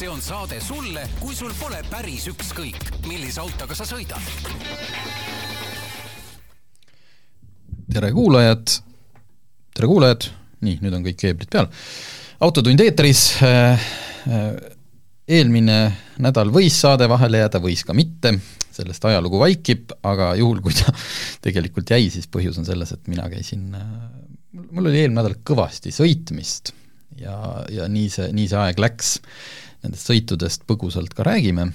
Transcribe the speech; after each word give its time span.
see 0.00 0.08
on 0.08 0.22
saade 0.24 0.56
sulle, 0.64 1.02
kui 1.20 1.34
sul 1.36 1.50
pole 1.60 1.82
päris 1.90 2.24
ükskõik, 2.30 2.86
millise 3.04 3.42
autoga 3.42 3.76
sa 3.76 3.84
sõidad. 3.84 4.22
tere 7.90 8.08
kuulajad, 8.16 8.72
tere 9.76 9.90
kuulajad, 9.90 10.30
nii, 10.64 10.78
nüüd 10.80 10.96
on 10.96 11.04
kõik 11.04 11.20
keeblid 11.20 11.52
peal. 11.52 11.68
autotund 12.40 12.80
eetris, 12.80 13.26
äh, 13.44 13.92
äh, 14.24 14.48
eelmine 15.28 15.78
nädal 16.16 16.48
võis 16.48 16.80
saade 16.80 17.04
vahele 17.04 17.44
jääda, 17.44 17.60
võis 17.60 17.84
ka 17.84 17.92
mitte, 17.92 18.38
sellest 18.72 19.04
ajalugu 19.04 19.44
vaikib, 19.44 19.92
aga 20.00 20.32
juhul, 20.40 20.64
kui 20.64 20.80
ta 20.80 20.96
tegelikult 21.44 21.92
jäi, 21.92 22.08
siis 22.08 22.24
põhjus 22.24 22.56
on 22.56 22.64
selles, 22.64 22.96
et 22.96 23.04
mina 23.12 23.28
käisin, 23.28 23.74
äh, 23.76 23.96
mul 24.70 24.86
oli 24.86 25.02
eelmine 25.04 25.20
nädal 25.20 25.42
kõvasti 25.44 25.92
sõitmist 25.92 26.72
ja, 27.20 27.66
ja 27.68 27.84
nii 27.84 28.08
see, 28.08 28.32
nii 28.32 28.48
see 28.48 28.64
aeg 28.64 28.80
läks 28.80 29.18
nendest 29.84 30.10
sõitudest 30.10 30.66
põgusalt 30.68 31.14
ka 31.16 31.24
räägime, 31.26 31.70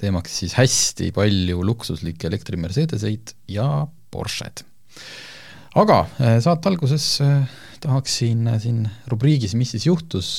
teemaks 0.00 0.40
siis 0.42 0.56
hästi 0.58 1.10
palju 1.16 1.62
luksuslikke 1.66 2.28
elektri-Mercedeseid 2.28 3.34
ja 3.52 3.86
Porsched. 4.12 4.62
aga 5.76 6.02
eh, 6.20 6.38
saate 6.44 6.70
alguses 6.70 7.06
eh, 7.24 7.56
tahaksin 7.82 8.46
eh, 8.52 8.60
siin 8.62 8.84
rubriigis 9.12 9.56
Mis 9.58 9.74
siis 9.74 9.86
juhtus, 9.88 10.30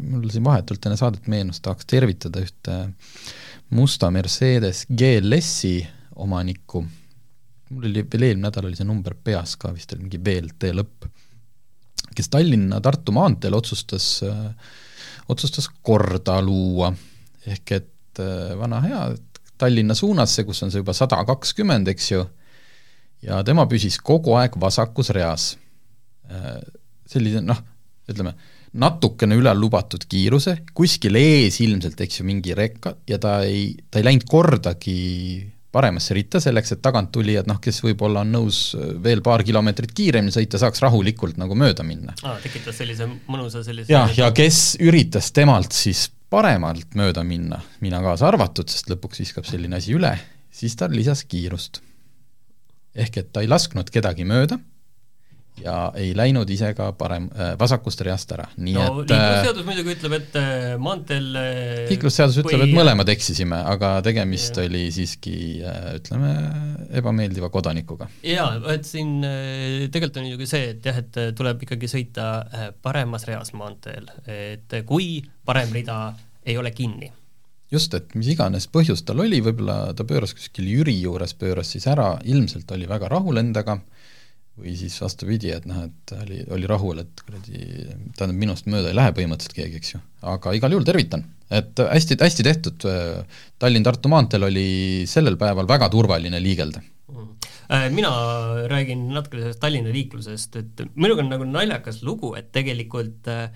mul 0.00 0.30
siin 0.30 0.46
vahetult 0.46 0.86
enne 0.86 0.98
saadet 0.98 1.28
meenus, 1.30 1.60
tahaks 1.62 1.86
tervitada 1.90 2.42
ühte 2.42 2.80
musta 3.70 4.10
Mercedes 4.10 4.86
GLS-i 4.90 5.78
omanikku, 6.20 6.82
mul 7.70 7.86
oli 7.88 8.02
veel 8.02 8.26
eelmine 8.30 8.48
nädal 8.48 8.66
oli 8.68 8.78
see 8.78 8.88
number 8.88 9.14
peas 9.14 9.56
ka, 9.60 9.72
vist 9.74 9.92
oli 9.94 10.06
mingi 10.06 10.20
VLT 10.24 10.72
lõpp, 10.76 11.06
kes 12.16 12.30
Tallinna-Tartu 12.32 13.14
maanteel 13.14 13.54
otsustas 13.56 14.08
äh, 14.26 14.72
otsustas 15.30 15.70
korda 15.82 16.40
luua. 16.42 16.92
ehk 17.46 17.72
et 17.72 18.20
äh, 18.20 18.52
vana 18.58 18.80
hea 18.84 19.02
Tallinna 19.60 19.94
suunasse, 19.94 20.44
kus 20.48 20.62
on 20.64 20.70
see 20.72 20.80
juba 20.80 20.94
sada 20.96 21.18
kakskümmend, 21.28 21.88
eks 21.92 22.06
ju, 22.10 22.22
ja 23.26 23.42
tema 23.44 23.66
püsis 23.68 23.98
kogu 24.00 24.32
aeg 24.40 24.56
vasakus 24.60 25.12
reas. 25.16 25.50
Äh, 26.30 26.62
sellise 27.10 27.42
noh, 27.44 27.60
ütleme, 28.08 28.32
natukene 28.80 29.36
üle 29.36 29.52
lubatud 29.58 30.06
kiiruse, 30.08 30.60
kuskil 30.76 31.18
ees 31.20 31.58
ilmselt, 31.64 32.00
eks 32.00 32.20
ju, 32.20 32.26
mingi 32.28 32.54
rekka 32.56 32.94
ja 33.10 33.18
ta 33.20 33.40
ei, 33.44 33.74
ta 33.90 34.00
ei 34.00 34.06
läinud 34.06 34.28
kordagi 34.30 34.98
paremasse 35.72 36.14
ritta, 36.16 36.40
selleks 36.42 36.74
et 36.74 36.82
taganttulijad, 36.82 37.46
noh, 37.50 37.60
kes 37.62 37.80
võib-olla 37.84 38.24
on 38.24 38.32
nõus 38.34 38.60
veel 39.02 39.22
paar 39.22 39.44
kilomeetrit 39.46 39.92
kiiremini 39.94 40.34
sõita, 40.34 40.58
saaks 40.58 40.82
rahulikult 40.82 41.38
nagu 41.40 41.54
mööda 41.58 41.86
minna. 41.86 42.14
aa, 42.22 42.38
tekitas 42.42 42.80
sellise 42.82 43.06
mõnusa 43.30 43.62
sellise 43.66 43.92
jah, 43.92 44.10
ja 44.16 44.32
kes 44.34 44.80
üritas 44.82 45.30
temalt 45.36 45.76
siis 45.76 46.08
paremalt 46.30 46.94
mööda 46.98 47.22
minna, 47.26 47.60
mina 47.82 48.02
kaasa 48.02 48.28
arvatud, 48.30 48.70
sest 48.70 48.90
lõpuks 48.90 49.22
viskab 49.22 49.46
selline 49.46 49.78
asi 49.78 49.94
üle, 49.94 50.12
siis 50.54 50.76
ta 50.78 50.90
lisas 50.90 51.24
kiirust. 51.24 51.82
ehk 52.94 53.16
et 53.22 53.32
ta 53.32 53.42
ei 53.44 53.48
lasknud 53.50 53.90
kedagi 53.94 54.26
mööda 54.26 54.58
ja 55.60 55.74
ei 55.98 56.12
läinud 56.16 56.50
ise 56.50 56.72
ka 56.76 56.90
parem 56.98 57.28
äh,, 57.34 57.52
vasakust 57.60 58.00
reast 58.06 58.32
ära, 58.32 58.46
nii 58.56 58.76
no, 58.76 58.84
et 59.02 59.12
liiklusseadus 59.12 59.66
muidugi 59.66 59.94
ütleb, 59.96 60.16
et 60.20 60.38
äh, 60.40 60.54
maanteel 60.80 61.28
äh, 61.40 61.82
liiklusseadus 61.90 62.40
ütleb, 62.44 62.64
et 62.66 62.74
mõlemad 62.76 63.12
eksisime, 63.12 63.60
aga 63.74 63.92
tegemist 64.06 64.56
Jah. 64.56 64.70
oli 64.70 64.86
siiski 64.94 65.36
ütleme, 65.98 66.32
ebameeldiva 67.00 67.50
kodanikuga. 67.52 68.08
jaa, 68.26 68.54
et 68.74 68.88
siin 68.88 69.18
tegelikult 69.22 70.22
on 70.22 70.32
ju 70.32 70.40
ka 70.40 70.50
see, 70.54 70.72
et 70.74 70.90
jah, 70.90 71.00
et 71.04 71.22
tuleb 71.36 71.66
ikkagi 71.66 71.90
sõita 71.90 72.26
paremas 72.82 73.26
reas 73.28 73.54
maanteel, 73.56 74.10
et 74.30 74.80
kui 74.88 75.18
parem 75.46 75.72
rida 75.76 76.02
ei 76.46 76.58
ole 76.58 76.70
kinni. 76.70 77.12
just, 77.70 77.94
et 77.94 78.14
mis 78.18 78.32
iganes 78.32 78.66
põhjus 78.72 79.04
tal 79.06 79.20
oli, 79.22 79.38
võib-olla 79.44 79.92
ta 79.94 80.06
pööras 80.08 80.34
kuskil 80.34 80.66
Jüri 80.66 80.96
juures, 81.02 81.36
pööras 81.38 81.70
siis 81.70 81.86
ära, 81.90 82.16
ilmselt 82.24 82.70
oli 82.74 82.88
väga 82.90 83.10
rahul 83.12 83.38
endaga, 83.38 83.78
või 84.60 84.76
siis 84.78 84.96
vastupidi, 85.02 85.50
et 85.56 85.66
noh, 85.68 85.82
et 85.88 86.14
oli, 86.20 86.40
oli 86.56 86.70
rahul, 86.70 87.02
et 87.02 87.24
kuradi, 87.26 87.64
tähendab, 88.16 88.36
minust 88.38 88.70
mööda 88.70 88.92
ei 88.92 88.98
lähe 88.98 89.14
põhimõtteliselt 89.16 89.56
keegi, 89.56 89.80
eks 89.80 89.94
ju. 89.94 90.00
aga 90.34 90.54
igal 90.56 90.76
juhul 90.76 90.86
tervitan, 90.86 91.24
et 91.50 91.82
hästi, 91.82 92.18
hästi 92.20 92.46
tehtud, 92.46 92.88
Tallinn-Tartu 93.60 94.12
maanteel 94.12 94.48
oli 94.50 94.70
sellel 95.10 95.40
päeval 95.40 95.68
väga 95.70 95.90
turvaline 95.92 96.42
liigelda. 96.42 96.84
Äh, 97.70 97.90
mina 97.94 98.10
räägin 98.66 99.08
natuke 99.14 99.38
sellest 99.38 99.60
Tallinna 99.62 99.92
liiklusest, 99.94 100.56
et 100.58 100.80
minuga 100.94 101.22
on 101.22 101.28
nagu 101.30 101.46
naljakas 101.46 102.00
lugu, 102.02 102.32
et 102.34 102.48
tegelikult 102.54 103.28
äh, 103.30 103.52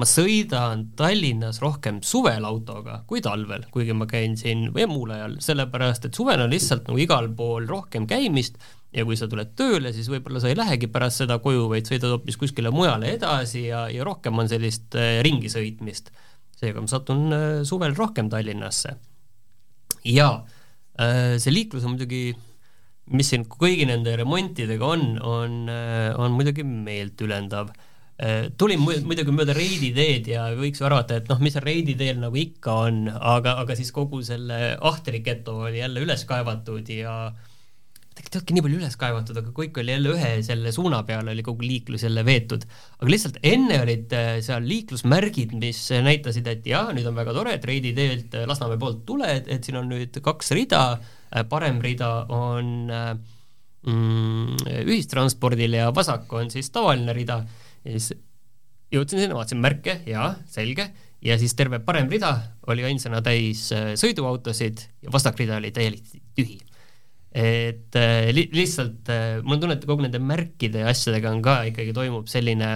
ma 0.00 0.08
sõidan 0.08 0.86
Tallinnas 0.96 1.60
rohkem 1.60 2.00
suvel 2.06 2.46
autoga 2.48 3.02
kui 3.08 3.20
talvel, 3.24 3.66
kuigi 3.74 3.92
ma 3.96 4.08
käin 4.08 4.38
siin 4.40 4.70
või 4.72 4.86
muul 4.88 5.12
ajal, 5.12 5.36
sellepärast 5.44 6.08
et 6.08 6.16
suvel 6.16 6.40
on 6.40 6.52
lihtsalt 6.52 6.88
nagu 6.88 7.02
igal 7.02 7.28
pool 7.36 7.68
rohkem 7.68 8.08
käimist 8.08 8.56
ja 8.92 9.04
kui 9.08 9.16
sa 9.16 9.28
tuled 9.30 9.54
tööle, 9.56 9.92
siis 9.96 10.08
võib-olla 10.12 10.42
sa 10.42 10.50
ei 10.50 10.58
lähegi 10.58 10.88
pärast 10.92 11.22
seda 11.22 11.38
koju, 11.42 11.64
vaid 11.72 11.88
sõidad 11.88 12.12
hoopis 12.12 12.38
kuskile 12.40 12.72
mujale 12.74 13.14
edasi 13.16 13.66
ja, 13.70 13.86
ja 13.92 14.04
rohkem 14.04 14.36
on 14.38 14.50
sellist 14.50 14.96
äh, 14.98 15.20
ringi 15.24 15.50
sõitmist. 15.52 16.12
seega 16.60 16.82
ma 16.82 16.90
satun 16.90 17.32
äh, 17.32 17.44
suvel 17.68 17.96
rohkem 17.96 18.28
Tallinnasse. 18.30 18.96
ja 20.04 20.28
äh, 21.00 21.38
see 21.40 21.54
liiklus 21.54 21.86
on 21.88 21.96
muidugi 21.96 22.34
mis 23.12 23.32
siin 23.32 23.46
kõigi 23.48 23.88
nende 23.88 24.12
remontidega 24.16 24.86
on, 24.86 25.16
on, 25.26 25.56
on 26.22 26.36
muidugi 26.36 26.62
meeltülendav. 26.62 27.72
tulin 28.56 28.78
mu- 28.78 29.00
muidugi 29.08 29.34
mööda 29.34 29.56
Reidi 29.56 29.90
teed 29.96 30.28
ja 30.30 30.44
võiks 30.54 30.78
ju 30.78 30.86
arvata, 30.86 31.16
et 31.18 31.26
noh, 31.28 31.40
mis 31.42 31.56
seal 31.56 31.64
Reidi 31.66 31.96
teel 31.98 32.20
nagu 32.22 32.38
ikka 32.38 32.76
on, 32.86 33.08
aga, 33.10 33.56
aga 33.64 33.74
siis 33.74 33.90
kogu 33.92 34.22
selle 34.22 34.76
Ahtri 34.78 35.18
geto 35.26 35.56
oli 35.66 35.80
jälle 35.82 36.04
üles 36.04 36.22
kaevatud 36.28 36.92
ja 36.94 37.16
tegelikult 38.22 38.36
ei 38.36 38.40
olnudki 38.40 38.56
nii 38.56 38.64
palju 38.64 38.78
üles 38.80 38.96
kaevatud, 39.00 39.38
aga 39.40 39.52
kõik 39.56 39.78
oli 39.82 39.92
jälle 39.92 40.14
ühe 40.14 40.30
selle 40.46 40.72
suuna 40.72 41.02
peale 41.08 41.32
oli 41.32 41.42
kogu 41.42 41.66
liiklus 41.66 42.04
jälle 42.06 42.24
veetud. 42.24 42.64
aga 42.98 43.10
lihtsalt 43.10 43.38
enne 43.42 43.80
olid 43.82 44.14
äh, 44.16 44.40
seal 44.44 44.64
liiklusmärgid, 44.66 45.52
mis 45.58 45.80
näitasid, 45.90 46.46
et 46.46 46.66
jah, 46.66 46.92
nüüd 46.94 47.06
on 47.08 47.18
väga 47.18 47.34
tore, 47.34 47.54
et 47.56 47.64
Reidi 47.64 47.92
teelt 47.96 48.34
äh, 48.34 48.46
Lasnamäe 48.46 48.78
poolt 48.78 49.04
tuled, 49.06 49.48
et 49.48 49.64
siin 49.64 49.80
on 49.80 49.88
nüüd 49.90 50.18
kaks 50.22 50.52
rida, 50.56 50.82
parem 51.48 51.80
rida 51.82 52.10
on 52.32 52.90
äh, 52.92 53.14
mm, 53.88 54.66
ühistranspordil 54.86 55.78
ja 55.80 55.90
vasak 55.94 56.32
on 56.32 56.50
siis 56.52 56.70
tavaline 56.70 57.14
rida. 57.16 57.42
Ja 57.84 57.96
siis 57.96 58.18
jõudsin 58.92 59.22
sinna, 59.22 59.38
vaatasin 59.38 59.62
märke, 59.62 60.00
jaa, 60.06 60.34
selge, 60.52 60.90
ja 61.24 61.38
siis 61.40 61.54
terve 61.58 61.80
parem 61.82 62.10
rida 62.12 62.34
oli 62.70 62.84
ainsana 62.86 63.22
täis 63.24 63.70
äh, 63.74 63.94
sõiduautosid 63.98 64.86
ja 65.06 65.14
vasak 65.14 65.40
rida 65.42 65.58
oli 65.58 65.72
täielikult 65.74 66.22
tühi 66.36 66.60
et 67.32 67.96
äh, 67.96 68.28
li 68.36 68.44
lihtsalt 68.52 69.08
äh, 69.08 69.38
mul 69.40 69.56
on 69.56 69.62
tunne, 69.62 69.76
et 69.78 69.86
kogu 69.88 70.04
nende 70.04 70.20
märkide 70.20 70.82
ja 70.84 70.90
asjadega 70.92 71.30
on 71.32 71.40
ka 71.44 71.62
ikkagi 71.70 71.94
toimub 71.96 72.28
selline, 72.28 72.72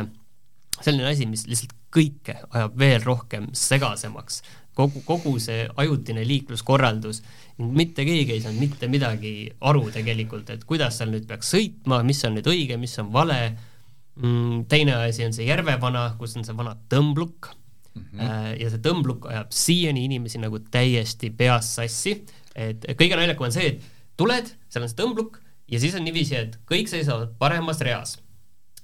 selline 0.81 1.11
asi, 1.11 1.27
mis 1.29 1.45
lihtsalt 1.49 1.75
kõike 1.93 2.39
ajab 2.51 2.79
veel 2.81 3.03
rohkem 3.05 3.51
segasemaks. 3.57 4.43
kogu, 4.77 5.01
kogu 5.09 5.39
see 5.41 5.65
ajutine 5.81 6.25
liikluskorraldus, 6.29 7.23
mitte 7.59 8.05
keegi 8.05 8.35
ei 8.35 8.43
saanud 8.45 8.61
mitte 8.61 8.89
midagi 8.93 9.49
aru 9.65 9.87
tegelikult, 9.93 10.51
et 10.53 10.65
kuidas 10.69 10.99
seal 10.99 11.13
nüüd 11.13 11.25
peaks 11.29 11.53
sõitma, 11.55 12.03
mis 12.05 12.21
on 12.29 12.37
nüüd 12.37 12.49
õige, 12.53 12.77
mis 12.81 12.97
on 13.01 13.13
vale 13.13 13.39
mm,. 14.17 14.67
teine 14.69 14.99
asi 15.07 15.25
on 15.25 15.33
see 15.37 15.49
Järvevana, 15.49 16.11
kus 16.21 16.37
on 16.37 16.45
see 16.45 16.57
vana 16.57 16.77
tõmbluk 16.93 17.53
mm. 17.53 18.03
-hmm. 18.03 18.57
ja 18.61 18.71
see 18.73 18.85
tõmbluk 18.85 19.29
ajab 19.33 19.53
siiani 19.53 20.05
inimesi 20.09 20.41
nagu 20.41 20.61
täiesti 20.61 21.31
peast 21.31 21.77
sassi, 21.77 22.19
et 22.55 22.85
kõige 22.97 23.17
naljakam 23.17 23.49
on 23.49 23.57
see, 23.57 23.75
et 23.75 23.96
tuled, 24.21 24.53
seal 24.71 24.87
on 24.87 24.93
see 24.93 25.01
tõmbluk 25.01 25.41
ja 25.71 25.81
siis 25.83 25.97
on 25.99 26.07
niiviisi, 26.07 26.39
et 26.39 26.57
kõik 26.69 26.91
seisavad 26.91 27.35
paremas 27.41 27.83
reas 27.85 28.17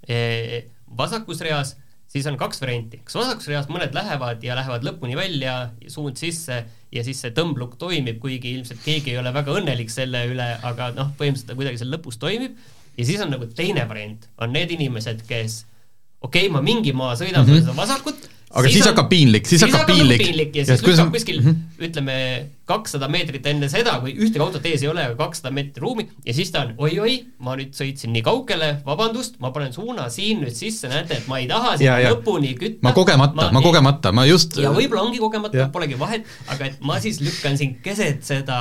e,. 0.08 0.68
vasakus 0.98 1.40
reas, 1.44 1.76
siis 2.10 2.26
on 2.28 2.36
kaks 2.40 2.60
varianti, 2.60 3.00
kas 3.06 3.16
vasakus 3.16 3.48
reas 3.48 3.70
mõned 3.72 3.94
lähevad 3.96 4.42
ja 4.44 4.56
lähevad 4.58 4.84
lõpuni 4.84 5.16
välja, 5.16 5.56
suund 5.92 6.20
sisse 6.20 6.62
ja 6.92 7.04
siis 7.06 7.22
see 7.24 7.32
tõmbluk 7.36 7.78
toimib, 7.80 8.20
kuigi 8.20 8.56
ilmselt 8.58 8.82
keegi 8.84 9.14
ei 9.14 9.20
ole 9.22 9.32
väga 9.34 9.56
õnnelik 9.56 9.92
selle 9.92 10.26
üle, 10.28 10.48
aga 10.60 10.92
noh, 10.96 11.14
põhimõtteliselt 11.18 11.54
ta 11.54 11.58
kuidagi 11.58 11.80
seal 11.80 11.92
lõpus 11.94 12.20
toimib. 12.20 12.58
ja 12.98 13.08
siis 13.08 13.20
on 13.24 13.32
nagu 13.32 13.48
teine 13.56 13.86
variant, 13.88 14.28
on 14.38 14.52
need 14.52 14.74
inimesed, 14.74 15.24
kes 15.28 15.62
okei 16.20 16.46
okay,, 16.46 16.52
ma 16.52 16.60
mingi 16.62 16.92
maa 16.92 17.16
sõidan 17.16 17.46
mm 17.46 17.52
-hmm. 17.54 17.64
seda 17.64 17.76
vasakut 17.76 18.28
aga 18.52 18.68
siis, 18.68 18.78
siis 18.78 18.88
hakkab 18.90 19.08
piinlik, 19.08 19.48
siis 19.48 19.62
hakkab 19.64 19.86
piinlik. 19.88 20.22
piinlik 20.22 20.56
ja 20.58 20.64
siis 20.68 20.82
lükkab 20.84 21.12
kuskil 21.14 21.40
mm, 21.40 21.48
-hmm. 21.48 21.86
ütleme, 21.88 22.16
kakssada 22.68 23.08
meetrit 23.12 23.46
enne 23.48 23.68
seda, 23.72 23.96
kui 24.02 24.12
ühtegi 24.12 24.42
autot 24.44 24.66
ees 24.68 24.84
ei 24.84 24.90
ole, 24.92 25.06
aga 25.08 25.16
kakssada 25.18 25.52
meetrit 25.54 25.80
ruumi 25.82 26.06
ja 26.26 26.34
siis 26.36 26.52
ta 26.52 26.66
on 26.66 26.74
oi-oi, 26.76 27.16
ma 27.40 27.56
nüüd 27.58 27.72
sõitsin 27.76 28.12
nii 28.12 28.24
kaugele, 28.26 28.70
vabandust, 28.86 29.38
ma 29.40 29.52
panen 29.56 29.72
suuna 29.72 30.08
siin 30.12 30.44
nüüd 30.44 30.56
sisse, 30.56 30.90
näete, 30.92 31.22
et 31.22 31.28
ma 31.32 31.40
ei 31.40 31.48
taha 31.50 31.76
sinna 31.80 31.98
lõpuni 32.12 32.54
kütta. 32.58 32.82
ma 32.84 32.92
kogemata, 32.96 33.50
ma 33.52 33.64
kogemata, 33.64 34.12
ma 34.12 34.26
just 34.28 34.58
ja 34.60 34.72
võib-olla 34.74 35.06
ongi 35.08 35.22
kogemata, 35.22 35.68
polegi 35.72 35.98
vahet, 35.98 36.28
aga 36.52 36.70
et 36.70 36.82
ma 36.84 37.00
siis 37.00 37.22
lükkan 37.24 37.56
siin 37.60 37.78
keset 37.84 38.24
seda 38.26 38.58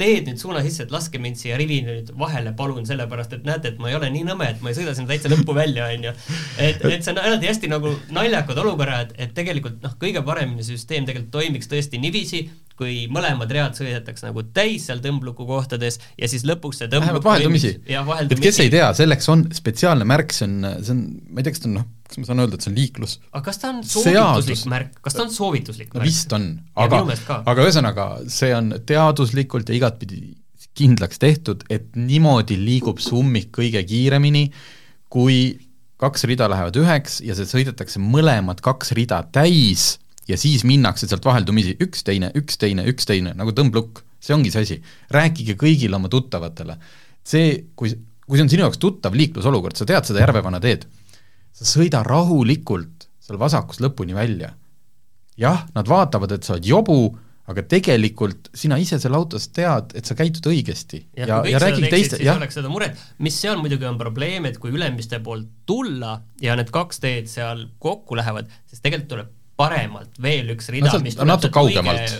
teed 0.00 0.28
nüüd 0.28 0.40
suuna 0.40 0.62
sisse, 0.64 0.86
et 0.86 0.92
laske 0.94 1.20
mind 1.22 1.38
siia 1.40 1.56
rivi 1.60 1.80
nüüd 1.86 2.12
vahele, 2.18 2.52
palun, 2.58 2.84
sellepärast 2.88 3.36
et 3.38 3.48
näete, 3.48 3.74
et 3.74 3.80
ma 3.82 3.90
ei 3.90 3.98
ole 3.98 4.10
nii 4.12 4.26
nõme, 4.28 4.50
et 4.52 4.62
ma 4.64 4.72
ei 4.72 4.78
sõida 4.78 4.94
sinna 4.96 5.12
täitsa 5.12 5.32
lõppu 5.32 5.56
välja, 5.56 5.88
onju. 5.94 6.12
et, 6.58 6.84
et 6.84 7.02
see 7.06 7.14
on 7.14 7.22
alati 7.22 7.50
hästi 7.50 7.72
nagu 7.72 7.94
naljakad 8.16 8.60
olukorrad, 8.64 9.16
et 9.18 9.34
tegelikult 9.36 9.82
noh, 9.84 9.96
kõige 10.00 10.22
paremini 10.26 10.66
süsteem 10.66 11.08
tegelikult 11.08 11.34
toimiks 11.38 11.72
tõesti 11.72 12.00
niiviisi, 12.02 12.46
kui 12.76 13.06
mõlemad 13.12 13.50
read 13.56 13.76
sõidetakse 13.78 14.28
nagu 14.28 14.44
täis 14.56 14.86
seal 14.88 15.00
tõmbluku 15.04 15.46
kohtades 15.48 15.96
ja 16.20 16.28
siis 16.28 16.44
lõpuks 16.48 16.82
see 16.82 16.90
vähemalt 16.92 17.24
vaheldumisi. 17.24 17.78
et 17.88 18.40
kes 18.42 18.60
ei 18.66 18.72
tea, 18.72 18.90
selleks 18.96 19.32
on 19.32 19.46
spetsiaalne 19.56 20.04
märk, 20.08 20.36
see 20.36 20.48
on, 20.48 20.58
see 20.82 20.92
on, 20.92 21.06
ma 21.30 21.40
ei 21.40 21.46
tea, 21.46 21.56
kas 21.56 21.64
ta 21.64 21.70
on 21.70 21.78
noh, 21.80 21.86
kas 22.06 22.20
ma 22.20 22.28
saan 22.28 22.42
öelda, 22.44 22.58
et 22.58 22.64
see 22.64 22.72
on 22.72 22.78
liiklus? 22.78 23.18
aga 23.32 23.44
kas 23.48 23.60
ta 23.62 23.70
on 23.74 23.82
soovituslik 23.84 24.56
Seadus. 24.56 24.64
märk, 24.72 24.96
kas 25.04 25.18
ta 25.18 25.26
on 25.26 25.34
soovituslik 25.34 25.94
märk? 25.94 26.06
vist 26.06 26.32
on, 26.36 26.48
aga, 26.86 27.02
aga 27.42 27.66
ühesõnaga, 27.66 28.08
see 28.32 28.50
on 28.56 28.72
teaduslikult 28.86 29.70
ja 29.70 29.78
igatpidi 29.78 30.22
kindlaks 30.76 31.20
tehtud, 31.20 31.64
et 31.72 31.94
niimoodi 31.96 32.58
liigub 32.60 33.00
see 33.00 33.16
ummik 33.16 33.48
kõige 33.56 33.80
kiiremini, 33.88 34.50
kui 35.12 35.56
kaks 36.00 36.26
rida 36.28 36.48
lähevad 36.52 36.76
üheks 36.76 37.22
ja 37.24 37.36
see 37.36 37.48
sõidetakse 37.48 38.00
mõlemad 38.02 38.60
kaks 38.64 38.92
rida 38.96 39.22
täis 39.32 39.94
ja 40.28 40.36
siis 40.40 40.64
minnakse 40.68 41.08
sealt 41.08 41.24
vaheldumisi 41.24 41.76
üks 41.82 42.04
teine, 42.06 42.30
üks 42.36 42.58
teine, 42.60 42.84
üks 42.90 43.08
teine, 43.08 43.32
nagu 43.38 43.54
tõmblukk, 43.56 44.02
see 44.20 44.34
ongi 44.36 44.52
see 44.52 44.66
asi. 44.66 44.76
rääkige 45.14 45.56
kõigile 45.56 45.96
oma 45.96 46.10
tuttavatele. 46.12 46.76
see, 47.24 47.64
kui, 47.74 47.94
kui 48.26 48.38
see 48.38 48.44
on 48.44 48.52
sinu 48.52 48.66
jaoks 48.66 48.78
tuttav 48.82 49.16
liiklusolukord, 49.16 49.76
sa 49.78 49.86
tead 49.88 50.06
seda 50.06 50.20
Järvevana 50.22 50.60
teed, 50.60 50.84
sa 51.56 51.68
sõida 51.68 52.02
rahulikult 52.06 53.06
seal 53.26 53.40
vasakust 53.40 53.82
lõpuni 53.82 54.16
välja. 54.16 54.54
jah, 55.36 55.66
nad 55.76 55.88
vaatavad, 55.88 56.32
et 56.32 56.46
sa 56.46 56.54
oled 56.54 56.64
jobu, 56.64 57.00
aga 57.46 57.62
tegelikult 57.68 58.48
sina 58.56 58.78
ise 58.80 58.98
seal 58.98 59.14
autos 59.18 59.50
tead, 59.54 59.92
et 59.98 60.08
sa 60.08 60.16
käitud 60.18 60.48
õigesti 60.50 61.02
ja, 61.16 61.26
ja, 61.28 61.40
ja 61.46 61.60
räägid 61.62 61.88
teiste, 61.92 62.20
jah. 62.24 62.38
oleks 62.40 62.56
seda 62.58 62.70
muret, 62.72 62.96
mis 63.22 63.36
seal 63.38 63.60
muidugi 63.60 63.86
on 63.86 63.98
probleem, 64.00 64.48
et 64.48 64.58
kui 64.62 64.72
Ülemiste 64.74 65.20
poolt 65.22 65.50
tulla 65.68 66.16
ja 66.42 66.56
need 66.58 66.72
kaks 66.74 67.02
teed 67.04 67.30
seal 67.30 67.66
kokku 67.82 68.18
lähevad, 68.18 68.48
siis 68.66 68.82
tegelikult 68.82 69.12
tuleb 69.12 69.34
paremalt 69.56 70.18
veel 70.20 70.50
üks 70.52 70.68
rida 70.72 70.90
no,, 70.90 71.00
mis 71.04 71.16
tuleb 71.16 71.30
natuke 71.30 71.54
kaugemalt. 71.56 72.16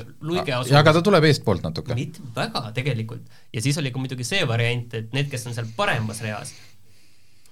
ja 0.47 0.79
aga 0.81 0.95
ta 0.97 1.03
tuleb 1.05 1.27
eestpoolt 1.29 1.67
natuke. 1.67 1.97
mitte 1.99 2.25
väga 2.37 2.71
tegelikult. 2.77 3.27
ja 3.53 3.65
siis 3.65 3.77
oli 3.83 3.93
ka 3.93 4.01
muidugi 4.01 4.25
see 4.25 4.47
variant, 4.49 4.95
et 4.97 5.13
need, 5.17 5.29
kes 5.33 5.49
on 5.51 5.57
seal 5.57 5.69
paremas 5.77 6.23
reas, 6.25 6.55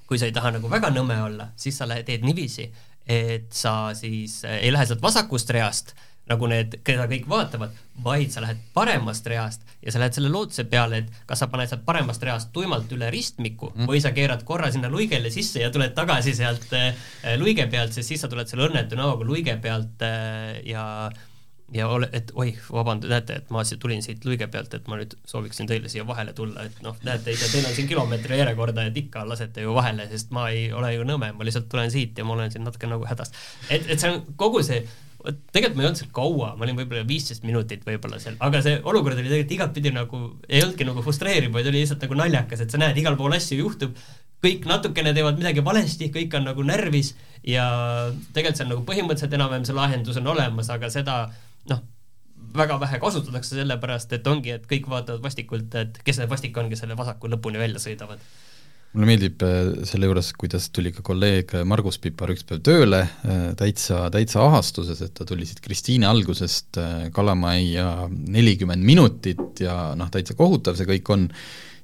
kui 0.08 0.20
sa 0.20 0.28
ei 0.28 0.34
taha 0.36 0.56
nagu 0.58 0.70
väga 0.70 0.90
nõme 0.94 1.20
olla, 1.24 1.50
siis 1.56 1.78
sa 1.78 1.88
lähed, 1.88 2.06
teed 2.08 2.26
niiviisi, 2.26 2.68
et 3.06 3.52
sa 3.52 3.92
siis 3.96 4.42
eh, 4.48 4.64
ei 4.66 4.72
lähe 4.74 4.86
sealt 4.88 5.02
vasakust 5.04 5.50
reast 5.54 5.94
nagu 6.24 6.48
need, 6.48 6.78
keda 6.86 7.04
kõik 7.08 7.26
vaatavad, 7.28 7.74
vaid 8.04 8.32
sa 8.32 8.40
lähed 8.40 8.60
paremast 8.76 9.26
reast 9.28 9.66
ja 9.84 9.92
sa 9.92 10.00
lähed 10.00 10.16
selle 10.16 10.30
lootuse 10.32 10.64
peale, 10.72 11.02
et 11.02 11.18
kas 11.28 11.42
sa 11.42 11.50
paned 11.52 11.68
sealt 11.68 11.84
paremast 11.84 12.24
reast 12.24 12.48
tuimalt 12.54 12.92
üle 12.96 13.10
ristmiku 13.12 13.68
mm. 13.74 13.90
või 13.90 14.00
sa 14.00 14.14
keerad 14.16 14.46
korra 14.48 14.70
sinna 14.72 14.88
luigele 14.92 15.32
sisse 15.32 15.60
ja 15.60 15.68
tuled 15.74 15.92
tagasi 15.96 16.32
sealt 16.36 16.72
äh, 16.78 16.96
luige 17.40 17.68
pealt, 17.72 17.92
sest 17.92 18.14
siis 18.14 18.24
sa 18.24 18.32
tuled 18.32 18.48
selle 18.48 18.70
õnnetu 18.70 18.96
näoga 18.96 19.28
luige 19.28 19.58
pealt 19.60 20.04
äh, 20.06 20.62
ja 20.68 20.86
ja 21.74 21.88
ole, 21.90 22.08
et 22.12 22.30
oih, 22.38 22.58
vabandust, 22.72 23.10
näete, 23.10 23.38
et 23.42 23.50
ma 23.54 23.64
tulin 23.80 24.02
siit 24.04 24.24
luige 24.24 24.46
pealt, 24.50 24.74
et 24.76 24.90
ma 24.90 24.98
nüüd 25.00 25.16
sooviksin 25.28 25.68
teile 25.70 25.90
siia 25.90 26.06
vahele 26.06 26.32
tulla, 26.36 26.66
et 26.68 26.82
noh, 26.86 26.96
näete 27.06 27.34
ise, 27.34 27.48
teil 27.52 27.66
on 27.66 27.74
siin 27.76 27.88
kilomeetri 27.90 28.38
järjekorda, 28.38 28.86
et 28.88 29.00
ikka 29.04 29.24
lasete 29.28 29.64
ju 29.64 29.74
vahele, 29.74 30.06
sest 30.10 30.30
ma 30.34 30.48
ei 30.54 30.68
ole 30.72 30.94
ju 30.94 31.06
nõme, 31.08 31.32
ma 31.34 31.46
lihtsalt 31.46 31.66
tulen 31.72 31.90
siit 31.94 32.18
ja 32.18 32.26
ma 32.26 32.36
olen 32.36 32.54
siin 32.54 32.66
natuke 32.66 32.90
nagu 32.90 33.06
hädas. 33.08 33.34
et, 33.68 33.88
et 33.90 33.98
see 33.98 34.12
on 34.12 34.22
kogu 34.40 34.62
see 34.62 34.84
tegelikult 35.24 35.78
ma 35.78 35.84
ei 35.84 35.88
olnud 35.88 36.00
seal 36.02 36.10
kaua, 36.14 36.50
ma 36.58 36.66
olin 36.66 36.76
võib-olla 36.76 37.06
viisteist 37.08 37.46
minutit 37.48 37.86
võib-olla 37.86 38.18
seal, 38.20 38.36
aga 38.44 38.60
see 38.64 38.76
olukord 38.84 39.16
oli 39.16 39.30
tegelikult 39.30 39.54
igatpidi 39.56 39.92
nagu, 39.94 40.20
ei 40.50 40.60
olnudki 40.60 40.84
nagu 40.84 41.04
frustreeriv, 41.06 41.54
vaid 41.54 41.70
oli 41.70 41.80
lihtsalt 41.80 42.04
nagu 42.04 42.18
naljakas, 42.20 42.64
et 42.64 42.74
sa 42.74 42.80
näed, 42.82 42.98
igal 43.00 43.16
pool 43.16 43.32
asju 43.32 43.56
juhtub, 43.62 43.96
kõik 44.44 44.68
natukene 44.68 45.14
teevad 45.16 45.40
midagi 45.40 45.64
valesti, 45.64 46.10
kõik 46.12 46.36
on 46.36 46.44
nagu 46.50 46.66
närvis 46.68 47.14
ja 47.48 47.64
tegelikult 48.36 48.64
on 48.66 48.72
nagu 48.74 48.84
põhimõtteliselt 48.90 49.38
enam-vähem 49.38 49.64
see 49.64 49.78
lahendus 49.78 50.20
on 50.20 50.28
olemas, 50.34 50.68
aga 50.74 50.92
seda 50.92 51.16
noh, 51.70 51.82
väga 52.54 52.78
vähe 52.82 53.00
kasutatakse 53.02 53.58
sellepärast, 53.58 54.12
et 54.16 54.26
ongi, 54.30 54.54
et 54.54 54.66
kõik 54.70 54.88
vaatavad 54.90 55.22
vastikult, 55.24 55.74
et 55.80 56.00
kes 56.06 56.20
see 56.20 56.30
vastik 56.30 56.56
on, 56.60 56.70
kes 56.70 56.84
selle 56.84 56.98
vasaku 56.98 57.30
lõpuni 57.32 57.60
välja 57.60 57.82
sõidavad. 57.82 58.22
Mulle 58.94 59.08
meeldib 59.08 59.42
äh, 59.42 59.72
selle 59.90 60.06
juures, 60.06 60.28
kuidas 60.38 60.68
tuli 60.70 60.92
ka 60.94 61.02
kolleeg 61.02 61.50
Margus 61.66 61.96
Pipar 61.98 62.30
üks 62.30 62.44
päev 62.46 62.60
tööle 62.62 63.00
äh, 63.02 63.48
täitsa, 63.58 64.04
täitsa 64.14 64.44
ahastuses, 64.44 65.00
et 65.02 65.16
ta 65.18 65.26
tuli 65.26 65.48
siit 65.50 65.58
Kristiine 65.64 66.06
algusest 66.06 66.78
äh, 66.78 67.08
Kalamajja 67.14 68.06
nelikümmend 68.10 68.86
minutit 68.86 69.64
ja 69.66 69.96
noh, 69.98 70.12
täitsa 70.14 70.38
kohutav 70.38 70.78
see 70.78 70.86
kõik 70.92 71.10
on, 71.10 71.26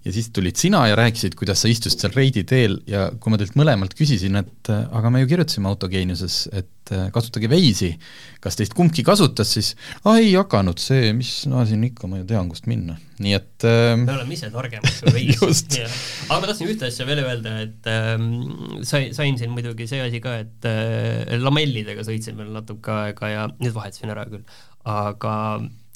ja 0.05 0.13
siis 0.15 0.31
tulid 0.33 0.57
sina 0.57 0.81
ja 0.89 0.97
rääkisid, 0.99 1.35
kuidas 1.39 1.61
sa 1.63 1.71
istusid 1.71 2.01
seal 2.01 2.15
Reidi 2.17 2.45
teel. 2.49 2.79
Ja 2.89 3.09
kui 3.21 3.33
ma 3.33 3.39
teilt 3.41 3.57
mõlemalt 3.59 3.95
küsisin, 3.99 4.39
et 4.41 4.71
äh, 4.73 4.85
aga 4.97 5.13
me 5.13 5.23
ju 5.23 5.29
kirjutasime 5.31 5.69
Autogeeniuses, 5.69 6.37
et 6.57 6.93
äh, 6.95 7.09
kasutage 7.13 7.51
Waze'i, 7.53 7.93
kas 8.41 8.57
teist 8.57 8.75
kumbki 8.77 9.05
kasutas, 9.07 9.53
siis 9.57 9.75
aa 10.05 10.17
ei 10.23 10.33
hakanud, 10.39 10.81
see, 10.81 11.13
mis, 11.17 11.35
no 11.51 11.67
siin 11.69 11.85
ikka 11.91 12.09
ma 12.11 12.23
ju 12.23 12.29
tean, 12.31 12.49
kust 12.53 12.69
minna, 12.71 12.97
nii 13.21 13.37
et 13.37 13.67
äh, 13.69 13.93
me 14.01 14.17
oleme 14.17 14.37
ise 14.39 14.49
targemad 14.55 15.03
kui 15.11 15.27
Waze. 15.43 15.85
aga 16.31 16.41
ma 16.41 16.49
tahtsin 16.49 16.73
ühte 16.73 16.89
asja 16.89 17.09
veel 17.09 17.21
öelda, 17.27 17.59
et 17.67 17.93
ähm, 17.93 18.31
sai, 18.89 19.11
sain 19.17 19.37
siin 19.41 19.53
muidugi 19.53 19.89
see 19.91 20.01
asi 20.07 20.23
ka, 20.25 20.39
et 20.47 20.71
äh, 20.71 21.37
lamellidega 21.45 22.07
sõitsin 22.09 22.41
veel 22.41 22.55
natuke 22.57 22.97
aega 23.03 23.35
ja 23.35 23.47
nüüd 23.59 23.77
vahetasin 23.77 24.17
ära 24.17 24.25
küll, 24.33 24.49
aga 24.89 25.35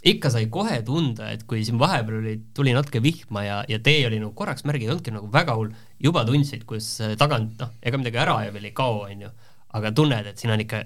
ikka 0.05 0.31
sai 0.33 0.49
kohe 0.53 0.81
tunda, 0.85 1.31
et 1.33 1.47
kui 1.49 1.63
siin 1.65 1.79
vahepeal 1.81 2.19
oli, 2.21 2.35
tuli 2.57 2.75
natuke 2.77 3.01
vihma 3.05 3.45
ja, 3.45 3.61
ja 3.69 3.79
tee 3.85 4.03
oli 4.09 4.19
nagu 4.21 4.35
korraks 4.37 4.67
märgid, 4.69 4.89
ei 4.89 4.93
olnudki 4.93 5.15
nagu 5.15 5.31
väga 5.33 5.55
hull, 5.57 5.71
juba 6.03 6.25
tundsid, 6.29 6.67
kus 6.69 6.89
äh, 7.05 7.15
tagant 7.21 7.57
noh, 7.63 7.73
ega 7.81 8.01
midagi 8.01 8.21
ära 8.21 8.37
ja 8.45 8.53
veel 8.55 8.69
ei 8.69 8.75
kao, 8.77 9.05
on 9.07 9.25
ju, 9.25 9.31
aga 9.79 9.93
tunned, 9.97 10.29
et 10.29 10.41
siin 10.41 10.53
on 10.55 10.65
ikka 10.65 10.83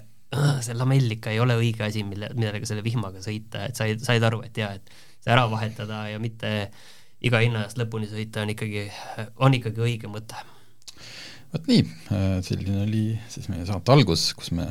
see 0.65 0.77
lamell 0.77 1.17
ikka 1.17 1.33
ei 1.35 1.41
ole 1.43 1.57
õige 1.59 1.87
asi, 1.89 2.05
mille, 2.07 2.31
millega 2.37 2.69
selle 2.69 2.85
vihmaga 2.87 3.23
sõita, 3.25 3.65
et 3.67 3.81
said, 3.81 4.05
said 4.05 4.29
aru, 4.29 4.43
et 4.47 4.61
jaa, 4.61 4.75
et 4.79 4.95
see 5.25 5.35
ära 5.35 5.49
vahetada 5.51 6.05
ja 6.13 6.23
mitte 6.23 6.53
iga 7.25 7.43
hinna 7.43 7.65
eest 7.67 7.81
lõpuni 7.81 8.07
sõita 8.11 8.45
on 8.45 8.55
ikkagi, 8.55 8.87
on 9.43 9.59
ikkagi 9.59 9.83
õige 9.83 10.13
mõte. 10.13 10.39
vot 11.51 11.67
nii, 11.67 11.83
äh, 12.15 12.39
selline 12.47 12.85
oli 12.85 13.05
siis 13.33 13.51
meie 13.51 13.67
saate 13.67 13.97
algus, 13.97 14.31
kus 14.39 14.53
me 14.55 14.69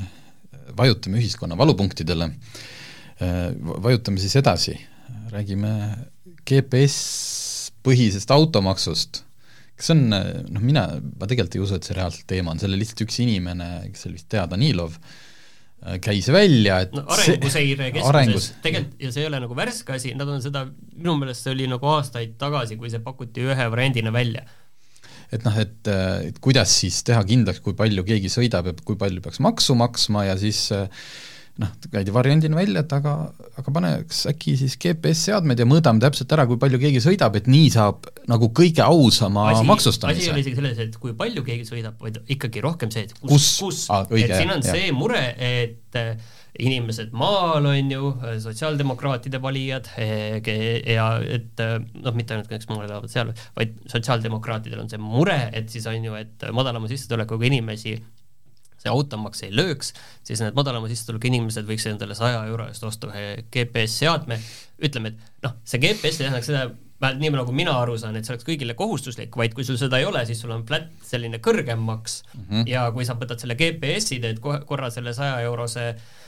vajutame 0.77 1.19
ühiskonna 1.19 1.57
valupunktidele. 1.59 2.31
Äh, 2.31 2.76
vajutame 3.19 4.21
siis 4.21 4.35
edasi, 4.37 4.75
räägime 5.31 5.71
GPS-põhisest 6.47 8.31
automaksust. 8.33 9.23
kas 9.77 9.93
on, 9.93 10.07
noh 10.09 10.63
mina, 10.65 10.87
ma 10.97 11.29
tegelikult 11.29 11.55
ei 11.57 11.61
usu, 11.61 11.77
et 11.77 11.85
see 11.85 11.95
reaalselt 11.97 12.25
teema 12.29 12.53
on, 12.53 12.59
see 12.61 12.69
oli 12.69 12.79
lihtsalt 12.81 13.03
üks 13.05 13.19
inimene, 13.21 13.67
kes 13.93 14.07
oli 14.07 14.17
vist 14.17 14.29
Tea 14.33 14.45
Danilov, 14.49 14.95
äh, 14.97 15.99
käis 16.01 16.31
välja, 16.33 16.79
et 16.87 16.95
no, 16.97 17.03
arenguseire 17.13 17.89
keskuses. 17.93 18.09
Arengus... 18.09 18.47
tegelikult, 18.63 18.95
ja 19.05 19.11
see 19.13 19.21
ei 19.21 19.29
ole 19.29 19.41
nagu 19.43 19.57
värske 19.57 19.93
asi, 19.97 20.15
nad 20.17 20.31
on 20.33 20.41
seda, 20.41 20.65
minu 20.95 21.17
meelest 21.21 21.45
see 21.45 21.53
oli 21.53 21.69
nagu 21.69 21.91
aastaid 21.93 22.33
tagasi, 22.41 22.79
kui 22.81 22.89
see 22.93 23.03
pakuti 23.05 23.45
ühe 23.45 23.69
variandina 23.73 24.13
välja. 24.15 24.47
Et 25.27 25.43
noh, 25.43 25.57
et, 25.59 25.89
et 26.23 26.37
kuidas 26.41 26.71
siis 26.81 27.01
teha 27.05 27.21
kindlaks, 27.27 27.59
kui 27.61 27.75
palju 27.77 28.05
keegi 28.07 28.31
sõidab 28.31 28.71
ja 28.71 28.77
kui 28.87 28.97
palju 28.97 29.21
peaks 29.21 29.41
maksu 29.43 29.75
maksma 29.77 30.23
ja 30.29 30.37
siis 30.39 30.69
äh, 30.73 30.87
noh, 31.61 31.73
käidi 31.91 32.13
variandina 32.13 32.57
välja, 32.57 32.83
et 32.85 32.93
aga, 32.93 33.13
aga 33.57 33.73
paneks 33.73 34.23
äkki 34.29 34.55
siis 34.59 34.77
GPS-seadmed 34.81 35.59
ja 35.61 35.67
mõõdame 35.69 36.01
täpselt 36.03 36.33
ära, 36.35 36.45
kui 36.49 36.59
palju 36.61 36.79
keegi 36.81 37.01
sõidab, 37.03 37.37
et 37.39 37.49
nii 37.49 37.69
saab 37.73 38.09
nagu 38.29 38.51
kõige 38.55 38.83
ausama 38.85 39.49
asi, 39.53 39.65
maksustamise. 39.67 40.21
asi 40.21 40.29
ei 40.29 40.33
ole 40.33 40.43
isegi 40.45 40.59
selles, 40.61 40.81
et 40.85 40.97
kui 41.01 41.15
palju 41.17 41.45
keegi 41.47 41.67
sõidab, 41.69 41.97
vaid 42.03 42.19
ikkagi 42.37 42.63
rohkem 42.65 42.93
see, 42.93 43.07
et 43.07 43.15
kus, 43.17 43.29
kus, 43.31 43.53
kus., 43.61 43.85
ah, 43.93 44.05
et 44.11 44.33
siin 44.35 44.53
on 44.53 44.61
jah. 44.61 44.75
see 44.77 44.91
mure, 44.95 45.23
et 45.37 45.97
äh, 45.97 46.35
inimesed 46.61 47.13
maal 47.17 47.65
on 47.69 47.91
ju, 47.93 48.11
sotsiaaldemokraatide 48.43 49.41
valijad 49.41 49.89
ja 49.97 51.07
et 51.21 51.63
äh, 51.63 51.77
noh, 52.03 52.17
mitte 52.17 52.37
ainult 52.37 52.51
kõik, 52.51 52.69
maal 52.69 52.85
elavad 52.85 53.13
seal, 53.13 53.33
vaid 53.57 53.73
sotsiaaldemokraatidel 53.89 54.85
on 54.85 54.93
see 54.93 55.01
mure, 55.01 55.39
et 55.57 55.73
siis 55.73 55.89
on 55.89 56.05
ju, 56.09 56.17
et 56.21 56.47
madalama 56.53 56.89
sissetulekuga 56.91 57.49
inimesi 57.49 57.97
see 58.81 58.91
automaks 58.91 59.43
ei 59.47 59.53
lööks, 59.55 59.93
siis 60.27 60.41
need 60.43 60.57
madalama 60.57 60.89
sissetulekuga 60.91 61.31
inimesed 61.31 61.67
võiks 61.69 61.87
endale 61.89 62.17
saja 62.17 62.43
euro 62.49 62.67
eest 62.71 62.83
osta 62.87 63.11
ühe 63.11 63.23
GPS-seadme, 63.53 64.39
ütleme, 64.87 65.13
et 65.13 65.47
noh, 65.47 65.57
see 65.67 65.81
GPS 65.81 66.21
ei 66.21 66.27
tähendaks 66.27 66.51
seda, 66.51 66.67
vähemalt 67.01 67.21
nii 67.21 67.33
nagu 67.35 67.53
mina 67.53 67.73
aru 67.77 67.97
saan, 68.01 68.15
et 68.17 68.25
see 68.25 68.33
oleks 68.33 68.47
kõigile 68.47 68.77
kohustuslik, 68.77 69.35
vaid 69.37 69.53
kui 69.57 69.65
sul 69.65 69.77
seda 69.81 69.99
ei 70.01 70.07
ole, 70.09 70.23
siis 70.29 70.39
sul 70.41 70.53
on 70.55 70.65
flat 70.67 70.89
selline 71.05 71.41
kõrgem 71.43 71.83
maks 71.89 72.23
mm 72.33 72.45
-hmm. 72.45 72.69
ja 72.69 72.87
kui 72.91 73.05
sa 73.05 73.17
võtad 73.17 73.41
selle 73.41 73.57
GPS-i, 73.59 74.21
teed 74.21 74.39
kohe 74.41 74.63
korra 74.65 74.89
selle 74.93 75.13
saja 75.13 75.41
eurose 75.45 75.91
Äh, 75.93 76.26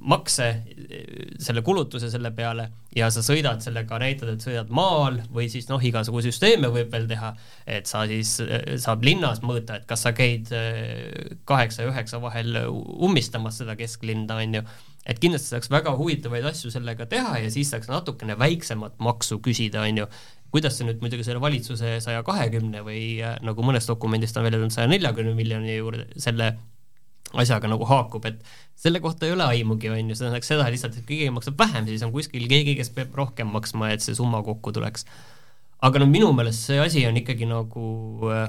makse, 0.00 0.46
selle 1.40 1.62
kulutuse 1.64 2.10
selle 2.12 2.30
peale 2.36 2.68
ja 2.96 3.08
sa 3.12 3.22
sõidad 3.24 3.62
sellega, 3.64 3.98
näitad, 4.02 4.34
et 4.34 4.44
sõidad 4.44 4.70
maal 4.74 5.18
või 5.32 5.48
siis 5.52 5.68
noh, 5.70 5.82
igasugu 5.82 6.22
süsteeme 6.26 6.68
võib 6.72 6.92
veel 6.92 7.08
teha, 7.10 7.32
et 7.66 7.88
sa 7.88 8.04
siis 8.10 8.36
äh, 8.44 8.74
saab 8.82 9.04
linnas 9.06 9.42
mõõta, 9.44 9.80
et 9.80 9.86
kas 9.88 10.04
sa 10.06 10.12
käid 10.16 10.52
äh, 10.56 11.38
kaheksa 11.48 11.86
ja 11.86 11.92
üheksa 11.92 12.20
vahel 12.22 12.60
ummistamas 12.68 13.62
seda 13.62 13.76
kesklinna, 13.78 14.42
on 14.42 14.60
ju, 14.60 14.66
et 15.08 15.22
kindlasti 15.22 15.54
saaks 15.54 15.72
väga 15.72 15.96
huvitavaid 15.98 16.46
asju 16.52 16.72
sellega 16.74 17.08
teha 17.10 17.40
ja 17.42 17.50
siis 17.52 17.72
saaks 17.72 17.90
natukene 17.90 18.36
väiksemat 18.38 19.00
maksu 19.02 19.40
küsida, 19.44 19.86
on 19.88 20.04
ju, 20.04 20.10
kuidas 20.52 20.76
see 20.76 20.84
nüüd 20.84 21.00
muidugi 21.00 21.24
selle 21.24 21.40
valitsuse 21.40 21.96
saja 22.04 22.20
kahekümne 22.26 22.84
või 22.84 23.06
äh, 23.24 23.38
nagu 23.44 23.64
mõnest 23.64 23.88
dokumendist 23.88 24.36
on 24.36 24.44
välja 24.46 24.60
tulnud 24.60 24.76
saja 24.76 24.92
neljakümne 24.92 25.32
miljoni 25.38 25.78
juurde, 25.78 26.10
selle 26.20 26.52
asjaga 27.40 27.70
nagu 27.70 27.86
haakub, 27.88 28.26
et 28.28 28.40
selle 28.78 29.00
kohta 29.00 29.26
ei 29.26 29.34
ole 29.36 29.46
aimugi, 29.46 29.90
on 29.92 30.10
ju, 30.10 30.16
see 30.16 30.26
tähendaks 30.26 30.50
seda 30.52 30.66
lihtsalt, 30.72 30.98
et 30.98 31.06
keegi 31.08 31.30
maksab 31.34 31.60
vähem, 31.60 31.86
siis 31.88 32.02
on 32.06 32.12
kuskil 32.14 32.48
keegi, 32.50 32.74
kes 32.78 32.92
peab 32.94 33.14
rohkem 33.16 33.52
maksma, 33.54 33.92
et 33.94 34.04
see 34.04 34.16
summa 34.18 34.42
kokku 34.46 34.74
tuleks. 34.74 35.06
aga 35.82 35.98
no 35.98 36.06
minu 36.06 36.28
meelest 36.36 36.68
see 36.68 36.78
asi 36.78 37.06
on 37.08 37.16
ikkagi 37.18 37.48
nagu 37.50 37.86
äh, 38.30 38.44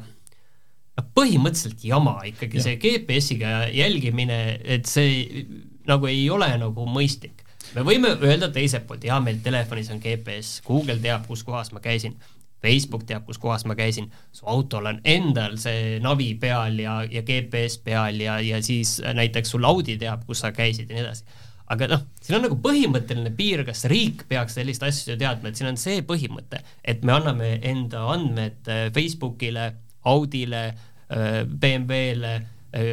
noh, 0.97 1.07
põhimõtteliselt 1.17 1.85
jama 1.87 2.19
ikkagi 2.29 2.59
ja. 2.59 2.65
see 2.67 2.79
GPS-iga 2.81 3.53
jälgimine, 3.73 4.39
et 4.63 4.89
see 4.89 5.45
nagu 5.89 6.09
ei 6.11 6.27
ole 6.33 6.49
nagu 6.59 6.87
mõistlik. 6.89 7.41
me 7.73 7.85
võime 7.87 8.13
öelda 8.21 8.51
teiselt 8.53 8.87
poolt, 8.87 9.05
jaa, 9.07 9.19
meil 9.23 9.39
telefonis 9.43 9.89
on 9.93 10.01
GPS, 10.03 10.59
Google 10.67 10.99
teab, 11.01 11.25
kus 11.29 11.45
kohas 11.47 11.71
ma 11.73 11.81
käisin, 11.83 12.17
Facebook 12.63 13.03
teab, 13.07 13.25
kus 13.27 13.39
kohas 13.41 13.65
ma 13.67 13.75
käisin, 13.75 14.09
su 14.31 14.47
autol 14.49 14.87
on 14.93 15.01
endal 15.03 15.57
see 15.61 15.97
navi 16.03 16.31
peal 16.39 16.79
ja, 16.79 17.01
ja 17.03 17.23
GPS 17.27 17.79
peal 17.83 18.21
ja, 18.23 18.37
ja 18.43 18.61
siis 18.63 18.97
näiteks 19.03 19.51
sul 19.55 19.67
Audi 19.67 19.97
teab, 19.99 20.23
kus 20.27 20.43
sa 20.45 20.53
käisid 20.55 20.91
ja 20.91 20.97
nii 20.97 21.03
edasi. 21.03 21.41
aga 21.73 21.87
noh, 21.89 22.01
siin 22.21 22.37
on 22.37 22.43
nagu 22.47 22.57
põhimõtteline 22.63 23.33
piir, 23.35 23.63
kas 23.67 23.85
riik 23.91 24.25
peaks 24.29 24.57
sellist 24.59 24.83
asja 24.85 25.17
teadma, 25.19 25.49
et 25.49 25.59
siin 25.59 25.71
on 25.71 25.79
see 25.79 26.03
põhimõte, 26.07 26.59
et 26.83 27.03
me 27.07 27.15
anname 27.15 27.53
enda 27.67 28.03
andmed 28.13 28.71
äh, 28.71 28.89
Facebookile, 28.95 29.71
Audile, 30.11 30.65
äh, 31.07 31.39
BMW-le, 31.47 32.33
äh, 32.75 32.91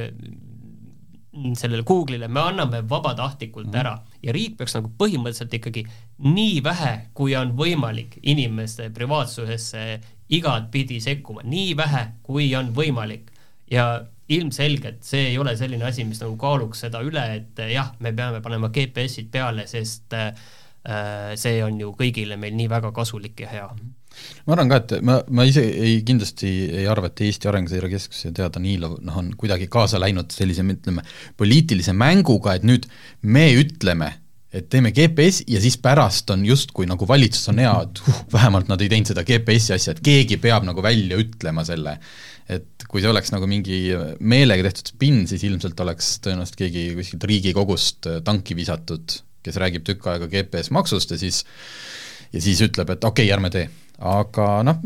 sellele 1.59 1.83
Google'ile, 1.87 2.29
me 2.29 2.41
anname 2.41 2.83
vabatahtlikult 2.89 3.69
-hmm. 3.69 3.81
ära 3.81 3.99
ja 4.23 4.33
riik 4.35 4.57
peaks 4.59 4.75
nagu 4.77 4.91
põhimõtteliselt 4.99 5.55
ikkagi 5.57 5.85
nii 6.25 6.63
vähe, 6.65 6.95
kui 7.15 7.35
on 7.39 7.55
võimalik 7.57 8.19
inimeste 8.23 8.91
privaatsusesse 8.95 9.85
igatpidi 10.37 11.01
sekkuma, 11.03 11.45
nii 11.45 11.75
vähe, 11.79 12.07
kui 12.23 12.51
on 12.59 12.73
võimalik. 12.77 13.31
Ja 13.71 14.03
ilmselgelt 14.31 15.05
see 15.07 15.31
ei 15.33 15.39
ole 15.39 15.57
selline 15.59 15.87
asi, 15.89 16.05
mis 16.07 16.21
nagu 16.23 16.37
kaaluks 16.39 16.85
seda 16.87 17.03
üle, 17.07 17.23
et 17.41 17.63
jah, 17.71 17.93
me 18.03 18.13
peame 18.17 18.43
panema 18.45 18.71
GPS-id 18.75 19.31
peale, 19.33 19.67
sest 19.71 20.15
äh, 20.17 20.35
see 21.39 21.63
on 21.67 21.81
ju 21.81 21.95
kõigile 21.99 22.39
meil 22.41 22.55
nii 22.59 22.69
väga 22.71 22.93
kasulik 22.95 23.43
ja 23.45 23.51
hea. 23.51 23.67
Ma 24.47 24.55
arvan 24.57 24.71
ka, 24.71 24.79
et 24.81 24.95
ma, 25.07 25.21
ma 25.31 25.47
ise 25.47 25.63
ei, 25.63 26.01
kindlasti 26.07 26.51
ei 26.83 26.87
arva, 26.91 27.11
et 27.11 27.23
Eesti 27.27 27.51
Arenguseire 27.51 27.91
Keskuse 27.93 28.33
teada 28.37 28.63
nii 28.63 28.79
noh, 28.83 29.19
on 29.19 29.31
kuidagi 29.39 29.71
kaasa 29.71 30.01
läinud 30.03 30.35
sellise, 30.35 30.65
ütleme, 30.67 31.05
poliitilise 31.39 31.95
mänguga, 31.97 32.57
et 32.59 32.67
nüüd 32.67 32.89
me 33.23 33.47
ütleme, 33.59 34.13
et 34.51 34.67
teeme 34.73 34.91
GPS 34.95 35.45
ja 35.51 35.61
siis 35.63 35.77
pärast 35.83 36.31
on 36.35 36.43
justkui 36.47 36.89
nagu 36.91 37.07
valitsus 37.09 37.53
on 37.53 37.61
hea, 37.63 37.75
et 37.87 38.03
huh, 38.07 38.25
vähemalt 38.33 38.71
nad 38.71 38.83
ei 38.83 38.91
teinud 38.91 39.13
seda 39.13 39.25
GPS-i 39.27 39.77
asja, 39.77 39.95
et 39.95 40.03
keegi 40.05 40.41
peab 40.43 40.67
nagu 40.67 40.83
välja 40.83 41.19
ütlema 41.21 41.65
selle. 41.67 41.99
et 42.51 42.83
kui 42.91 42.99
see 42.99 43.11
oleks 43.13 43.31
nagu 43.31 43.47
mingi 43.47 43.93
meelega 44.19 44.65
tehtud 44.67 44.89
spinn, 44.91 45.27
siis 45.31 45.45
ilmselt 45.47 45.79
oleks 45.85 46.17
tõenäoliselt 46.25 46.59
keegi 46.59 46.89
kuskilt 46.97 47.27
Riigikogust 47.31 48.09
tanki 48.27 48.57
visatud, 48.59 49.21
kes 49.47 49.61
räägib 49.63 49.87
tükk 49.87 50.09
aega 50.11 50.27
GPS 50.33 50.73
maksust 50.75 51.15
ja 51.15 51.21
siis 51.21 51.45
ja 52.33 52.43
siis 52.43 52.59
ütleb, 52.67 52.91
et 52.91 53.07
okei 53.07 53.29
okay,, 53.29 53.37
ärme 53.37 53.55
tee 53.55 53.69
aga 54.01 54.49
noh, 54.67 54.81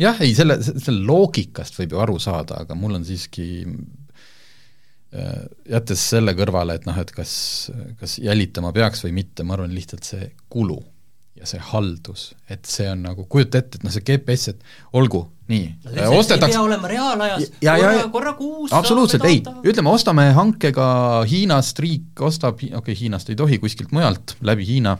jah, 0.00 0.18
ei 0.24 0.34
selle, 0.36 0.58
selle 0.62 1.04
loogikast 1.06 1.78
võib 1.80 1.94
ju 1.94 2.02
aru 2.02 2.18
saada, 2.22 2.64
aga 2.64 2.76
mul 2.78 2.98
on 2.98 3.06
siiski 3.06 3.46
äh, 3.62 3.78
jättes 5.10 6.02
selle 6.12 6.36
kõrvale, 6.38 6.76
et 6.78 6.84
noh, 6.86 6.94
et 7.02 7.10
kas, 7.10 7.32
kas 7.98 8.18
jälitama 8.22 8.70
peaks 8.74 9.02
või 9.02 9.16
mitte, 9.16 9.42
ma 9.42 9.56
arvan 9.56 9.74
lihtsalt 9.74 10.06
see 10.06 10.28
kulu 10.52 10.78
ja 11.40 11.48
see 11.48 11.60
haldus, 11.70 12.30
et 12.52 12.68
see 12.68 12.88
on 12.90 13.04
nagu, 13.06 13.24
kujuta 13.30 13.60
ette, 13.62 13.78
et 13.78 13.86
noh, 13.86 13.92
see 13.94 14.04
GPS, 14.06 14.52
et 14.52 14.96
olgu, 14.98 15.22
nii. 15.50 15.68
No,, 15.86 16.08
ostetakse 16.18 16.52
ei 16.52 16.58
pea 16.58 16.64
olema 16.66 16.90
reaalajas, 16.90 17.46
korra, 17.62 18.02
korra 18.12 18.34
kuus 18.38 18.74
absoluutselt, 18.76 19.24
ei, 19.28 19.40
ütleme, 19.64 19.92
ostame 19.94 20.28
hankega 20.36 20.88
Hiinast, 21.30 21.80
riik 21.82 22.24
ostab, 22.26 22.60
okei 22.60 22.76
okay,, 22.82 22.98
Hiinast 22.98 23.32
ei 23.32 23.38
tohi, 23.40 23.60
kuskilt 23.62 23.94
mujalt, 23.96 24.36
läbi 24.46 24.68
Hiina, 24.68 24.96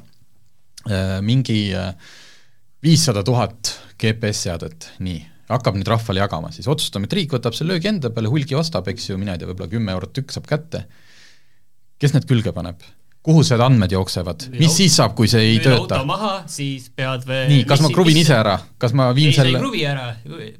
äh, 0.88 1.18
mingi 1.26 1.60
äh, 1.76 1.92
viissada 2.82 3.24
tuhat 3.26 3.74
GPS-seadet, 4.00 4.94
nii, 5.04 5.20
hakkab 5.50 5.78
nüüd 5.78 5.90
rahvale 5.90 6.22
jagama, 6.22 6.52
siis 6.54 6.68
otsustame, 6.70 7.08
et 7.08 7.16
riik 7.18 7.34
võtab 7.34 7.56
selle 7.56 7.74
löögi 7.74 7.90
enda 7.90 8.12
peale, 8.14 8.30
hulgi 8.32 8.56
ostab, 8.58 8.88
eks 8.92 9.10
ju, 9.10 9.18
mina 9.20 9.34
ei 9.34 9.42
tea, 9.42 9.50
võib-olla 9.50 9.70
kümme 9.72 9.94
eurot 9.96 10.14
tükk 10.16 10.34
saab 10.34 10.48
kätte, 10.50 10.84
kes 12.00 12.14
need 12.16 12.28
külge 12.30 12.54
paneb? 12.56 12.84
Kuhu 13.20 13.42
need 13.44 13.60
andmed 13.60 13.92
jooksevad, 13.92 14.46
mis 14.56 14.72
siis 14.78 14.94
saab, 14.96 15.12
kui 15.16 15.28
see 15.28 15.42
ei 15.44 15.58
tööta? 15.60 15.98
auto 15.98 16.08
maha, 16.08 16.30
siis 16.48 16.86
pead 16.96 17.26
veel 17.28 17.50
nii, 17.50 17.64
kas 17.68 17.82
ma 17.84 17.90
kruvin 17.92 18.16
ise 18.16 18.32
ära, 18.32 18.54
kas 18.80 18.94
ma 18.96 19.10
viin 19.16 19.28
ei, 19.28 19.36
selle 19.36 19.52
ei 19.52 19.60
kruvi 19.60 19.82
ära, 19.84 20.06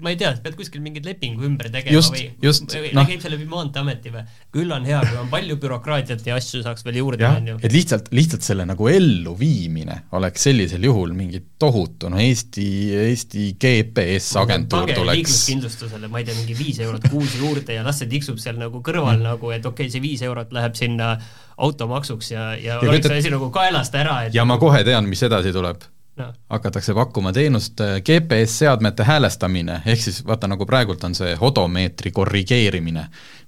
ma 0.04 0.12
ei 0.12 0.18
tea, 0.20 0.34
pead 0.44 0.58
kuskil 0.58 0.82
mingit 0.84 1.08
lepingu 1.08 1.46
ümber 1.48 1.70
tegema 1.72 1.96
just, 1.96 2.12
või, 2.12 2.26
just, 2.44 2.68
või 2.76 2.92
no. 2.98 3.06
käib 3.08 3.24
see 3.24 3.32
läbi 3.32 3.48
Maanteeameti 3.48 4.12
või? 4.12 4.26
küll 4.52 4.76
on 4.76 4.84
hea, 4.84 5.00
kui 5.08 5.16
on 5.22 5.32
palju 5.32 5.56
bürokraatiat 5.62 6.28
ja 6.28 6.36
asju 6.36 6.60
saaks 6.66 6.84
veel 6.84 7.00
juurde, 7.00 7.24
on 7.30 7.50
ju. 7.54 7.56
et 7.64 7.72
lihtsalt, 7.72 8.12
lihtsalt 8.12 8.44
selle 8.44 8.68
nagu 8.68 8.92
elluviimine 8.92 9.96
oleks 10.20 10.44
sellisel 10.50 10.84
juhul 10.84 11.16
mingi 11.16 11.40
tohutu, 11.60 12.12
no 12.12 12.20
Eesti, 12.20 12.68
Eesti 13.06 13.54
GPS-agentuur 13.56 14.92
tuleks 14.92 15.22
liikluskindlustusele, 15.22 16.12
ma 16.12 16.20
ei 16.20 16.28
tea, 16.28 16.36
mingi 16.42 16.60
viis 16.60 16.84
eurot 16.84 17.08
kuus 17.08 17.40
juurde 17.40 17.80
ja 17.80 17.88
las 17.88 18.04
see 18.04 18.12
tiksub 18.12 18.36
seal 18.42 18.60
nagu 18.60 18.84
kõrval 18.84 19.16
mm. 19.16 19.30
nagu, 19.32 19.56
et 19.56 19.64
okei 19.64 19.88
okay,, 19.88 19.96
see 19.96 20.04
viis 20.04 20.28
eurot 20.28 20.52
läheb 20.52 20.76
sinna 20.76 21.14
automaksuks 21.60 22.30
ja, 22.32 22.50
ja, 22.56 22.78
ja 22.82 22.90
oleks 22.90 23.08
see 23.08 23.22
asi 23.22 23.32
nagu 23.32 23.50
kaelast 23.54 23.96
ära, 23.98 24.22
et 24.26 24.36
ja 24.36 24.44
ma 24.48 24.58
kohe 24.60 24.82
tean, 24.86 25.08
mis 25.10 25.22
edasi 25.26 25.54
tuleb. 25.56 25.88
No.. 26.20 26.26
hakatakse 26.52 26.92
pakkuma 26.92 27.30
teenust 27.32 27.80
äh, 27.80 28.00
GPS-seadmete 28.04 29.06
häälestamine, 29.08 29.78
ehk 29.88 30.02
siis 30.02 30.18
vaata, 30.26 30.50
nagu 30.50 30.66
praegult 30.68 31.04
on 31.06 31.14
see 31.16 31.36
odomeetri 31.48 32.10
korrigeerimine, 32.12 33.04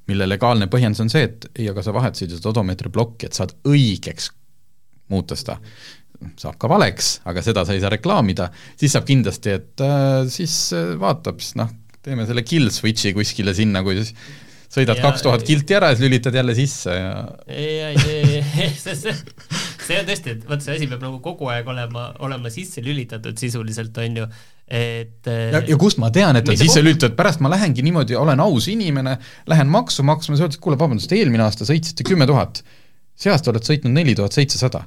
mille 0.09 0.29
legaalne 0.29 0.71
põhjendus 0.73 1.03
on 1.05 1.11
see, 1.13 1.27
et 1.27 1.49
ei, 1.57 1.67
aga 1.69 1.83
sa 1.85 1.93
vahetasid 1.93 2.33
seda 2.37 2.53
odomeetri 2.53 2.93
plokki, 2.95 3.29
et 3.29 3.37
saad 3.37 3.53
õigeks 3.69 4.31
muuta 5.13 5.37
seda. 5.37 5.59
saab 6.39 6.55
ka 6.63 6.71
valeks, 6.71 7.17
aga 7.29 7.43
seda 7.43 7.67
sa 7.67 7.75
ei 7.75 7.83
saa 7.83 7.91
reklaamida, 7.93 8.47
siis 8.79 8.95
saab 8.95 9.11
kindlasti, 9.11 9.59
et 9.59 9.83
äh, 9.83 10.23
siis 10.31 10.55
äh, 10.79 10.95
vaatab, 11.03 11.43
siis 11.43 11.59
noh, 11.59 11.75
teeme 12.03 12.27
selle 12.31 12.47
kill 12.47 12.71
switch'i 12.71 13.13
kuskile 13.17 13.55
sinna, 13.59 13.83
kui 13.83 13.99
siis 13.99 14.15
sõidad 14.73 15.01
kaks 15.03 15.25
tuhat 15.25 15.45
kilti 15.47 15.77
ära 15.77 15.91
ja 15.93 15.99
siis 15.99 16.07
lülitad 16.07 16.37
jälle 16.37 16.55
sisse 16.57 16.95
ja 16.97 17.13
ei, 17.47 17.77
ei, 17.91 18.41
ei, 18.41 18.71
see, 18.85 18.97
see, 18.97 19.15
see 19.87 20.01
on 20.01 20.09
tõesti, 20.09 20.37
et 20.37 20.47
vot 20.49 20.65
see 20.65 20.77
asi 20.79 20.89
peab 20.91 21.05
nagu 21.05 21.21
kogu 21.25 21.51
aeg 21.53 21.69
olema, 21.69 22.09
olema 22.25 22.53
sisse 22.53 22.85
lülitatud 22.85 23.39
sisuliselt, 23.41 24.01
on 24.03 24.23
ju, 24.23 24.29
et 24.73 25.29
ja, 25.29 25.61
ja 25.69 25.79
kust 25.81 26.01
ma 26.03 26.13
tean, 26.15 26.39
et 26.41 26.49
on 26.49 26.59
sisse 26.59 26.85
lülitatud, 26.85 27.17
pärast 27.19 27.45
ma 27.45 27.53
lähengi 27.53 27.85
niimoodi, 27.85 28.17
olen 28.19 28.41
aus 28.45 28.71
inimene, 28.73 29.19
lähen 29.53 29.71
maksu 29.73 30.07
maksma, 30.09 30.37
siis 30.37 30.47
öeldakse, 30.47 30.63
kuule, 30.65 30.81
vabandust, 30.81 31.13
eelmine 31.17 31.45
aasta 31.45 31.69
sõitsite 31.69 32.07
kümme 32.09 32.29
tuhat, 32.31 32.65
see 33.19 33.33
aasta 33.33 33.53
oled 33.53 33.69
sõitnud 33.69 33.93
neli 33.99 34.17
tuhat 34.19 34.37
seitsesada. 34.37 34.87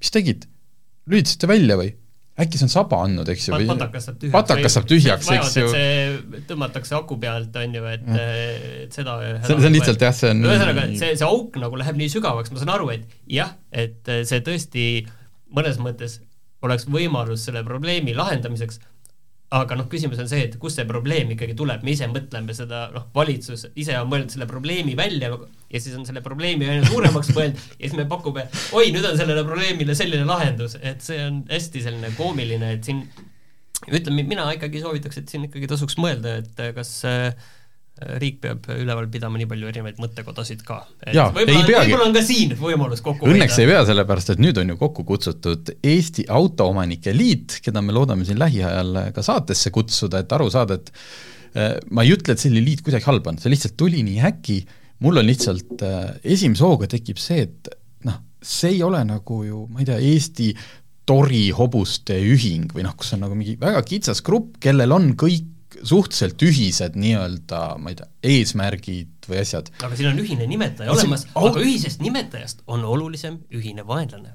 mis 0.00 0.12
tegid? 0.12 0.48
lülitasite 1.06 1.46
välja 1.46 1.76
või? 1.78 1.92
Äkki 2.36 2.58
see 2.60 2.66
on 2.66 2.72
saba 2.72 2.98
andnud, 3.06 3.28
eks 3.32 3.48
ju, 3.48 3.54
või 3.54 3.68
patakas 3.70 4.08
saab 4.08 4.18
tühjaks, 4.20 4.34
patakas 4.34 4.76
saab 4.76 4.88
tühjaks, 4.90 5.30
eks 5.36 5.54
ju. 5.56 5.68
see 5.72 6.40
tõmmatakse 6.50 6.96
aku 6.98 7.16
pealt, 7.22 7.56
on 7.62 7.76
ju, 7.78 7.84
et, 7.88 8.08
et 8.12 8.96
seda 8.96 9.16
see, 9.22 9.54
see 9.54 9.70
on 9.70 9.76
lihtsalt 9.78 10.04
jah, 10.04 10.16
see 10.16 10.32
on 10.34 10.42
ühesõnaga, 10.44 10.88
see, 11.00 11.14
see 11.16 11.28
auk 11.28 11.56
nagu 11.62 11.80
läheb 11.80 12.00
nii 12.02 12.10
sügavaks, 12.12 12.52
ma 12.52 12.60
saan 12.60 12.74
aru, 12.76 12.90
et 12.92 13.16
jah, 13.38 13.54
et 13.72 14.12
see 14.28 14.42
tõesti 14.44 14.84
mõnes 15.56 15.80
mõttes 15.80 16.20
oleks 16.66 16.86
võimalus 16.90 17.46
selle 17.48 17.62
probleemi 17.64 18.14
lahendamiseks, 18.16 18.80
aga 19.56 19.78
noh, 19.78 19.88
küsimus 19.90 20.20
on 20.20 20.28
see, 20.28 20.44
et 20.48 20.56
kust 20.60 20.80
see 20.80 20.88
probleem 20.88 21.30
ikkagi 21.32 21.54
tuleb, 21.56 21.84
me 21.86 21.94
ise 21.94 22.08
mõtleme 22.10 22.56
seda, 22.56 22.86
noh, 22.94 23.08
valitsus 23.14 23.68
ise 23.78 23.96
on 24.00 24.10
mõelnud 24.10 24.34
selle 24.34 24.48
probleemi 24.50 24.96
välja 24.98 25.30
ja 25.76 25.84
siis 25.84 25.96
on 25.98 26.06
selle 26.08 26.22
probleemi 26.24 26.68
aina 26.72 26.88
suuremaks 26.88 27.32
mõelnud 27.36 27.62
ja 27.76 27.82
siis 27.84 27.96
me 27.98 28.08
pakume, 28.10 28.46
oi, 28.76 28.90
nüüd 28.94 29.06
on 29.06 29.18
sellele 29.20 29.44
probleemile 29.46 29.96
selline 29.98 30.26
lahendus, 30.28 30.78
et 30.80 31.04
see 31.04 31.20
on 31.28 31.42
hästi 31.50 31.84
selline 31.86 32.12
koomiline, 32.16 32.76
et 32.78 32.88
siin 32.88 33.04
ütleme, 33.92 34.24
mina 34.26 34.48
ikkagi 34.56 34.82
soovitaks, 34.82 35.20
et 35.20 35.30
siin 35.30 35.46
ikkagi 35.50 35.68
tasuks 35.70 35.98
mõelda, 36.00 36.38
et 36.40 36.64
kas 36.76 36.92
äh, 37.08 37.30
riik 38.20 38.42
peab 38.42 38.66
üleval 38.74 39.06
pidama 39.12 39.38
nii 39.40 39.48
palju 39.48 39.70
erinevaid 39.70 40.00
mõttekodasid 40.02 40.62
ka. 40.66 40.82
võib-olla 41.32 41.84
võib 41.86 42.02
on 42.04 42.16
ka 42.16 42.22
siin 42.24 42.52
võimalus 42.60 43.00
kokku 43.04 43.28
Õnneks 43.30 43.56
hoida. 43.56 43.64
ei 43.64 43.70
pea, 43.70 43.84
sellepärast 43.88 44.34
et 44.34 44.42
nüüd 44.42 44.58
on 44.60 44.74
ju 44.74 44.76
kokku 44.80 45.06
kutsutud 45.08 45.72
Eesti 45.80 46.26
Autoomanike 46.28 47.14
Liit, 47.16 47.58
keda 47.64 47.80
me 47.84 47.96
loodame 47.96 48.28
siin 48.28 48.40
lähiajal 48.40 49.00
ka 49.16 49.24
saatesse 49.24 49.72
kutsuda, 49.72 50.20
et 50.24 50.36
aru 50.36 50.50
saada, 50.52 50.76
et 50.76 50.92
äh, 51.56 51.78
ma 51.88 52.04
ei 52.04 52.12
ütle, 52.16 52.36
et 52.36 52.42
selline 52.42 52.64
liit 52.66 52.84
kuidagi 52.84 53.08
halb 53.08 53.32
on, 53.32 53.40
see 53.40 53.54
lihtsalt 53.54 53.78
tuli 53.80 54.04
nii 54.04 54.20
äkki, 54.28 54.60
mul 55.04 55.18
on 55.20 55.26
lihtsalt 55.28 55.82
äh, 55.84 56.14
esimese 56.24 56.64
hooga 56.64 56.86
tekib 56.88 57.18
see, 57.20 57.42
et 57.48 57.68
noh, 58.08 58.20
see 58.42 58.76
ei 58.76 58.82
ole 58.86 59.02
nagu 59.04 59.42
ju, 59.44 59.66
ma 59.72 59.80
ei 59.82 59.88
tea, 59.90 59.98
Eesti 60.12 60.52
torihobuste 61.06 62.16
ühing 62.22 62.70
või 62.74 62.84
noh, 62.86 62.94
kus 62.98 63.12
on 63.16 63.22
nagu 63.24 63.36
mingi 63.38 63.56
väga 63.60 63.82
kitsas 63.86 64.22
grupp, 64.26 64.56
kellel 64.62 64.92
on 64.94 65.12
kõik 65.18 65.52
suhteliselt 65.86 66.40
ühised 66.46 66.94
nii-öelda, 66.96 67.60
ma 67.82 67.92
ei 67.92 67.98
tea, 67.98 68.06
eesmärgid 68.30 69.26
või 69.28 69.40
asjad. 69.42 69.68
aga 69.84 69.96
siin 69.98 70.08
on 70.12 70.20
ühine 70.22 70.46
nimetaja 70.48 70.88
See- 70.94 71.02
olemas, 71.02 71.26
au- 71.34 71.50
aga 71.50 71.60
ühisest 71.66 72.00
nimetajast 72.00 72.62
on 72.66 72.84
olulisem 72.88 73.40
ühine 73.52 73.84
vaenlane. 73.86 74.32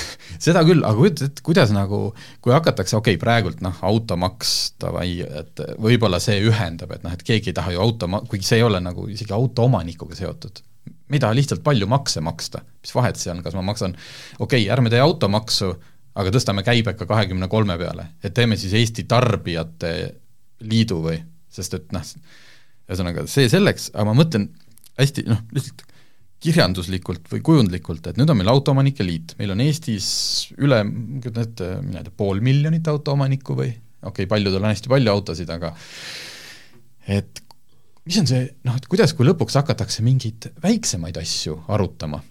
seda 0.46 0.62
küll, 0.66 0.82
aga 0.84 0.96
kujutad 0.98 1.28
ette, 1.28 1.44
kuidas 1.46 1.72
nagu, 1.74 2.00
kui 2.44 2.54
hakatakse, 2.54 2.96
okei 2.98 3.16
okay,, 3.16 3.20
praegult 3.20 3.62
noh, 3.64 3.78
automaks 3.88 4.74
davai, 4.82 5.22
et 5.24 5.62
võib-olla 5.82 6.20
see 6.22 6.40
ühendab, 6.48 6.94
et 6.96 7.06
noh, 7.06 7.14
et 7.14 7.24
keegi 7.26 7.52
ei 7.52 7.56
taha 7.56 7.74
ju 7.74 7.82
auto, 7.84 8.08
kuigi 8.30 8.48
see 8.48 8.60
ei 8.60 8.66
ole 8.66 8.82
nagu 8.82 9.06
isegi 9.12 9.34
autoomanikuga 9.36 10.18
seotud. 10.18 10.62
me 11.08 11.18
ei 11.18 11.22
taha 11.22 11.36
lihtsalt 11.36 11.62
palju 11.64 11.86
makse 11.86 12.22
maksta, 12.24 12.62
mis 12.80 12.94
vahet 12.96 13.20
see 13.20 13.32
on, 13.32 13.42
kas 13.44 13.56
ma 13.58 13.64
maksan, 13.66 13.96
okei 14.38 14.64
okay,, 14.64 14.70
ärme 14.72 14.90
tee 14.92 15.02
automaksu, 15.04 15.74
aga 16.18 16.32
tõstame 16.32 16.64
käibeka 16.64 17.06
kahekümne 17.08 17.48
kolme 17.52 17.76
peale, 17.80 18.12
et 18.24 18.34
teeme 18.34 18.56
siis 18.60 18.74
Eesti 18.80 19.04
Tarbijate 19.08 19.92
Liidu 20.68 21.00
või, 21.04 21.20
sest 21.52 21.74
et 21.78 21.92
noh, 21.92 22.04
ühesõnaga 22.88 23.26
see 23.30 23.48
selleks, 23.52 23.90
aga 23.94 24.08
ma 24.10 24.16
mõtlen 24.18 24.50
hästi 24.98 25.24
noh, 25.28 25.40
lihtsalt 25.54 25.84
kirjanduslikult 26.42 27.30
või 27.30 27.42
kujundlikult, 27.46 28.10
et 28.10 28.18
nüüd 28.18 28.30
on 28.32 28.38
meil 28.40 28.50
Autoomanike 28.52 29.06
Liit, 29.06 29.36
meil 29.38 29.54
on 29.54 29.62
Eestis 29.62 30.08
üle, 30.58 30.82
kujutan 31.22 31.46
ette, 31.46 31.70
mina 31.84 32.02
ei 32.02 32.08
tea, 32.08 32.16
pool 32.18 32.42
miljonit 32.44 32.88
autoomanikku 32.90 33.56
või 33.58 33.70
okei 33.70 34.10
okay,, 34.10 34.30
paljudel 34.30 34.62
on 34.62 34.72
hästi 34.72 34.90
palju 34.90 35.12
autosid, 35.12 35.52
aga 35.54 35.72
et 37.12 37.42
mis 38.08 38.18
on 38.18 38.28
see 38.28 38.44
noh, 38.66 38.76
et 38.78 38.88
kuidas, 38.90 39.14
kui 39.14 39.26
lõpuks 39.28 39.58
hakatakse 39.60 40.04
mingeid 40.06 40.50
väiksemaid 40.62 41.18
asju 41.22 41.60
arutama, 41.72 42.22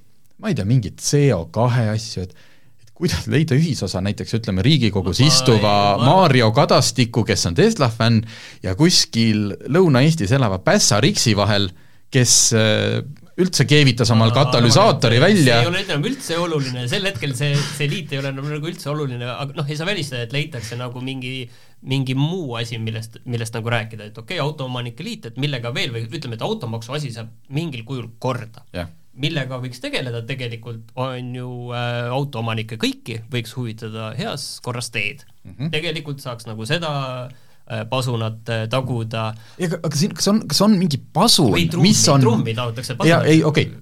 ma 0.41 0.51
ei 0.51 0.57
tea, 0.57 0.67
mingit 0.67 0.99
CO2 1.03 1.67
asju, 1.93 2.25
et 2.27 2.35
et 2.81 2.91
kuidas 2.97 3.27
leida 3.31 3.55
ühisosa 3.55 4.01
näiteks 4.03 4.35
ütleme 4.39 4.63
Riigikogus 4.65 5.21
Ma- 5.21 5.27
istuva 5.29 5.73
ma- 6.01 6.05
Mario 6.09 6.51
Kadastiku, 6.55 7.23
kes 7.27 7.45
on 7.47 7.55
Tesla 7.55 7.91
fänn, 7.93 8.25
ja 8.65 8.75
kuskil 8.75 9.51
Lõuna-Eestis 9.69 10.33
elava 10.35 10.59
Pässa 10.65 10.99
Riksi 10.99 11.35
vahel, 11.37 11.69
kes 12.11 12.37
äh, 12.57 12.99
üldse 13.39 13.65
keevitas 13.69 14.11
omal 14.13 14.33
katalüsaatori 14.35 15.17
see 15.17 15.23
välja. 15.23 15.59
Ei 15.63 15.69
ole 15.69 15.83
enam 15.85 16.05
üldse 16.07 16.37
oluline, 16.41 16.85
sel 16.91 17.05
hetkel 17.07 17.35
see, 17.37 17.55
see 17.55 17.89
liit 17.91 18.11
ei 18.11 18.21
ole 18.21 18.31
enam 18.33 18.49
nagu 18.51 18.71
üldse 18.71 18.91
oluline, 18.91 19.27
aga 19.31 19.55
noh, 19.57 19.67
ei 19.69 19.77
saa 19.79 19.87
välistada, 19.87 20.25
et 20.27 20.35
leitakse 20.35 20.79
nagu 20.79 21.03
mingi 21.03 21.49
mingi 21.81 22.13
muu 22.13 22.53
asi, 22.59 22.77
millest, 22.77 23.17
millest 23.25 23.55
nagu 23.57 23.71
rääkida, 23.73 24.11
et 24.11 24.17
okei 24.17 24.37
okay,, 24.37 24.43
autoomanike 24.43 25.05
liit, 25.05 25.25
et 25.31 25.37
millega 25.41 25.71
veel 25.73 25.93
või 25.95 26.05
ütleme, 26.05 26.37
et 26.37 26.43
automaksu 26.45 26.93
asi 26.93 27.09
saab 27.13 27.31
mingil 27.49 27.81
kujul 27.87 28.11
korda. 28.21 28.61
Jah, 28.75 28.91
millega 29.17 29.57
võiks 29.63 29.81
tegeleda 29.81 30.21
tegelikult, 30.27 30.91
on 30.99 31.31
ju 31.35 31.49
äh, 31.75 32.11
autoomanikke 32.13 32.77
kõiki 32.81 33.23
võiks 33.33 33.55
huvitada 33.57 34.11
heas 34.19 34.59
korras 34.63 34.91
teed. 34.93 35.25
Mm. 35.41 35.55
-hmm. 35.55 35.71
tegelikult 35.73 36.21
saaks 36.21 36.45
nagu 36.45 36.67
seda 36.69 36.91
äh, 37.25 37.50
pasunat 37.89 38.49
äh, 38.51 38.63
taguda. 38.71 39.29
Ega 39.61 39.79
aga 39.81 39.97
siin, 39.97 40.15
kas 40.17 40.27
on, 40.31 40.41
kas 40.51 40.61
on 40.65 40.77
mingi 40.79 40.99
pasun? 41.13 41.53
Mis, 41.81 42.01
on 42.11 42.23
trummi 42.23 42.55
taotakse 42.57 42.97
jaa, 43.07 43.23
ei 43.29 43.43
okei. 43.47 43.69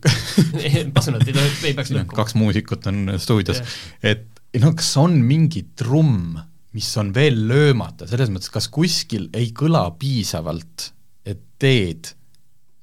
Okay. 0.50 0.86
pasunat 0.93 1.25
ei 1.27 1.34
tohi, 1.36 1.50
ei 1.67 1.74
peaks 1.77 1.91
lõhkuma. 1.93 2.15
kaks 2.15 2.36
muusikut 2.39 2.86
on 2.89 3.15
stuudios, 3.22 3.60
et 4.05 4.27
no 4.62 4.72
kas 4.77 4.89
on 5.01 5.17
mingi 5.25 5.65
trumm, 5.77 6.38
mis 6.77 6.89
on 7.01 7.12
veel 7.15 7.41
löömata, 7.50 8.08
selles 8.10 8.31
mõttes, 8.34 8.51
kas 8.53 8.69
kuskil 8.74 9.27
ei 9.38 9.51
kõla 9.58 9.84
piisavalt, 10.00 10.89
et 11.27 11.41
teed, 11.62 12.12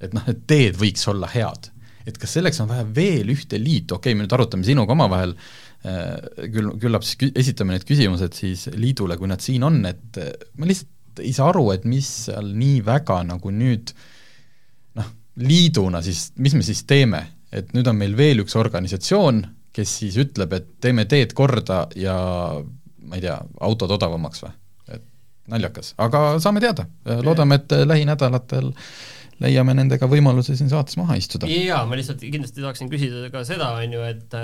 et 0.03 0.15
noh, 0.17 0.27
et 0.31 0.43
teed 0.49 0.79
võiks 0.79 1.07
olla 1.11 1.31
head. 1.33 1.73
et 2.07 2.19
kas 2.23 2.37
selleks 2.37 2.61
on 2.63 2.69
vaja 2.71 2.85
veel 2.95 3.33
ühte 3.35 3.59
liitu, 3.59 3.97
okei 3.97 4.13
okay,, 4.13 4.19
me 4.19 4.27
nüüd 4.27 4.35
arutame 4.37 4.67
sinuga 4.67 4.95
omavahel 4.95 5.33
äh,, 5.35 6.13
küll, 6.55 6.71
küllap 6.83 7.07
siis 7.07 7.33
esitame 7.35 7.75
need 7.75 7.87
küsimused 7.89 8.37
siis 8.39 8.69
liidule, 8.75 9.17
kui 9.19 9.31
nad 9.31 9.43
siin 9.43 9.67
on, 9.67 9.81
et 9.91 10.21
äh, 10.23 10.31
ma 10.55 10.69
lihtsalt 10.71 10.93
ei 11.23 11.33
saa 11.37 11.51
aru, 11.53 11.71
et 11.75 11.87
mis 11.89 12.09
seal 12.27 12.53
nii 12.57 12.81
väga 12.87 13.21
nagu 13.29 13.53
nüüd 13.55 13.93
noh, 14.99 15.11
liiduna 15.43 16.03
siis, 16.05 16.31
mis 16.43 16.57
me 16.57 16.65
siis 16.67 16.85
teeme, 16.89 17.23
et 17.53 17.73
nüüd 17.77 17.89
on 17.91 17.99
meil 17.99 18.17
veel 18.19 18.45
üks 18.45 18.57
organisatsioon, 18.59 19.45
kes 19.77 19.99
siis 20.03 20.17
ütleb, 20.21 20.55
et 20.57 20.71
teeme 20.81 21.05
teed 21.09 21.35
korda 21.37 21.87
ja 21.99 22.17
ma 23.07 23.19
ei 23.19 23.25
tea, 23.25 23.37
autod 23.65 23.93
odavamaks 23.97 24.45
või? 24.45 24.55
et 24.97 25.05
naljakas, 25.53 25.93
aga 26.03 26.25
saame 26.43 26.63
teada, 26.65 26.89
loodame, 27.25 27.61
et 27.61 27.77
lähinädalatel 27.87 28.73
leiame 29.43 29.75
nendega 29.77 30.09
võimaluse 30.09 30.57
siin 30.57 30.71
saates 30.73 30.97
maha 31.01 31.19
istuda. 31.21 31.49
jaa, 31.51 31.83
ma 31.89 31.99
lihtsalt 31.99 32.23
kindlasti 32.25 32.63
tahaksin 32.63 32.91
küsida 32.93 33.29
ka 33.33 33.45
seda, 33.49 33.73
on 33.83 33.97
ju, 33.97 34.05
et 34.09 34.37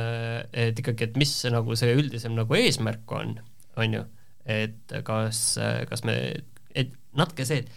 et 0.52 0.82
ikkagi, 0.82 1.08
et 1.08 1.20
mis 1.20 1.32
nagu 1.52 1.76
see 1.78 1.94
üldisem 1.96 2.36
nagu 2.36 2.58
eesmärk 2.58 3.16
on, 3.16 3.38
on 3.80 3.98
ju, 3.98 4.04
et 4.44 4.96
kas, 5.06 5.42
kas 5.88 6.04
me, 6.08 6.16
natuke 7.18 7.46
see, 7.48 7.62
et 7.62 7.70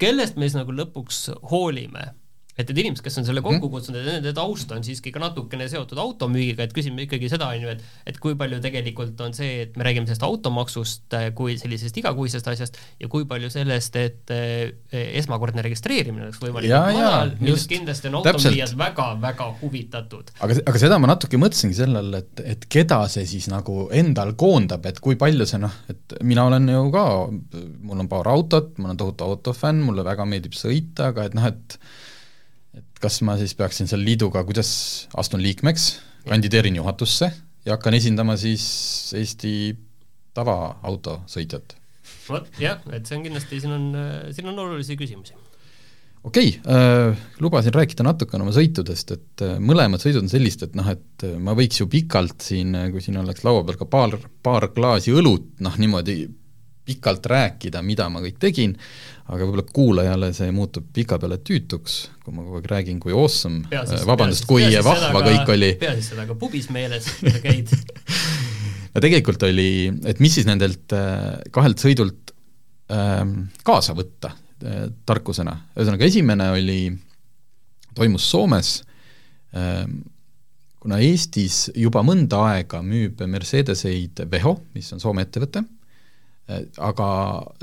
kellest 0.00 0.38
me 0.38 0.48
siis 0.48 0.56
nagu 0.58 0.74
lõpuks 0.74 1.26
hoolime, 1.52 2.10
et 2.60 2.70
need 2.70 2.82
inimesed, 2.84 3.04
kes 3.04 3.18
on 3.20 3.26
selle 3.26 3.42
kokku 3.44 3.70
kutsunud, 3.72 4.00
et 4.02 4.18
nende 4.18 4.32
taust 4.36 4.70
on 4.74 4.84
siiski 4.86 5.12
ka 5.14 5.22
natukene 5.22 5.68
seotud 5.70 5.98
automüügiga, 6.00 6.66
et 6.66 6.74
küsime 6.76 7.06
ikkagi 7.06 7.30
seda, 7.32 7.50
on 7.54 7.64
ju, 7.66 7.74
et 7.74 8.10
et 8.10 8.18
kui 8.22 8.36
palju 8.38 8.60
tegelikult 8.62 9.20
on 9.24 9.34
see, 9.36 9.64
et 9.64 9.76
me 9.78 9.86
räägime 9.86 10.08
sellest 10.08 10.24
automaksust 10.26 11.16
äh, 11.16 11.28
kui 11.36 11.56
sellisest 11.60 11.96
igakuisest 12.00 12.48
asjast 12.50 12.78
ja 13.00 13.10
kui 13.12 13.26
palju 13.28 13.50
sellest, 13.52 13.96
et 14.00 14.34
äh, 14.34 14.72
esmakordne 15.20 15.64
registreerimine 15.66 16.28
oleks 16.28 16.40
võimalikult 16.42 16.72
jaa, 16.72 16.94
madal, 16.96 17.34
millest 17.40 17.70
kindlasti 17.70 18.10
on 18.10 18.20
automüüjad 18.20 18.74
väga-väga 18.80 19.48
huvitatud. 19.60 20.34
aga, 20.40 20.58
aga 20.72 20.82
seda 20.82 21.00
ma 21.02 21.12
natuke 21.12 21.40
mõtlesingi 21.40 21.78
sellel, 21.78 22.12
et, 22.20 22.44
et 22.54 22.68
keda 22.72 23.02
see 23.12 23.26
siis 23.28 23.50
nagu 23.52 23.88
endal 23.96 24.34
koondab, 24.40 24.86
et 24.90 25.00
kui 25.02 25.18
palju 25.20 25.48
see 25.48 25.62
noh, 25.62 25.80
et 25.92 26.18
mina 26.26 26.46
olen 26.50 26.68
ju 26.70 26.84
ka, 26.94 27.06
mul 27.86 28.04
on 28.04 28.10
paar 28.10 28.30
autot, 28.32 28.72
ma 28.78 28.90
olen 28.90 29.00
tohutu 29.00 29.26
autofänn, 29.26 29.82
mulle 29.86 30.06
väga 30.06 30.26
meeldib 30.28 30.56
sõita, 30.56 31.10
aga 31.14 31.28
et 31.28 31.36
noh, 31.38 31.50
et 31.50 31.78
et 32.76 33.02
kas 33.02 33.20
ma 33.26 33.36
siis 33.40 33.54
peaksin 33.58 33.90
seal 33.90 34.04
liiduga, 34.06 34.44
kuidas 34.46 34.70
astun 35.18 35.42
liikmeks, 35.42 35.90
kandideerin 36.28 36.76
juhatusse 36.78 37.30
ja 37.66 37.76
hakkan 37.76 37.96
esindama 37.98 38.36
siis 38.40 38.64
Eesti 39.16 39.52
tavaautosõitjat 40.36 41.80
vot 42.30 42.60
jah, 42.62 42.80
et 42.94 43.06
see 43.06 43.18
on 43.18 43.24
kindlasti, 43.26 43.60
siin 43.62 43.76
on, 43.76 43.86
siin 44.34 44.50
on 44.50 44.58
olulisi 44.64 44.96
küsimusi. 44.98 45.36
okei 46.24 46.52
okay, 46.60 46.74
äh,, 46.74 47.22
lubasin 47.42 47.74
rääkida 47.74 48.06
natukene 48.06 48.46
oma 48.46 48.54
sõitudest, 48.54 49.14
et 49.16 49.46
äh, 49.46 49.56
mõlemad 49.62 50.02
sõidud 50.02 50.24
on 50.24 50.32
sellised, 50.32 50.68
et 50.68 50.76
noh, 50.78 50.90
et 50.92 51.26
ma 51.42 51.56
võiks 51.58 51.82
ju 51.82 51.88
pikalt 51.90 52.44
siin, 52.44 52.76
kui 52.92 53.04
siin 53.04 53.20
oleks 53.22 53.46
laua 53.46 53.64
peal 53.66 53.80
ka 53.80 53.88
paar, 53.90 54.18
paar 54.42 54.70
klaasi 54.76 55.14
õlut, 55.16 55.56
noh 55.64 55.80
niimoodi 55.80 56.22
pikalt 56.90 57.26
rääkida, 57.30 57.82
mida 57.86 58.08
ma 58.10 58.22
kõik 58.24 58.40
tegin, 58.42 58.74
aga 59.30 59.46
võib-olla 59.46 59.64
kuulajale 59.70 60.30
see 60.34 60.50
muutub 60.54 60.88
pikapeale 60.94 61.38
tüütuks, 61.46 61.98
kui 62.24 62.34
ma 62.34 62.42
kogu 62.42 62.58
aeg 62.58 62.68
räägin, 62.72 62.98
kui 63.02 63.14
awesome, 63.14 63.62
vabandust, 64.08 64.46
kui 64.50 64.66
vahva 64.82 65.22
kõik 65.26 65.52
oli. 65.54 65.70
pea 65.80 65.94
siis 65.98 66.10
seda 66.12 66.26
ka 66.28 66.36
pubis 66.38 66.70
meeles, 66.74 67.06
kui 67.20 67.32
sa 67.34 67.42
käid. 67.44 67.70
no 68.94 69.04
tegelikult 69.04 69.46
oli, 69.46 69.70
et 70.10 70.22
mis 70.22 70.34
siis 70.38 70.48
nendelt 70.48 70.94
äh, 70.96 71.38
kahelt 71.54 71.82
sõidult 71.82 72.34
ähm, 72.90 73.36
kaasa 73.66 73.94
võtta 73.98 74.34
äh, 74.34 74.88
tarkusena, 75.06 75.54
ühesõnaga 75.76 76.08
esimene 76.10 76.50
oli, 76.56 76.80
toimus 77.94 78.26
Soomes 78.32 78.80
ähm,, 79.54 80.00
kuna 80.80 80.98
Eestis 81.04 81.68
juba 81.76 82.02
mõnda 82.06 82.40
aega 82.50 82.80
müüb 82.82 83.20
Mercedeseid 83.28 84.24
Veho, 84.32 84.56
mis 84.74 84.88
on 84.96 85.02
Soome 85.02 85.26
ettevõte, 85.26 85.62
aga 86.82 87.06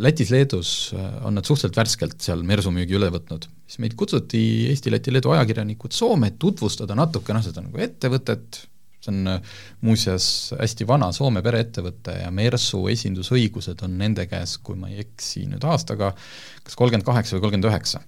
Lätis-Leedus 0.03 0.71
äh, 0.95 1.05
on 1.25 1.37
nad 1.37 1.47
suhteliselt 1.47 1.77
värskelt 1.79 2.23
seal 2.23 2.43
Mersu 2.47 2.71
müügi 2.73 2.97
üle 2.97 3.09
võtnud, 3.13 3.47
siis 3.67 3.81
meid 3.83 3.95
kutsuti 3.99 4.41
Eesti, 4.71 4.91
Läti, 4.93 5.13
Leedu 5.13 5.33
ajakirjanikud 5.35 5.95
Soome, 5.95 6.31
et 6.31 6.39
tutvustada 6.41 6.97
natuke 6.97 7.35
noh, 7.35 7.45
seda 7.45 7.63
nagu 7.65 7.81
ettevõtet, 7.83 8.61
see 9.03 9.13
on 9.13 9.31
äh, 9.33 9.55
muuseas 9.85 10.27
hästi 10.57 10.87
vana 10.89 11.09
Soome 11.15 11.43
pereettevõte 11.45 12.19
ja 12.21 12.29
Mersu 12.33 12.83
esindusõigused 12.93 13.81
on 13.87 13.97
nende 14.01 14.27
käes, 14.29 14.57
kui 14.63 14.79
ma 14.79 14.91
ei 14.91 15.01
eksi 15.05 15.47
nüüd 15.51 15.65
aastaga, 15.67 16.13
kas 16.63 16.77
kolmkümmend 16.79 17.07
kaheksa 17.07 17.37
või 17.37 17.47
kolmkümmend 17.47 17.71
üheksa. 17.71 18.03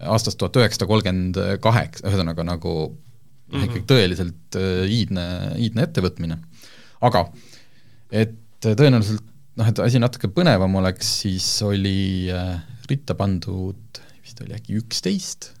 aastast 0.00 0.38
tuhat 0.40 0.56
üheksasada 0.56 0.88
kolmkümmend 0.88 1.40
kaheksa, 1.60 2.06
ühesõnaga 2.08 2.44
nagu 2.46 2.74
mm 2.90 3.56
-hmm. 3.56 3.64
ikkagi 3.66 3.86
tõeliselt 3.88 4.60
äh, 4.60 4.84
iidne, 4.90 5.26
iidne 5.58 5.88
ettevõtmine. 5.88 6.38
aga 7.00 7.26
et 8.10 8.36
tõenäoliselt 8.60 9.29
noh, 9.56 9.66
et 9.66 9.78
asi 9.82 10.02
natuke 10.02 10.30
põnevam 10.34 10.74
oleks, 10.80 11.08
siis 11.24 11.46
oli 11.66 12.28
äh, 12.32 12.58
ritta 12.90 13.16
pandud 13.18 14.02
vist 14.22 14.42
oli 14.44 14.54
äkki 14.54 14.78
üksteist 14.78 15.52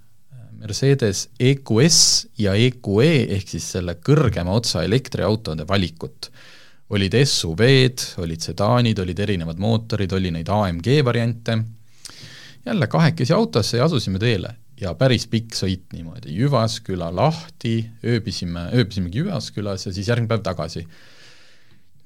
Mercedes 0.60 1.24
EQS 1.40 1.98
ja 2.42 2.52
EQE 2.52 3.10
ehk 3.32 3.48
siis 3.48 3.64
selle 3.74 3.94
kõrgema 4.04 4.52
otsa 4.52 4.84
elektriautode 4.84 5.64
valikut. 5.68 6.30
olid 6.90 7.14
SUV-d, 7.14 8.02
olid 8.18 8.42
sedaanid, 8.42 8.98
olid 8.98 9.18
erinevad 9.22 9.60
mootorid, 9.62 10.10
oli 10.12 10.32
neid 10.34 10.48
AMG 10.50 10.88
variante, 11.06 11.54
jälle 12.66 12.86
kahekesi 12.90 13.32
autosse 13.32 13.78
ja 13.78 13.84
asusime 13.84 14.18
teele 14.18 14.50
ja 14.80 14.94
päris 14.98 15.28
pikk 15.30 15.54
sõit 15.54 15.86
niimoodi, 15.94 16.34
Jyvaskyla 16.34 17.12
lahti, 17.14 17.84
ööbisime, 18.04 18.68
ööbisimegi 18.74 19.22
Jyvaskylas 19.22 19.86
ja 19.86 19.92
siis 19.94 20.08
järgmine 20.08 20.28
päev 20.28 20.42
tagasi 20.44 20.82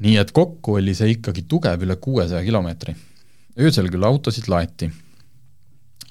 nii 0.03 0.19
et 0.21 0.33
kokku 0.35 0.79
oli 0.81 0.95
see 0.97 1.15
ikkagi 1.15 1.45
tugev 1.49 1.83
üle 1.87 1.97
kuuesaja 2.03 2.43
kilomeetri. 2.47 2.95
öösel 3.61 3.91
küll 3.93 4.05
autosid 4.07 4.49
laeti, 4.51 4.89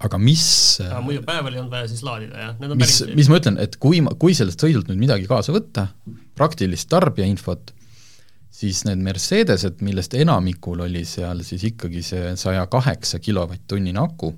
aga 0.04 0.20
mis 0.22 0.46
aga 0.86 1.02
muidu 1.04 1.24
päeval 1.28 1.56
ei 1.56 1.60
olnud 1.62 1.74
vaja 1.74 1.90
siis 1.92 2.04
laadida, 2.06 2.40
jah, 2.40 2.54
need 2.62 2.76
on 2.76 2.80
mis, 2.80 3.00
mis 3.20 3.32
ma 3.32 3.40
ütlen, 3.42 3.60
et 3.64 3.76
kui 3.82 4.00
ma, 4.06 4.16
kui 4.20 4.36
sellest 4.38 4.64
sõidult 4.64 4.88
nüüd 4.92 5.02
midagi 5.04 5.28
kaasa 5.30 5.56
võtta, 5.56 5.90
praktilist 6.38 6.88
tarbijainfot, 6.92 7.74
siis 8.54 8.84
need 8.88 9.04
Mercedesed, 9.04 9.84
millest 9.86 10.16
enamikul 10.16 10.86
oli 10.86 11.04
seal 11.10 11.44
siis 11.46 11.68
ikkagi 11.74 12.04
see 12.06 12.34
saja 12.40 12.66
kaheksa 12.72 13.20
kilovatt-tunnine 13.24 14.00
aku, 14.00 14.32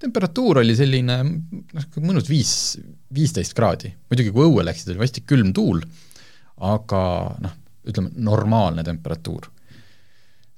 temperatuur 0.00 0.62
oli 0.62 0.76
selline 0.78 1.20
noh, 1.20 1.88
mõnus 2.00 2.28
viis, 2.30 2.52
viisteist 3.12 3.52
kraadi. 3.56 3.92
muidugi 4.10 4.32
kui 4.32 4.48
õue 4.48 4.64
läksid, 4.64 4.94
oli 4.94 5.04
hästi 5.04 5.26
külm 5.28 5.52
tuul, 5.56 5.82
aga 6.70 7.02
noh, 7.44 7.59
ütleme 7.90 8.12
normaalne 8.16 8.84
temperatuur 8.86 9.50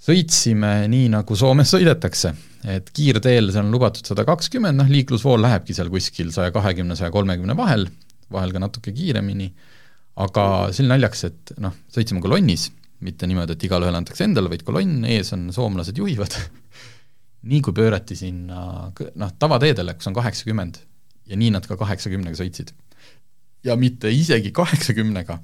sõitsime 0.02 0.88
nii, 0.90 1.06
nagu 1.12 1.36
Soomes 1.38 1.70
sõidetakse, 1.72 2.32
et 2.68 2.90
kiirteel 2.94 3.52
seal 3.52 3.66
on 3.66 3.74
lubatud 3.74 4.06
sada 4.08 4.24
kakskümmend, 4.26 4.80
noh 4.80 4.90
liiklusvool 4.90 5.42
lähebki 5.44 5.76
seal 5.76 5.90
kuskil 5.92 6.32
saja 6.34 6.52
kahekümne, 6.54 6.96
saja 6.98 7.12
kolmekümne 7.14 7.56
vahel, 7.58 7.86
vahel 8.32 8.54
ka 8.54 8.62
natuke 8.62 8.94
kiiremini, 8.96 9.48
aga 10.22 10.46
see 10.72 10.82
oli 10.84 10.94
naljakas, 10.94 11.26
et 11.30 11.54
noh, 11.62 11.76
sõitsime 11.94 12.22
kolonnis, 12.24 12.68
mitte 13.02 13.28
niimoodi, 13.30 13.54
et 13.54 13.66
igalühele 13.68 13.98
antakse 13.98 14.26
endale, 14.26 14.50
vaid 14.50 14.64
kolonn, 14.66 15.06
ees 15.10 15.32
on 15.36 15.48
soomlased 15.54 15.98
juhivad 15.98 16.34
nii 17.50 17.62
kui 17.62 17.74
pöörati 17.74 18.18
sinna 18.18 18.90
noh, 18.90 19.32
tavateedele, 19.38 19.94
kus 19.98 20.10
on 20.10 20.18
kaheksakümmend, 20.18 20.82
ja 21.30 21.38
nii 21.38 21.54
nad 21.54 21.66
ka 21.68 21.78
kaheksakümnega 21.78 22.38
sõitsid. 22.38 22.74
ja 23.62 23.78
mitte 23.78 24.10
isegi 24.10 24.50
kaheksakümnega 24.50 25.38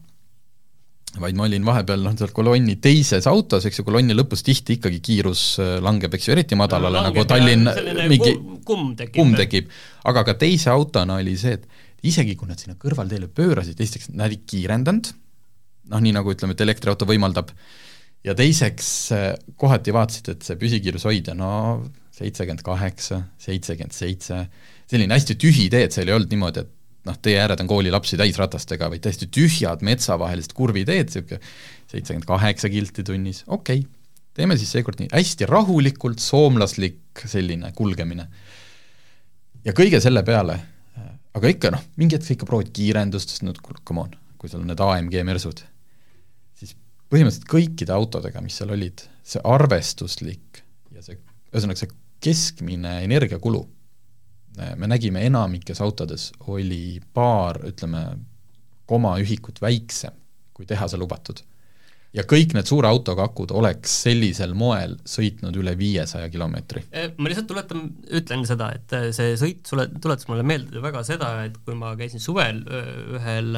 vaid 1.17 1.39
ma 1.39 1.47
olin 1.47 1.65
vahepeal 1.65 2.03
noh, 2.05 2.15
seal 2.19 2.33
kolonni 2.37 2.77
teises 2.85 3.27
autos, 3.31 3.65
eks 3.67 3.81
ju, 3.81 3.85
kolonni 3.87 4.17
lõpus 4.17 4.45
tihti 4.45 4.77
ikkagi 4.77 5.01
kiirus 5.05 5.45
äh, 5.63 5.75
langeb, 5.85 6.15
eks 6.15 6.29
ju, 6.29 6.35
eriti 6.37 6.59
madalale 6.59 7.01
no,, 7.01 7.09
nagu 7.09 7.25
Tallinn 7.29 7.65
mingi 8.11 8.35
kumm 8.69 8.93
tekib, 8.99 9.17
kumm 9.17 9.39
tekib, 9.39 9.73
aga 10.11 10.27
ka 10.29 10.37
teise 10.41 10.71
autona 10.75 11.19
oli 11.23 11.37
see, 11.41 11.57
et 11.57 12.09
isegi 12.09 12.37
kui 12.39 12.51
nad 12.51 12.61
sinna 12.61 12.77
kõrvalteele 12.79 13.31
pöörasid, 13.35 13.81
esiteks 13.81 14.13
nad 14.13 14.35
ei 14.35 14.43
kiirendanud, 14.47 15.11
noh 15.95 16.05
nii 16.05 16.15
nagu 16.19 16.35
ütleme, 16.35 16.55
et 16.55 16.65
elektriauto 16.67 17.09
võimaldab, 17.09 17.55
ja 18.27 18.37
teiseks 18.39 18.91
äh, 19.17 19.31
kohati 19.57 19.95
vaatasid, 19.97 20.35
et 20.35 20.47
see 20.47 20.61
püsikiirushoidja, 20.61 21.37
no 21.39 21.51
seitsekümmend 22.19 22.65
kaheksa, 22.67 23.23
seitsekümmend 23.41 23.95
seitse, 23.97 24.43
selline 24.91 25.17
hästi 25.17 25.39
tühi 25.41 25.69
tee, 25.73 25.87
et 25.87 25.95
seal 25.95 26.11
ei 26.11 26.17
olnud 26.19 26.33
niimoodi, 26.35 26.67
et 26.67 26.75
noh, 27.09 27.19
tee 27.23 27.37
ääred 27.41 27.61
on 27.65 27.71
koolilapsi 27.71 28.19
täis 28.21 28.39
ratastega, 28.41 28.91
vaid 28.93 29.03
täiesti 29.05 29.29
tühjad 29.33 29.85
metsavahelised 29.87 30.55
kurviteed, 30.57 31.09
niisugune 31.09 31.41
seitsekümmend 31.89 32.29
kaheksa 32.29 32.69
kilti 32.73 33.05
tunnis, 33.07 33.45
okei 33.47 33.83
okay., 33.83 33.95
teeme 34.39 34.55
siis 34.61 34.71
seekord 34.77 35.01
nii, 35.01 35.11
hästi 35.11 35.49
rahulikult 35.51 36.21
soomlaslik 36.23 37.25
selline 37.27 37.73
kulgemine. 37.75 38.29
ja 39.65 39.75
kõige 39.75 40.01
selle 40.05 40.23
peale, 40.23 40.59
aga 41.35 41.51
ikka 41.51 41.73
noh, 41.75 41.83
mingi 41.99 42.17
hetk 42.17 42.29
sa 42.29 42.37
ikka 42.37 42.49
proovid 42.49 42.71
kiirendust, 42.77 43.35
sest 43.35 43.47
no 43.47 43.55
come 43.59 44.05
on, 44.05 44.13
kui 44.39 44.51
sul 44.51 44.63
on 44.63 44.71
need 44.71 44.83
AMG 44.85 45.17
mersud, 45.27 45.65
siis 46.59 46.77
põhimõtteliselt 47.11 47.49
kõikide 47.51 47.97
autodega, 47.97 48.43
mis 48.45 48.61
seal 48.61 48.75
olid, 48.77 49.03
see 49.27 49.43
arvestuslik 49.45 50.63
ja 50.95 51.03
see, 51.05 51.19
ühesõnaga 51.51 51.83
see 51.83 51.97
keskmine 52.23 52.99
energiakulu 53.07 53.65
me 54.77 54.89
nägime 54.91 55.23
enamikes 55.27 55.81
autodes 55.85 56.31
oli 56.51 56.99
paar, 57.15 57.61
ütleme, 57.69 58.03
komaühikut 58.89 59.61
väiksem, 59.63 60.17
kui 60.57 60.67
tehase 60.67 60.99
lubatud. 61.01 61.45
ja 62.17 62.23
kõik 62.25 62.55
need 62.57 62.65
suure 62.65 62.89
autoga 62.89 63.27
akud 63.29 63.51
oleks 63.53 63.93
sellisel 64.07 64.55
moel 64.57 64.95
sõitnud 65.07 65.55
üle 65.61 65.75
viiesaja 65.77 66.31
kilomeetri. 66.33 66.87
Eh, 66.89 67.11
ma 67.21 67.29
lihtsalt 67.29 67.51
tuletan, 67.51 67.83
ütlen 68.17 68.47
seda, 68.49 68.71
et 68.79 68.95
eh, 68.97 69.11
see 69.15 69.35
sõit 69.37 69.69
sulle, 69.69 69.85
tuletas 70.01 70.25
mulle 70.31 70.47
meelde 70.49 70.81
väga 70.83 71.03
seda, 71.05 71.35
et 71.45 71.59
kui 71.67 71.77
ma 71.77 71.93
käisin 72.01 72.25
suvel 72.25 72.63
eh, 72.65 72.89
ühel 73.19 73.53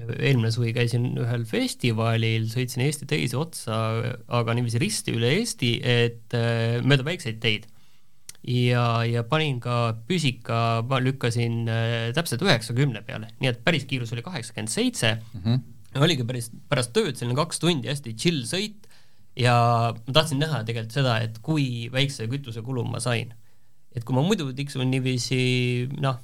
eelmine 0.00 0.48
suvi 0.54 0.72
käisin 0.72 1.10
ühel 1.20 1.44
festivalil, 1.44 2.48
sõitsin 2.48 2.86
Eesti 2.86 3.10
teise 3.10 3.36
otsa, 3.36 3.76
aga 4.40 4.56
niiviisi 4.56 4.80
risti 4.80 5.12
üle 5.18 5.34
Eesti, 5.42 5.74
et 5.84 6.38
mööda 6.86 7.04
väikseid 7.04 7.40
teid 7.42 7.68
ja, 8.46 8.84
ja 9.04 9.24
panin 9.28 9.58
ka 9.62 9.96
püsika, 10.08 10.80
ma 10.88 11.00
lükkasin 11.02 11.66
äh, 11.68 12.12
täpselt 12.16 12.44
üheksakümne 12.44 13.02
peale, 13.06 13.30
nii 13.40 13.50
et 13.52 13.60
päris 13.64 13.84
kiirus 13.88 14.14
oli 14.16 14.24
kaheksakümmend 14.26 14.72
seitse. 14.72 15.18
Mhm. 15.36 15.60
oligi 15.98 16.22
päris 16.22 16.52
pärast 16.70 16.92
tööd 16.94 17.16
selline 17.18 17.34
kaks 17.34 17.58
tundi 17.58 17.90
hästi 17.90 18.12
chill 18.14 18.44
sõit 18.46 18.86
ja 19.38 19.54
ma 19.90 20.14
tahtsin 20.14 20.38
näha 20.38 20.62
tegelikult 20.66 20.94
seda, 20.94 21.16
et 21.24 21.40
kui 21.42 21.88
väikse 21.92 22.28
kütusekulu 22.30 22.84
ma 22.86 23.00
sain. 23.02 23.34
et 23.90 24.04
kui 24.06 24.14
ma 24.14 24.22
muidu 24.22 24.52
tiksun 24.54 24.86
niiviisi 24.86 25.88
noh, 25.98 26.20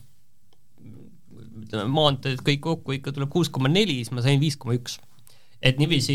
ütleme 1.64 1.90
maanteed 1.90 2.44
kõik 2.46 2.62
kokku 2.62 2.94
ikka 2.94 3.10
tuleb 3.16 3.32
kuus 3.32 3.50
koma 3.50 3.66
neli, 3.68 3.98
siis 4.04 4.14
ma 4.14 4.22
sain 4.22 4.38
viis 4.40 4.54
koma 4.56 4.76
üks 4.78 5.00
et 5.64 5.78
niiviisi 5.80 6.14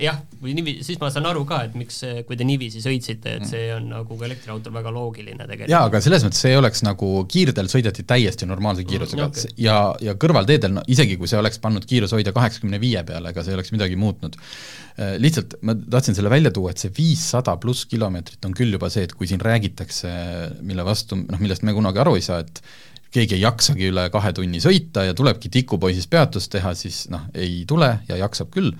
jah, 0.00 0.16
või 0.40 0.54
niiviisi, 0.56 0.86
siis 0.86 1.00
ma 1.00 1.10
saan 1.12 1.26
aru 1.28 1.42
ka, 1.48 1.58
et 1.66 1.74
miks, 1.76 1.98
kui 2.26 2.38
te 2.40 2.46
niiviisi 2.48 2.80
sõitsite, 2.82 3.34
et 3.38 3.48
see 3.48 3.66
on 3.74 3.90
nagu 3.92 4.16
ka 4.16 4.26
elektriautol 4.26 4.72
väga 4.74 4.92
loogiline 4.94 5.44
tegelikult. 5.44 5.72
jaa, 5.74 5.82
aga 5.90 6.00
selles 6.04 6.24
mõttes 6.24 6.40
see 6.46 6.54
oleks 6.56 6.82
nagu 6.86 7.10
kiirteel 7.30 7.68
sõideti 7.72 8.06
täiesti 8.08 8.48
normaalse 8.48 8.86
kiirusega 8.88 9.26
mm, 9.26 9.34
okay. 9.34 9.56
ja, 9.60 9.76
ja 10.02 10.16
kõrvalteedel, 10.20 10.72
no 10.78 10.84
isegi 10.88 11.18
kui 11.20 11.30
see 11.30 11.40
oleks 11.40 11.60
pannud 11.62 11.84
kiirushoidja 11.88 12.32
kaheksakümne 12.36 12.80
viie 12.82 13.02
peale, 13.08 13.34
ega 13.34 13.44
see 13.44 13.52
ei 13.52 13.60
oleks 13.60 13.74
midagi 13.76 13.98
muutnud. 14.00 14.38
Äh, 14.96 15.18
lihtsalt 15.20 15.58
ma 15.68 15.76
tahtsin 15.76 16.16
selle 16.16 16.32
välja 16.32 16.54
tuua, 16.54 16.72
et 16.72 16.80
see 16.80 16.92
viissada 16.96 17.58
pluss 17.60 17.84
kilomeetrit 17.92 18.48
on 18.48 18.56
küll 18.56 18.72
juba 18.72 18.88
see, 18.92 19.04
et 19.04 19.12
kui 19.18 19.28
siin 19.28 19.42
räägitakse, 19.44 20.14
mille 20.64 20.88
vastu, 20.88 21.20
noh 21.20 21.44
millest 21.44 21.68
me 21.68 21.76
kunagi 21.76 22.00
aru 22.00 22.16
ei 22.16 22.24
saa, 22.24 22.40
et 22.40 22.64
keegi 23.12 23.36
ei 23.36 23.44
jaksagi 23.44 23.90
üle 23.92 24.06
kahe 24.12 24.32
tunni 24.36 24.60
sõita 24.62 25.04
ja 25.06 25.14
tulebki 25.16 25.50
tikupoisis 25.52 26.08
peatust 26.10 26.52
teha, 26.54 26.72
siis 26.78 27.04
noh, 27.12 27.26
ei 27.36 27.62
tule 27.68 27.90
ja 28.08 28.18
jaksab 28.20 28.52
küll, 28.54 28.72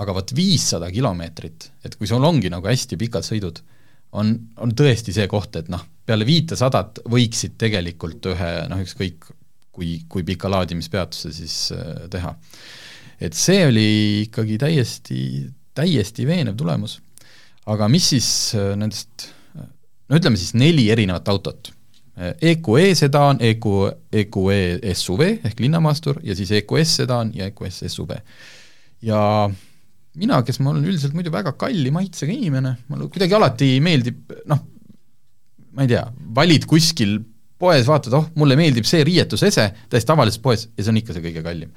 aga 0.00 0.14
vot 0.16 0.32
viissada 0.36 0.90
kilomeetrit, 0.94 1.70
et 1.84 1.96
kui 1.98 2.08
sul 2.08 2.24
ongi 2.24 2.52
nagu 2.52 2.70
hästi 2.70 2.98
pikad 3.00 3.26
sõidud, 3.26 3.58
on, 4.18 4.32
on 4.62 4.74
tõesti 4.76 5.14
see 5.14 5.26
koht, 5.30 5.58
et 5.58 5.70
noh, 5.72 5.82
peale 6.06 6.26
viitesadat 6.26 7.02
võiksid 7.10 7.56
tegelikult 7.60 8.30
ühe 8.32 8.50
noh, 8.70 8.82
ükskõik 8.84 9.26
kui, 9.74 9.96
kui 10.10 10.26
pika 10.26 10.50
laadimispeatuse 10.50 11.32
siis 11.34 11.56
äh, 11.74 12.06
teha. 12.12 12.34
et 13.20 13.36
see 13.36 13.66
oli 13.66 13.88
ikkagi 14.26 14.58
täiesti, 14.58 15.20
täiesti 15.74 16.26
veenev 16.26 16.56
tulemus. 16.58 17.00
aga 17.66 17.90
mis 17.90 18.08
siis 18.14 18.30
äh, 18.54 18.72
nendest, 18.78 19.30
no 19.54 20.18
ütleme 20.18 20.38
siis 20.38 20.54
neli 20.54 20.90
erinevat 20.90 21.28
autot 21.28 21.74
EQE 22.18 22.94
sedaan, 22.98 23.38
EQ, 23.40 23.66
EQE 24.12 24.94
SUV 24.98 25.22
ehk 25.46 25.60
linnamaastur 25.62 26.18
ja 26.26 26.34
siis 26.36 26.50
EQS 26.58 26.96
sedaan 27.02 27.30
ja 27.36 27.46
EQS 27.48 27.84
SUV. 27.86 28.16
ja 29.06 29.20
mina, 30.20 30.42
kes 30.44 30.60
ma 30.60 30.74
olen 30.74 30.84
üldiselt 30.84 31.14
muidu 31.16 31.32
väga 31.32 31.54
kalli 31.58 31.92
maitsega 31.94 32.34
inimene, 32.34 32.74
mulle 32.90 33.08
kuidagi 33.08 33.36
alati 33.38 33.70
meeldib 33.84 34.34
noh, 34.50 34.64
ma 35.72 35.86
ei 35.86 35.92
tea, 35.94 36.02
valid 36.34 36.66
kuskil 36.68 37.20
poes, 37.60 37.86
vaatad, 37.88 38.16
oh, 38.18 38.28
mulle 38.40 38.58
meeldib 38.58 38.88
see 38.88 39.04
riietusese 39.06 39.70
täiesti 39.88 40.10
tavalises 40.10 40.42
poes 40.42 40.66
ja 40.74 40.82
see 40.82 40.92
on 40.92 41.00
ikka 41.00 41.16
see 41.16 41.24
kõige 41.24 41.46
kallim. 41.46 41.72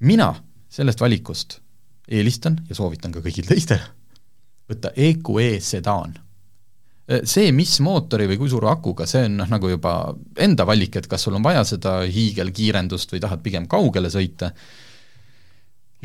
mina 0.00 0.34
sellest 0.68 1.00
valikust 1.00 1.60
eelistan 2.08 2.58
ja 2.68 2.76
soovitan 2.76 3.14
ka 3.14 3.24
kõigil 3.24 3.48
teistel 3.48 3.80
võtta 4.66 4.92
EQE 4.92 5.56
sedaan 5.62 6.18
Äh, 6.18 6.25
see, 7.06 7.52
mis 7.54 7.76
mootori 7.84 8.26
või 8.26 8.38
kui 8.40 8.50
suure 8.50 8.70
akuga, 8.72 9.06
see 9.06 9.28
on 9.28 9.38
noh, 9.40 9.50
nagu 9.50 9.70
juba 9.70 9.92
enda 10.42 10.66
valik, 10.66 10.98
et 10.98 11.06
kas 11.10 11.26
sul 11.26 11.36
on 11.38 11.44
vaja 11.44 11.62
seda 11.66 12.00
hiigelkiirendust 12.02 13.14
või 13.14 13.22
tahad 13.22 13.44
pigem 13.44 13.68
kaugele 13.70 14.10
sõita, 14.10 14.50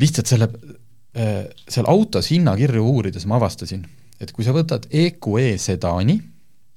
lihtsalt 0.02 0.30
selle, 0.30 0.48
äh, 1.18 1.48
seal 1.66 1.90
autos 1.90 2.30
hinnakirju 2.30 2.84
uurides 2.94 3.26
ma 3.26 3.40
avastasin, 3.40 3.82
et 4.22 4.30
kui 4.30 4.46
sa 4.46 4.54
võtad 4.54 4.86
EQE 4.86 5.48
e 5.50 5.58
sedaani 5.58 6.20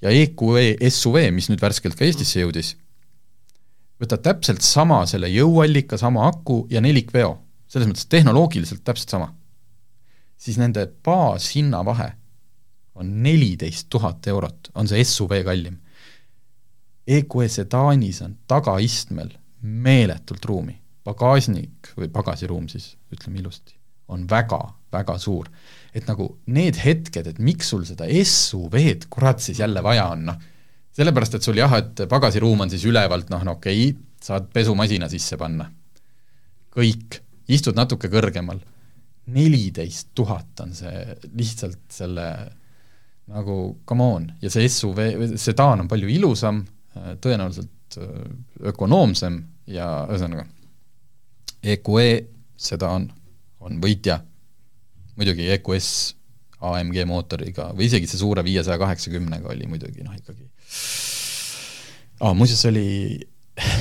ja 0.01 0.09
EQE 0.09 0.73
SUV, 0.89 1.29
mis 1.35 1.51
nüüd 1.51 1.61
värskelt 1.61 1.97
ka 1.97 2.09
Eestisse 2.09 2.41
jõudis, 2.41 2.73
võtad 4.01 4.25
täpselt 4.25 4.65
sama 4.65 5.03
selle 5.07 5.29
jõuallika, 5.29 6.01
sama 6.01 6.25
aku 6.31 6.63
ja 6.73 6.81
nelikveo, 6.81 7.35
selles 7.69 7.93
mõttes 7.93 8.09
tehnoloogiliselt 8.09 8.81
täpselt 8.81 9.13
sama, 9.13 9.29
siis 10.41 10.57
nende 10.57 10.89
baashinna 11.05 11.85
vahe 11.85 12.15
on 12.95 13.11
neliteist 13.23 13.87
tuhat 13.89 14.27
eurot, 14.27 14.71
on 14.75 14.87
see 14.87 15.03
SUV 15.03 15.41
kallim. 15.47 15.79
EQE 17.05 17.47
sedaanis 17.51 18.21
on 18.25 18.37
tagaistmel 18.49 19.29
meeletult 19.61 20.45
ruumi, 20.45 20.75
pagasnik 21.05 21.91
või 21.97 22.09
pagasiruum 22.13 22.69
siis, 22.71 22.95
ütleme 23.13 23.41
ilusti, 23.41 23.75
on 24.13 24.25
väga, 24.29 24.61
väga 24.93 25.17
suur. 25.21 25.49
et 25.95 26.07
nagu 26.07 26.25
need 26.51 26.75
hetked, 26.75 27.27
et 27.27 27.37
miks 27.39 27.69
sul 27.71 27.85
seda 27.87 28.03
SUV-d 28.03 29.07
kurat 29.09 29.39
siis 29.39 29.59
jälle 29.59 29.83
vaja 29.83 30.09
on, 30.11 30.25
noh, 30.27 30.41
sellepärast, 30.91 31.37
et 31.37 31.43
sul 31.43 31.55
jah, 31.55 31.71
et 31.77 32.03
pagasiruum 32.09 32.65
on 32.65 32.69
siis 32.69 32.83
ülevalt, 32.85 33.29
noh, 33.31 33.43
no 33.43 33.55
okei 33.55 33.89
okay,, 33.89 34.01
saad 34.21 34.49
pesumasina 34.53 35.07
sisse 35.09 35.37
panna. 35.37 35.69
kõik, 36.75 37.21
istud 37.47 37.77
natuke 37.77 38.09
kõrgemal, 38.11 38.59
neliteist 39.31 40.09
tuhat 40.15 40.59
on 40.59 40.73
see 40.75 41.15
lihtsalt 41.37 41.85
selle 41.89 42.27
nagu 43.31 43.57
come 43.87 44.03
on, 44.03 44.27
ja 44.41 44.51
see 44.53 44.67
SUV, 44.69 45.35
sedaan 45.41 45.85
on 45.85 45.89
palju 45.89 46.09
ilusam, 46.13 46.61
tõenäoliselt 47.23 47.97
ökonoomsem 48.71 49.39
ja 49.71 49.87
ühesõnaga, 50.09 50.45
EQE 51.65 52.09
sedaan 52.55 53.09
on 53.65 53.79
võitja, 53.81 54.19
muidugi 55.17 55.49
EQS 55.55 55.89
AMG 56.65 57.03
mootoriga 57.09 57.69
või 57.75 57.89
isegi 57.89 58.09
see 58.09 58.21
suure 58.21 58.43
viiesaja 58.45 58.77
kaheksakümnega 58.81 59.49
oli 59.51 59.67
muidugi 59.69 60.05
noh, 60.05 60.15
ikkagi. 60.15 60.47
Ah,, 62.21 62.33
muuseas 62.37 62.63
see 62.63 62.71
oli 62.71 62.87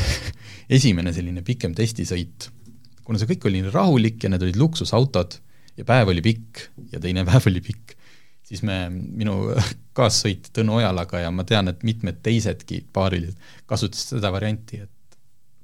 esimene 0.78 1.12
selline 1.14 1.44
pikem 1.46 1.74
testisõit, 1.76 2.48
kuna 3.04 3.20
see 3.20 3.30
kõik 3.30 3.48
oli 3.50 3.62
rahulik 3.68 4.24
ja 4.24 4.32
need 4.32 4.46
olid 4.46 4.58
luksusautod 4.60 5.38
ja 5.78 5.86
päev 5.86 6.12
oli 6.12 6.24
pikk 6.24 6.66
ja 6.94 7.02
teine 7.02 7.24
päev 7.28 7.50
oli 7.50 7.62
pikk, 7.64 7.93
siis 8.44 8.62
me, 8.66 8.78
minu 8.90 9.36
kaassõit 9.98 10.50
Tõnu 10.54 10.78
Ojalaga 10.80 11.24
ja 11.24 11.32
ma 11.34 11.46
tean, 11.48 11.70
et 11.72 11.84
mitmed 11.86 12.20
teisedki 12.24 12.84
paarilised 12.94 13.38
kasutasid 13.70 14.18
seda 14.18 14.32
varianti, 14.34 14.82
et 14.84 15.18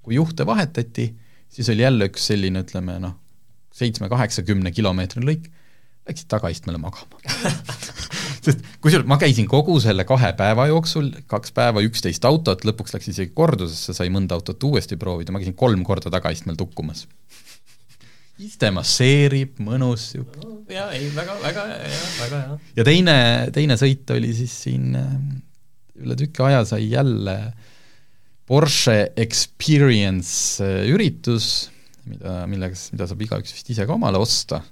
kui 0.05 0.17
juhte 0.17 0.47
vahetati, 0.49 1.11
siis 1.53 1.69
oli 1.73 1.85
jälle 1.85 2.11
üks 2.11 2.31
selline, 2.31 2.65
ütleme 2.65 2.99
noh, 3.03 3.17
seitsme-kaheksakümne 3.77 4.73
kilomeetrine 4.75 5.29
lõik, 5.29 5.51
läksid 6.09 6.31
tagaistmele 6.33 6.81
magama. 6.81 7.21
Sest 8.45 8.63
kusjuures 8.81 9.05
ma 9.09 9.19
käisin 9.21 9.45
kogu 9.51 9.75
selle 9.85 10.07
kahe 10.09 10.33
päeva 10.39 10.65
jooksul, 10.71 11.11
kaks 11.29 11.53
päeva, 11.53 11.83
üksteist 11.85 12.25
autot, 12.25 12.65
lõpuks 12.65 12.97
läks 12.97 13.11
isegi 13.13 13.35
kordusesse, 13.37 13.93
sai 13.97 14.09
mõnda 14.13 14.39
autot 14.39 14.65
uuesti 14.65 14.97
proovida, 15.01 15.35
ma 15.35 15.43
käisin 15.43 15.59
kolm 15.61 15.85
korda 15.85 16.13
tagaistmel 16.15 16.57
tukkumas 16.59 17.05
iste 18.41 18.71
masseerib, 18.75 19.59
mõnus 19.65 20.11
sihuke 20.15 20.41
no,. 20.45 20.61
jaa, 20.71 20.89
ei, 20.97 21.11
väga, 21.15 21.37
väga 21.43 21.67
hea, 21.73 22.01
väga 22.21 22.41
hea. 22.45 22.59
ja 22.79 22.87
teine, 22.87 23.17
teine 23.55 23.77
sõit 23.81 24.15
oli 24.15 24.33
siis 24.37 24.55
siin 24.67 24.97
äh, 24.99 25.13
üle 26.01 26.17
tüki 26.19 26.45
aja 26.47 26.65
sai 26.69 26.89
jälle 26.91 27.37
Porsche 28.51 29.13
Experience 29.21 30.65
äh, 30.65 30.89
üritus, 30.91 31.71
mida, 32.09 32.43
millega, 32.51 32.79
mida 32.95 33.09
saab 33.11 33.27
igaüks 33.27 33.55
vist 33.55 33.73
ise 33.75 33.87
ka 33.87 33.99
omale 33.99 34.21
osta, 34.23 34.63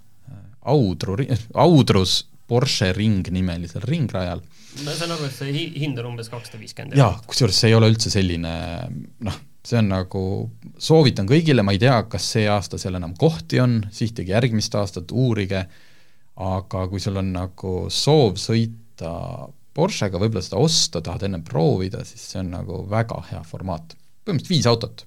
Audru, 0.69 1.15
Audrus 1.57 2.23
Porsche 2.49 2.93
ring 2.97 3.27
nimelisel 3.33 3.85
ringrajal. 3.85 4.41
ma 4.85 4.95
saan 4.97 5.13
aru, 5.13 5.27
et 5.29 5.35
see 5.37 5.67
hind 5.83 5.99
on 6.01 6.15
umbes 6.15 6.31
kakssada 6.33 6.61
viiskümmend 6.61 6.97
eurot. 6.97 7.03
jaa, 7.03 7.29
kusjuures 7.29 7.61
see 7.61 7.71
ei 7.71 7.77
ole 7.77 7.91
üldse 7.93 8.13
selline 8.13 8.53
noh, 9.27 9.39
see 9.67 9.79
on 9.81 9.91
nagu, 9.91 10.23
soovitan 10.81 11.29
kõigile, 11.29 11.65
ma 11.67 11.75
ei 11.75 11.81
tea, 11.83 11.97
kas 12.11 12.27
see 12.35 12.47
aasta 12.51 12.79
seal 12.81 12.99
enam 12.99 13.15
kohti 13.19 13.61
on, 13.63 13.81
sihtige 13.95 14.35
järgmist 14.35 14.75
aastat, 14.79 15.13
uurige, 15.13 15.65
aga 16.39 16.85
kui 16.91 17.03
sul 17.03 17.19
on 17.21 17.33
nagu 17.35 17.75
soov 17.93 18.39
sõita 18.41 19.13
Porschega, 19.79 20.19
võib-olla 20.19 20.43
seda 20.43 20.59
osta, 20.59 21.03
tahad 21.05 21.29
enne 21.29 21.39
proovida, 21.47 22.01
siis 22.07 22.25
see 22.33 22.41
on 22.43 22.49
nagu 22.57 22.81
väga 22.91 23.21
hea 23.29 23.45
formaat. 23.47 23.95
põhimõtteliselt 24.27 24.51
viis 24.51 24.67
autot. 24.67 25.05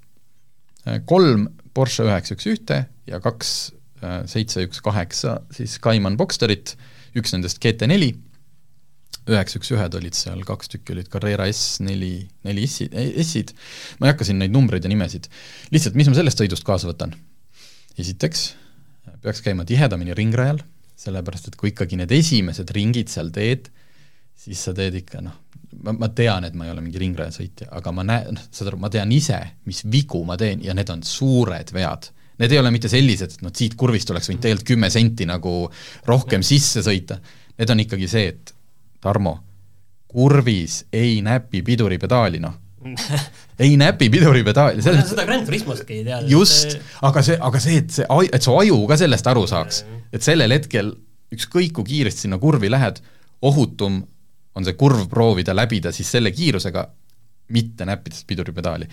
kolm 1.06 1.50
Porsche 1.74 2.06
üheksa 2.08 2.36
üks 2.36 2.48
ühte 2.48 2.78
ja 3.08 3.20
kaks 3.24 3.74
äh, 4.04 4.24
seitse 4.28 4.64
üks 4.66 4.82
kaheksa 4.84 5.42
siis 5.52 5.78
Cayman 5.80 6.18
Boxsterit, 6.18 6.76
üks 7.16 7.36
nendest 7.36 7.60
GT4, 7.64 8.14
üheksa 9.34 9.60
üks 9.60 9.72
ühed 9.76 9.98
olid 9.98 10.18
seal, 10.18 10.44
kaks 10.48 10.72
tükki 10.72 10.96
olid 10.96 11.10
Carrera 11.12 11.48
S, 11.52 11.80
neli, 11.84 12.14
neli 12.48 12.68
S-id, 12.68 12.96
S-id, 13.24 13.54
ma 14.00 14.08
ei 14.08 14.16
hakka 14.16 14.28
siin 14.28 14.42
neid 14.42 14.54
numbreid 14.54 14.86
ja 14.86 14.92
nimesid, 14.92 15.30
lihtsalt 15.74 15.98
mis 16.00 16.12
ma 16.12 16.18
sellest 16.18 16.44
sõidust 16.44 16.68
kaasa 16.68 16.92
võtan? 16.92 17.16
esiteks, 18.00 18.46
peaks 19.22 19.42
käima 19.46 19.66
tihedamini 19.68 20.16
ringrajal, 20.18 20.62
sellepärast 21.02 21.52
et 21.52 21.58
kui 21.60 21.72
ikkagi 21.74 22.00
need 22.00 22.12
esimesed 22.16 22.72
ringid 22.76 23.12
seal 23.12 23.32
teed, 23.36 23.68
siis 24.38 24.62
sa 24.68 24.74
teed 24.78 24.96
ikka 25.02 25.22
noh, 25.26 25.36
ma, 25.84 25.94
ma 25.94 26.10
tean, 26.16 26.46
et 26.48 26.56
ma 26.58 26.68
ei 26.68 26.74
ole 26.74 26.84
mingi 26.86 27.02
ringrajasõitja, 27.02 27.70
aga 27.78 27.94
ma 27.96 28.06
näen, 28.08 28.38
noh, 28.38 28.48
saad 28.54 28.72
aru, 28.72 28.80
ma 28.82 28.90
tean 28.94 29.12
ise, 29.14 29.40
mis 29.70 29.84
vigu 29.92 30.24
ma 30.28 30.38
teen 30.40 30.64
ja 30.66 30.76
need 30.78 30.90
on 30.94 31.04
suured 31.06 31.74
vead. 31.76 32.10
Need 32.42 32.56
ei 32.56 32.62
ole 32.62 32.72
mitte 32.74 32.90
sellised, 32.90 33.36
et 33.36 33.44
noh, 33.46 33.54
siit 33.54 33.76
kurvist 33.78 34.10
oleks 34.10 34.32
võinud 34.32 34.42
tegelikult 34.42 34.72
kümme 34.72 34.90
senti 34.94 35.28
nagu 35.30 35.54
rohkem 36.08 36.46
sisse 36.46 36.82
sõita, 36.86 37.20
need 37.60 37.74
on 37.74 37.84
ikkagi 37.84 38.10
see, 38.10 38.32
et 38.34 38.54
Tarmo, 39.02 39.40
kurvis 40.08 40.86
ei 40.94 41.22
näpi 41.26 41.64
piduripedaali, 41.66 42.42
noh 42.44 42.58
ei 43.60 43.78
näpi 43.78 44.10
piduripedaali. 44.10 44.82
seda 44.82 45.26
Grand 45.26 45.46
Turismoski 45.46 45.94
ei 45.94 46.04
tea. 46.04 46.22
just, 46.28 46.78
aga 47.02 47.22
see, 47.22 47.38
aga 47.40 47.60
see, 47.62 47.78
et 47.84 47.92
see, 47.94 48.08
et 48.34 48.42
su 48.42 48.56
aju 48.58 48.80
ka 48.90 48.98
sellest 48.98 49.28
aru 49.30 49.46
saaks, 49.50 49.84
et 50.14 50.26
sellel 50.26 50.56
hetkel 50.56 50.94
ükskõik 51.32 51.76
kui 51.78 51.88
kiiresti 51.92 52.26
sinna 52.26 52.40
kurvi 52.42 52.72
lähed, 52.72 53.00
ohutum 53.48 54.02
on 54.56 54.66
see 54.68 54.76
kurv 54.80 55.06
proovida 55.12 55.56
läbida 55.56 55.94
siis 55.96 56.10
selle 56.12 56.34
kiirusega, 56.36 56.88
mitte 57.56 57.86
näppides 57.86 58.26
piduripedaali. 58.28 58.88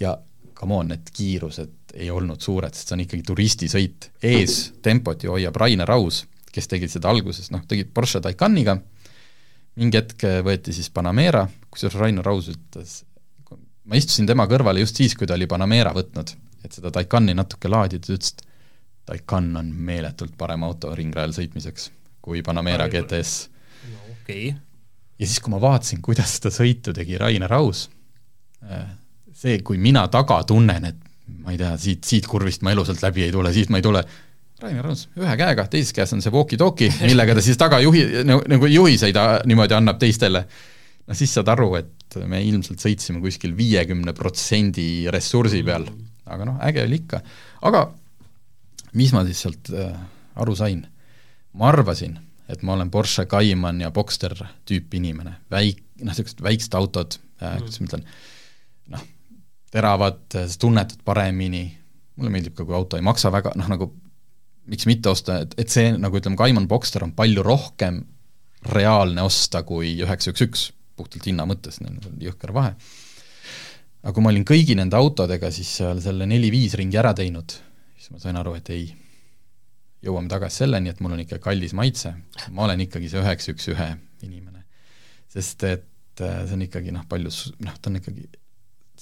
ja 0.00 0.18
come 0.54 0.74
on, 0.74 0.92
need 0.92 1.08
kiirused 1.12 1.96
ei 1.98 2.10
olnud 2.10 2.40
suured, 2.40 2.74
sest 2.74 2.88
see 2.88 2.96
on 2.96 3.04
ikkagi 3.06 3.24
turistisõit. 3.26 4.10
ees 4.22 4.72
tempot 4.82 5.24
ju 5.24 5.32
hoiab 5.34 5.56
Rainer 5.56 5.90
Aus, 5.90 6.24
kes 6.52 6.68
tegid 6.68 6.92
seda 6.92 7.10
alguses, 7.10 7.50
noh, 7.50 7.64
tegid 7.68 7.90
Porsche 7.94 8.20
Taycaniga, 8.20 8.76
mingi 9.80 9.98
hetk 9.98 10.26
võeti 10.44 10.74
siis 10.76 10.90
Panamera, 10.92 11.46
kusjuures 11.72 11.98
Rainer 12.00 12.28
Aus 12.28 12.50
ütles, 12.52 13.02
ma 13.88 13.98
istusin 13.98 14.28
tema 14.28 14.46
kõrvale 14.50 14.82
just 14.82 14.98
siis, 15.00 15.16
kui 15.18 15.28
ta 15.28 15.36
oli 15.38 15.48
Panamera 15.50 15.94
võtnud, 15.96 16.34
et 16.62 16.74
seda 16.76 16.92
Taycani 16.94 17.34
natuke 17.36 17.70
laadida, 17.72 18.04
ta 18.06 18.16
ütles, 18.16 18.34
et 18.36 18.44
Taycan 19.12 19.50
on 19.58 19.70
meeletult 19.74 20.36
parem 20.38 20.62
auto 20.62 20.92
ringrajal 20.94 21.34
sõitmiseks 21.34 21.88
kui 22.22 22.42
Panamera 22.46 22.86
GTS. 22.88 23.48
no 23.90 24.02
okei 24.12 24.50
okay. 24.52 24.60
ja 25.18 25.26
siis, 25.26 25.40
kui 25.42 25.50
ma 25.50 25.60
vaatasin, 25.62 26.02
kuidas 26.04 26.36
seda 26.38 26.52
sõitu 26.54 26.94
tegi 26.94 27.18
Rainer 27.18 27.52
Aus, 27.58 27.88
äh, 28.62 28.84
see, 29.34 29.58
kui 29.66 29.80
mina 29.82 30.04
taga 30.12 30.42
tunnen, 30.46 30.86
et 30.92 31.08
ma 31.42 31.54
ei 31.54 31.58
tea, 31.58 31.72
siit, 31.80 32.04
siit 32.06 32.28
kurvist 32.30 32.62
ma 32.62 32.74
elusalt 32.74 33.02
läbi 33.02 33.26
ei 33.26 33.34
tule, 33.34 33.50
siit 33.54 33.72
ma 33.74 33.80
ei 33.80 33.86
tule, 33.86 34.04
Rainer 34.62 34.86
Raus, 34.86 35.06
ühe 35.18 35.34
käega, 35.38 35.66
teises 35.70 35.94
käes 35.96 36.12
on 36.14 36.22
see 36.24 36.32
walkie-talkie, 36.34 36.90
millega 37.08 37.36
ta 37.36 37.44
siis 37.44 37.58
taga 37.60 37.80
juhi, 37.82 38.04
nagu 38.26 38.70
juhiseid 38.70 39.18
niimoodi 39.48 39.76
annab 39.76 39.98
teistele. 40.02 40.44
no 41.06 41.18
siis 41.18 41.34
saad 41.34 41.50
aru, 41.52 41.74
et 41.80 42.18
me 42.28 42.42
ilmselt 42.46 42.82
sõitsime 42.82 43.22
kuskil 43.24 43.56
viiekümne 43.58 44.14
protsendi 44.16 45.08
ressursi 45.12 45.62
peal, 45.66 45.88
aga 46.30 46.46
noh, 46.48 46.60
äge 46.68 46.84
oli 46.86 47.00
ikka. 47.02 47.22
aga 47.68 47.86
mis 48.98 49.14
ma 49.16 49.24
siis 49.26 49.40
sealt 49.46 49.72
äh, 49.74 49.94
aru 50.40 50.56
sain? 50.58 50.84
ma 51.58 51.68
arvasin, 51.68 52.14
et 52.48 52.62
ma 52.64 52.76
olen 52.76 52.90
Porsche 52.90 53.26
Cayman 53.28 53.82
ja 53.82 53.90
Boxster 53.92 54.32
tüüpi 54.68 55.02
inimene, 55.02 55.34
väik-, 55.52 55.82
noh, 56.00 56.12
niisugused 56.12 56.40
väiksed 56.44 56.76
autod 56.78 57.18
äh,, 57.42 57.58
kuidas 57.58 57.80
ma 57.80 57.90
ütlen, 57.90 58.06
noh, 58.94 59.02
teravad, 59.72 60.22
sa 60.32 60.60
tunnetad 60.60 61.02
paremini, 61.04 61.66
mulle 62.16 62.32
meeldib 62.32 62.54
ka, 62.56 62.64
kui 62.64 62.76
auto 62.76 62.96
ei 62.96 63.04
maksa 63.04 63.32
väga, 63.32 63.52
noh 63.58 63.68
nagu 63.72 63.90
miks 64.70 64.86
mitte 64.86 65.10
osta, 65.12 65.40
et, 65.44 65.54
et 65.58 65.72
see 65.72 65.92
nagu 65.98 66.18
ütleme, 66.18 66.38
Cayman 66.38 66.68
Boxster 66.70 67.04
on 67.06 67.14
palju 67.16 67.44
rohkem 67.46 68.02
reaalne 68.72 69.24
osta 69.26 69.64
kui 69.66 69.96
üheksa 70.04 70.32
üks 70.32 70.44
üks, 70.46 70.64
puhtalt 70.98 71.26
hinna 71.26 71.46
mõttes, 71.48 71.80
neil 71.82 71.98
on 72.06 72.18
jõhker 72.22 72.52
vahe. 72.54 72.74
aga 74.02 74.14
kui 74.14 74.24
ma 74.24 74.32
olin 74.32 74.46
kõigi 74.46 74.76
nende 74.78 74.98
autodega 74.98 75.50
siis 75.54 75.70
seal 75.78 76.00
selle 76.02 76.26
neli-viis 76.30 76.74
ringi 76.78 76.98
ära 76.98 77.14
teinud, 77.14 77.54
siis 77.96 78.12
ma 78.14 78.22
sain 78.22 78.38
aru, 78.38 78.54
et 78.58 78.70
ei, 78.74 78.86
jõuame 80.02 80.30
tagasi 80.30 80.64
selleni, 80.64 80.90
et 80.90 81.00
mul 81.02 81.16
on 81.16 81.24
ikka 81.24 81.38
kallis 81.42 81.74
maitse, 81.78 82.14
ma 82.50 82.66
olen 82.66 82.86
ikkagi 82.86 83.10
see 83.10 83.22
üheksa 83.22 83.54
üks 83.54 83.68
ühe 83.74 83.88
inimene. 84.22 84.64
sest 85.32 85.64
et 85.64 86.20
äh, 86.20 86.42
see 86.46 86.58
on 86.58 86.66
ikkagi 86.68 86.94
noh, 86.94 87.06
palju, 87.08 87.30
noh, 87.64 87.76
ta 87.80 87.90
on 87.90 87.98
ikkagi 87.98 88.28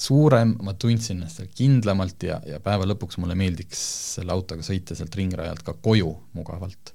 suurem, 0.00 0.54
ma 0.64 0.74
tundsin 0.80 1.18
ennast 1.18 1.40
seal 1.40 1.50
kindlamalt 1.56 2.24
ja, 2.24 2.38
ja 2.48 2.60
päeva 2.64 2.86
lõpuks 2.88 3.18
mulle 3.20 3.36
meeldiks 3.38 3.80
selle 4.16 4.32
autoga 4.32 4.64
sõita 4.64 4.96
sealt 4.96 5.16
ringrajalt 5.18 5.62
ka 5.66 5.74
koju 5.84 6.14
mugavalt. 6.38 6.94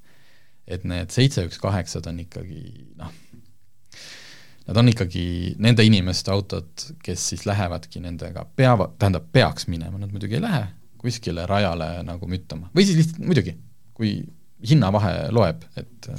et 0.66 0.84
need 0.90 1.14
seitse 1.14 1.44
üks 1.46 1.60
kaheksad 1.62 2.08
on 2.10 2.24
ikkagi 2.24 2.64
noh, 2.98 3.12
nad 4.66 4.80
on 4.82 4.90
ikkagi 4.90 5.26
nende 5.62 5.86
inimeste 5.86 6.34
autod, 6.34 6.72
kes 7.06 7.28
siis 7.30 7.46
lähevadki 7.46 8.02
nendega, 8.02 8.48
peavad, 8.58 8.96
tähendab, 8.98 9.30
peaks 9.32 9.70
minema, 9.70 10.00
nad 10.02 10.10
muidugi 10.10 10.40
ei 10.40 10.46
lähe 10.48 10.64
kuskile 11.06 11.46
rajale 11.46 12.00
nagu 12.08 12.26
müttama, 12.26 12.72
või 12.74 12.88
siis 12.88 12.98
lihtsalt 12.98 13.22
muidugi, 13.22 13.54
kui 13.94 14.16
hinnavahe 14.66 15.28
loeb, 15.36 15.62
et 15.78 16.10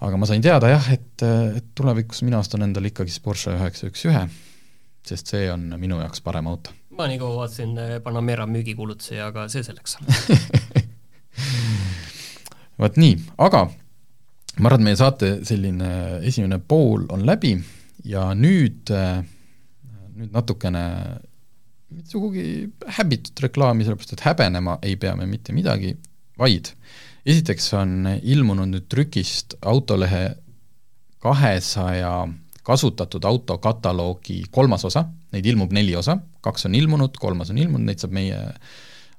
aga 0.00 0.16
ma 0.16 0.28
sain 0.28 0.40
teada 0.44 0.72
jah, 0.72 0.88
et, 0.96 1.24
et 1.60 1.68
tulevikus 1.76 2.24
mina 2.24 2.40
ostan 2.40 2.64
endale 2.64 2.88
ikkagi 2.88 3.12
siis 3.12 3.24
Porsche 3.24 3.52
üheksa 3.58 3.92
üks 3.92 4.08
ühe 4.08 4.24
sest 5.08 5.34
see 5.34 5.48
on 5.52 5.68
minu 5.80 6.00
jaoks 6.00 6.22
parem 6.24 6.48
auto. 6.50 6.72
ma 6.96 7.08
nii 7.10 7.20
kaua 7.20 7.42
vaatasin 7.42 7.78
eh, 7.78 7.94
Panamera 8.02 8.46
müügikuulutusi, 8.50 9.20
aga 9.22 9.46
see 9.52 9.62
selleks 9.66 9.98
vot 12.80 12.98
nii, 13.00 13.18
aga 13.38 13.66
ma 14.58 14.70
arvan, 14.70 14.80
et 14.80 14.86
meie 14.88 14.98
saate 14.98 15.36
selline 15.46 15.90
esimene 16.26 16.58
pool 16.58 17.06
on 17.14 17.26
läbi 17.26 17.54
ja 18.08 18.30
nüüd, 18.38 18.90
eh, 18.94 19.22
nüüd 20.14 20.34
natukene 20.34 20.84
mitte 21.94 22.10
sugugi 22.10 22.44
häbitut 22.98 23.42
reklaami, 23.44 23.86
sellepärast 23.86 24.16
et 24.16 24.24
häbenema 24.26 24.78
ei 24.82 24.96
pea 25.00 25.14
me 25.18 25.28
mitte 25.30 25.54
midagi, 25.54 25.94
vaid 26.38 26.72
esiteks 27.24 27.70
on 27.78 28.08
ilmunud 28.20 28.72
nüüd 28.72 28.88
trükist 28.92 29.54
autolehe 29.62 30.34
kahesaja 31.24 32.26
kasutatud 32.64 33.24
auto 33.28 33.58
kataloogi 33.62 34.40
kolmas 34.50 34.86
osa, 34.88 35.04
neid 35.34 35.46
ilmub 35.46 35.72
neli 35.76 35.94
osa, 35.96 36.16
kaks 36.44 36.68
on 36.68 36.74
ilmunud, 36.78 37.16
kolmas 37.20 37.52
on 37.52 37.60
ilmunud, 37.60 37.86
neid 37.90 38.02
saab 38.02 38.14
meie 38.16 38.40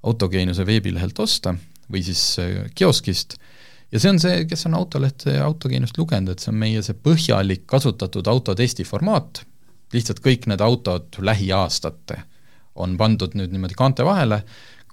autogeenuse 0.06 0.66
veebilehelt 0.66 1.20
osta 1.20 1.56
või 1.92 2.02
siis 2.06 2.22
äh, 2.42 2.70
kioskist, 2.76 3.38
ja 3.94 4.02
see 4.02 4.14
on 4.16 4.22
see, 4.22 4.46
kes 4.50 4.66
on 4.70 4.78
Autolehte 4.78 5.38
ja 5.38 5.46
Autogeenust 5.46 5.98
lugenud, 6.02 6.34
et 6.34 6.44
see 6.44 6.52
on 6.54 6.62
meie 6.62 6.82
see 6.86 6.98
põhjalik 6.98 7.68
kasutatud 7.70 8.28
autotesti 8.28 8.86
formaat, 8.88 9.44
lihtsalt 9.94 10.22
kõik 10.26 10.50
need 10.50 10.64
autod 10.66 11.22
lähiaastate 11.22 12.24
on 12.76 12.98
pandud 13.00 13.36
nüüd 13.40 13.54
niimoodi 13.54 13.78
kaante 13.78 14.06
vahele, 14.06 14.42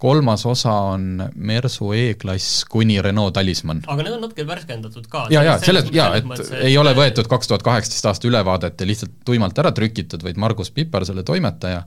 kolmas 0.02 0.42
osa 0.46 0.72
on 0.92 1.22
Mersu 1.34 1.92
E-klass 1.94 2.64
kuni 2.70 2.96
Renault 3.02 3.36
Talisman. 3.36 3.84
aga 3.86 4.02
need 4.02 4.16
on 4.16 4.24
natuke 4.26 4.46
värskendatud 4.46 5.06
ka. 5.10 5.26
ja, 5.30 5.44
ja 5.46 5.54
selles, 5.62 5.92
jaa, 5.94 6.08
et 6.18 6.26
mõttes, 6.26 6.50
ei 6.58 6.74
ole 6.80 6.94
võetud 6.98 7.28
kaks 7.30 7.50
tuhat 7.50 7.62
kaheksateist 7.66 8.08
aasta 8.10 8.26
ülevaadet 8.30 8.82
ja 8.82 8.88
lihtsalt 8.88 9.14
tuimalt 9.28 9.58
ära 9.62 9.70
trükitud, 9.76 10.24
vaid 10.26 10.40
Margus 10.42 10.72
Pipar, 10.74 11.06
selle 11.06 11.22
toimetaja, 11.26 11.84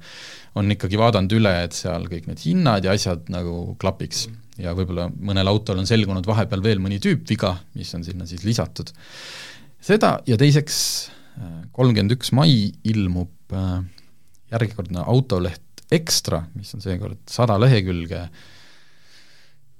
on 0.56 0.72
ikkagi 0.72 1.00
vaadanud 1.02 1.36
üle, 1.36 1.52
et 1.68 1.76
seal 1.76 2.08
kõik 2.12 2.30
need 2.32 2.46
hinnad 2.46 2.88
ja 2.88 2.96
asjad 2.96 3.28
nagu 3.34 3.76
klapiks. 3.82 4.30
ja 4.62 4.72
võib-olla 4.78 5.10
mõnel 5.12 5.52
autol 5.52 5.84
on 5.84 5.90
selgunud 5.90 6.28
vahepeal 6.28 6.64
veel 6.64 6.80
mõni 6.80 7.02
tüüpviga, 7.04 7.58
mis 7.76 7.92
on 8.00 8.08
sinna 8.08 8.30
siis 8.30 8.48
lisatud. 8.48 8.96
seda 9.84 10.16
ja 10.26 10.40
teiseks, 10.40 10.80
kolmkümmend 11.76 12.16
üks 12.16 12.32
mai 12.32 12.72
ilmub 12.88 13.52
äh, 13.52 13.84
järjekordne 14.56 15.04
autoleht 15.04 15.65
Ekstra, 15.94 16.42
mis 16.58 16.74
on 16.74 16.82
seekord 16.82 17.20
sada 17.30 17.60
lehekülge 17.62 18.24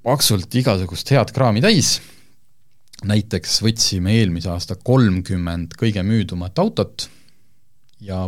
paksult 0.06 0.54
igasugust 0.54 1.10
head 1.16 1.32
kraami 1.34 1.64
täis, 1.66 1.98
näiteks 3.10 3.58
võtsime 3.66 4.14
eelmise 4.20 4.52
aasta 4.54 4.78
kolmkümmend 4.78 5.74
kõige 5.80 6.04
müüdumat 6.06 6.62
autot 6.62 7.08
ja 8.06 8.28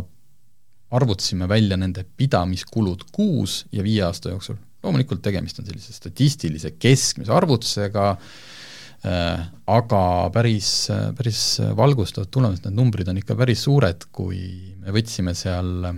arvutasime 0.90 1.48
välja 1.48 1.78
nende 1.78 2.04
pidamiskulud 2.16 3.06
kuus 3.12 3.62
ja 3.72 3.84
viie 3.86 4.02
aasta 4.06 4.32
jooksul. 4.32 4.56
loomulikult 4.82 5.22
tegemist 5.22 5.58
on 5.58 5.66
sellise 5.66 5.92
statistilise 5.92 6.74
keskmise 6.78 7.32
arvutusega 7.34 8.10
äh,, 8.10 9.48
aga 9.66 10.02
päris, 10.34 10.88
päris 11.16 11.42
valgustavad 11.76 12.30
tulemused, 12.30 12.66
need 12.66 12.78
numbrid 12.78 13.08
on 13.10 13.18
ikka 13.20 13.36
päris 13.38 13.62
suured, 13.66 14.08
kui 14.12 14.74
me 14.82 14.94
võtsime 14.94 15.34
seal 15.38 15.90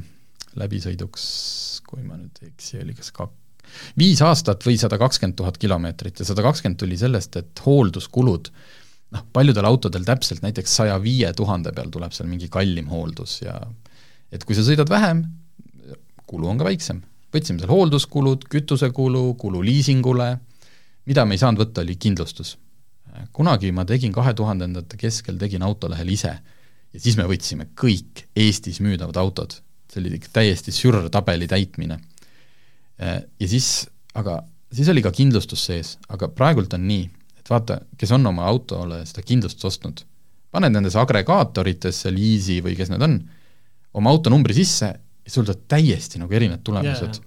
läbisõiduks 0.59 1.29
kui 1.91 2.05
ma 2.07 2.17
nüüd 2.19 2.39
ei 2.45 2.53
eksi, 2.53 2.79
oli 2.85 2.95
kas 2.97 3.11
kak-, 3.15 3.37
viis 3.99 4.23
aastat 4.25 4.65
või 4.67 4.79
sada 4.81 4.99
kakskümmend 5.01 5.39
tuhat 5.39 5.59
kilomeetrit 5.63 6.23
ja 6.23 6.29
sada 6.29 6.45
kakskümmend 6.47 6.81
tuli 6.81 6.99
sellest, 7.01 7.39
et 7.41 7.63
hoolduskulud 7.67 8.51
noh, 9.17 9.27
paljudel 9.35 9.67
autodel 9.69 10.07
täpselt 10.07 10.45
näiteks 10.47 10.77
saja 10.83 10.99
viie 11.03 11.33
tuhande 11.37 11.75
peal 11.77 11.91
tuleb 11.93 12.15
seal 12.17 12.31
mingi 12.31 12.51
kallim 12.53 12.91
hooldus 12.93 13.41
ja 13.43 13.57
et 14.31 14.45
kui 14.47 14.59
sa 14.59 14.65
sõidad 14.67 14.91
vähem, 14.91 15.25
kulu 16.31 16.51
on 16.53 16.61
ka 16.61 16.69
väiksem. 16.69 17.03
võtsime 17.35 17.63
seal 17.63 17.71
hoolduskulud, 17.71 18.47
kütusekulu, 18.51 19.35
kulu 19.39 19.63
liisingule, 19.67 20.31
mida 21.11 21.25
me 21.27 21.35
ei 21.35 21.43
saanud 21.43 21.63
võtta, 21.63 21.83
oli 21.83 21.97
kindlustus. 21.97 22.57
kunagi 23.33 23.73
ma 23.75 23.85
tegin 23.85 24.13
kahe 24.15 24.35
tuhandendate 24.35 24.97
keskel, 24.97 25.39
tegin 25.39 25.63
autolehel 25.67 26.09
ise 26.09 26.37
ja 26.93 27.01
siis 27.01 27.17
me 27.19 27.27
võtsime 27.27 27.67
kõik 27.75 28.29
Eestis 28.37 28.79
müüdavad 28.81 29.19
autod 29.19 29.59
see 29.91 30.03
oli 30.03 30.21
täiesti 30.33 30.75
sürr 30.75 31.09
tabeli 31.13 31.49
täitmine. 31.51 31.99
Ja 33.01 33.49
siis, 33.49 33.89
aga 34.15 34.41
siis 34.75 34.91
oli 34.93 35.03
ka 35.03 35.13
kindlustus 35.15 35.65
sees, 35.71 35.95
aga 36.13 36.29
praegult 36.35 36.75
on 36.77 36.87
nii, 36.89 37.09
et 37.41 37.51
vaata, 37.51 37.81
kes 37.99 38.13
on 38.17 38.27
oma 38.31 38.47
autole 38.51 39.03
seda 39.09 39.25
kindlustust 39.27 39.67
ostnud, 39.71 40.03
paned 40.53 40.75
nendesse 40.75 41.01
agregaatoritesse, 41.01 42.13
Lease'i 42.15 42.61
või 42.65 42.77
kes 42.79 42.93
need 42.93 43.05
on, 43.07 43.17
oma 43.99 44.13
autonumbri 44.15 44.55
sisse 44.57 44.91
ja 44.91 45.33
sul 45.33 45.47
tuleb 45.47 45.67
täiesti 45.71 46.21
nagu 46.23 46.35
erinevad 46.37 46.63
tulemused. 46.67 47.21
Yeah.. 47.21 47.27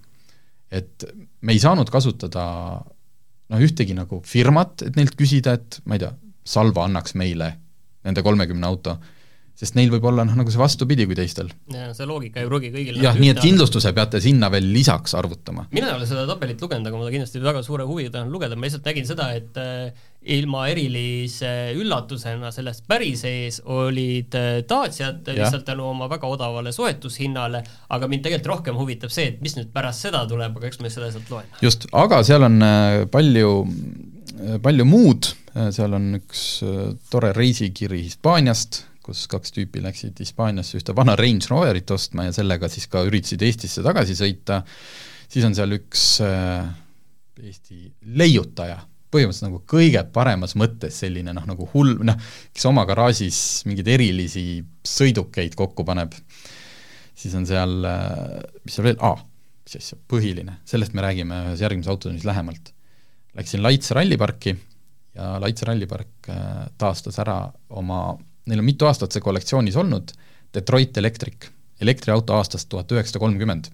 et 0.73 1.05
me 1.41 1.53
ei 1.53 1.59
saanud 1.61 1.89
kasutada 1.91 2.45
noh, 3.53 3.61
ühtegi 3.61 3.95
nagu 3.97 4.21
firmat, 4.25 4.85
et 4.87 4.95
neilt 4.97 5.17
küsida, 5.19 5.57
et 5.59 5.81
ma 5.85 5.97
ei 5.97 6.05
tea, 6.05 6.13
Salva 6.43 6.83
annaks 6.83 7.13
meile 7.15 7.53
nende 8.03 8.19
kolmekümne 8.19 8.67
auto, 8.67 8.97
sest 9.53 9.75
neil 9.77 9.91
võib 9.93 10.05
olla 10.09 10.23
noh, 10.25 10.33
nagu 10.39 10.49
see 10.49 10.59
vastupidi 10.59 11.05
kui 11.05 11.15
teistel. 11.17 11.51
see 11.69 12.07
loogika 12.09 12.41
ei 12.41 12.47
pruugi 12.49 12.71
kõigil 12.73 12.97
jah, 13.03 13.17
nii 13.19 13.33
et 13.35 13.41
kindlustuse 13.43 13.91
peate 13.93 14.21
sinna 14.23 14.49
veel 14.53 14.65
lisaks 14.73 15.13
arvutama. 15.17 15.67
mina 15.71 15.91
ei 15.91 15.97
ole 15.99 16.07
seda 16.09 16.25
tabelit 16.29 16.61
lugenud, 16.63 16.87
aga 16.89 17.01
ma 17.01 17.11
kindlasti 17.13 17.41
väga 17.43 17.61
suure 17.65 17.85
huviga 17.85 18.15
tahan 18.15 18.31
lugeda, 18.33 18.57
ma 18.57 18.65
lihtsalt 18.65 18.89
nägin 18.89 19.05
seda, 19.05 19.27
et 19.37 19.59
äh, 19.61 20.07
ilma 20.33 20.65
erilise 20.71 21.51
üllatusena 21.77 22.49
selles 22.55 22.81
päris 22.87 23.21
ees 23.29 23.59
olid 23.69 24.33
äh, 24.39 24.63
Daciad 24.69 25.29
lihtsalt 25.29 25.67
tänu 25.67 25.85
oma 25.91 26.07
väga 26.09 26.31
odavale 26.33 26.73
soetushinnale, 26.73 27.61
aga 27.93 28.09
mind 28.09 28.25
tegelikult 28.25 28.55
rohkem 28.55 28.79
huvitab 28.79 29.13
see, 29.13 29.35
et 29.35 29.43
mis 29.45 29.53
nüüd 29.59 29.69
pärast 29.75 30.07
seda 30.07 30.23
tuleb, 30.29 30.57
aga 30.57 30.71
eks 30.71 30.81
me 30.81 30.89
seda 30.93 31.11
sealt 31.13 31.29
loeme. 31.29 31.61
just, 31.61 31.85
aga 31.93 32.23
seal 32.25 32.49
on 32.49 32.57
äh, 32.65 33.03
palju, 33.13 33.53
palju 34.65 34.89
muud, 34.89 35.29
seal 35.53 35.93
on 35.93 36.17
üks 36.17 36.41
tore 37.13 37.29
reisikiri 37.37 37.99
Hispaaniast, 38.07 38.81
kus 39.03 39.25
kaks 39.31 39.51
tüüpi 39.55 39.83
läksid 39.83 40.19
Hispaaniasse 40.23 40.79
ühte 40.79 40.95
vana 40.95 41.17
Range 41.19 41.49
Roverit 41.51 41.91
ostma 41.91 42.29
ja 42.29 42.35
sellega 42.35 42.69
siis 42.71 42.87
ka 42.91 43.03
üritasid 43.07 43.43
Eestisse 43.43 43.83
tagasi 43.85 44.15
sõita, 44.17 44.61
siis 45.31 45.45
on 45.47 45.55
seal 45.57 45.75
üks 45.75 46.05
äh, 46.23 46.71
Eesti 47.43 47.89
leiutaja, 48.15 48.77
põhimõtteliselt 49.13 49.49
nagu 49.49 49.61
kõige 49.69 50.03
paremas 50.15 50.55
mõttes 50.59 51.01
selline 51.03 51.33
noh, 51.35 51.45
nagu 51.49 51.67
hull, 51.73 51.97
noh, 52.05 52.17
kes 52.53 52.67
oma 52.69 52.85
garaažis 52.89 53.37
mingeid 53.67 53.89
erilisi 53.95 54.45
sõidukeid 54.87 55.57
kokku 55.59 55.85
paneb, 55.87 56.15
siis 57.17 57.35
on 57.37 57.47
seal, 57.49 57.79
äh, 57.89 58.43
mis 58.63 58.77
seal 58.77 58.91
veel, 58.91 58.99
aa, 59.03 59.17
mis 59.65 59.79
asja, 59.79 59.99
põhiline, 60.09 60.59
sellest 60.69 60.95
me 60.95 61.03
räägime 61.03 61.47
ühes 61.49 61.63
järgmises 61.63 61.91
autotunnis 61.91 62.27
lähemalt. 62.27 62.71
Läksin 63.33 63.63
Laits 63.65 63.89
ralliparki 63.97 64.53
ja 65.17 65.33
Laits 65.41 65.65
rallipark 65.65 66.29
äh, 66.29 66.69
taastas 66.79 67.17
ära 67.19 67.39
oma 67.73 68.05
neil 68.49 68.61
on 68.61 68.67
mitu 68.67 68.87
aastat 68.89 69.15
see 69.15 69.23
kollektsioonis 69.23 69.77
olnud, 69.79 70.11
Detroit 70.53 70.97
Electric, 70.97 71.47
elektriauto 71.81 72.35
aastast 72.37 72.69
tuhat 72.69 72.91
üheksasada 72.93 73.21
kolmkümmend, 73.23 73.69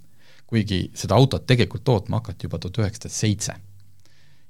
kuigi 0.49 0.85
seda 0.97 1.17
autot 1.19 1.45
tegelikult 1.49 1.83
tootma 1.87 2.21
hakati 2.21 2.47
juba 2.47 2.59
tuhat 2.61 2.79
üheksasada 2.83 3.15
seitse. 3.15 3.57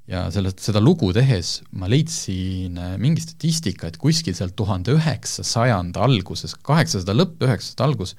ja 0.09 0.23
sellest, 0.33 0.63
seda 0.65 0.81
lugu 0.81 1.11
tehes 1.13 1.59
ma 1.77 1.85
leidsin 1.89 2.77
äh, 2.81 2.95
mingi 2.97 3.21
statistika, 3.21 3.87
et 3.91 3.97
kuskil 4.01 4.33
seal 4.33 4.55
tuhande 4.57 4.95
üheksasajanda 4.97 6.01
alguses, 6.01 6.55
kaheksasada 6.65 7.13
lõpp, 7.13 7.35
üheksasada 7.45 7.85
algus, 7.85 8.15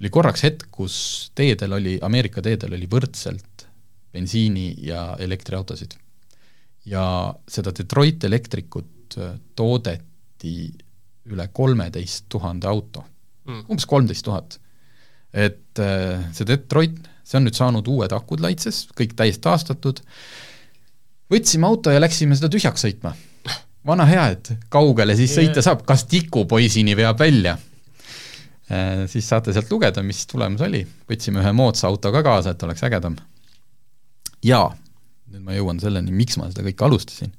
oli 0.00 0.10
korraks 0.14 0.44
hetk, 0.46 0.68
kus 0.70 0.96
teedel 1.34 1.74
oli, 1.80 1.96
Ameerika 2.02 2.44
teedel 2.44 2.76
oli 2.78 2.86
võrdselt 2.86 3.66
bensiini- 4.14 4.76
ja 4.86 5.16
elektriautosid. 5.18 5.98
ja 6.86 7.34
seda 7.50 7.72
Detroit 7.74 8.24
Electricut 8.24 9.18
äh, 9.18 9.34
toodeti 9.58 10.70
üle 11.32 11.48
kolmeteist 11.52 12.26
tuhande 12.32 12.68
auto 12.70 13.04
mm., 13.46 13.66
umbes 13.70 13.86
kolmteist 13.86 14.24
tuhat. 14.26 14.58
et 15.32 15.78
äh, 15.82 16.24
see 16.32 16.48
Detroit, 16.48 16.98
see 17.26 17.38
on 17.40 17.46
nüüd 17.48 17.56
saanud 17.58 17.88
uued 17.90 18.12
akud 18.16 18.40
laitses, 18.40 18.86
kõik 18.96 19.16
täiesti 19.18 19.42
taastatud, 19.44 20.00
võtsime 21.32 21.68
auto 21.68 21.92
ja 21.92 22.00
läksime 22.00 22.38
seda 22.38 22.50
tühjaks 22.52 22.86
sõitma. 22.86 23.14
vana 23.86 24.06
hea, 24.08 24.26
et 24.34 24.52
kaugele 24.72 25.16
siis 25.18 25.34
sõita 25.36 25.62
saab, 25.62 25.84
kas 25.86 26.06
tikupoisini 26.10 26.96
veab 26.98 27.20
välja 27.20 27.56
äh,. 27.56 29.04
Siis 29.06 29.28
saate 29.28 29.52
sealt 29.54 29.70
lugeda, 29.70 30.02
mis 30.02 30.24
tulemus 30.26 30.64
oli, 30.66 30.80
võtsime 31.06 31.38
ühe 31.38 31.52
moodsa 31.54 31.86
auto 31.86 32.10
ka 32.10 32.22
kaasa, 32.26 32.54
et 32.54 32.62
oleks 32.66 32.82
ägedam. 32.82 33.14
jaa, 34.42 34.70
nüüd 35.30 35.44
ma 35.46 35.54
jõuan 35.54 35.78
selleni, 35.82 36.14
miks 36.14 36.38
ma 36.40 36.48
seda 36.50 36.64
kõike 36.66 36.86
alustasin. 36.88 37.34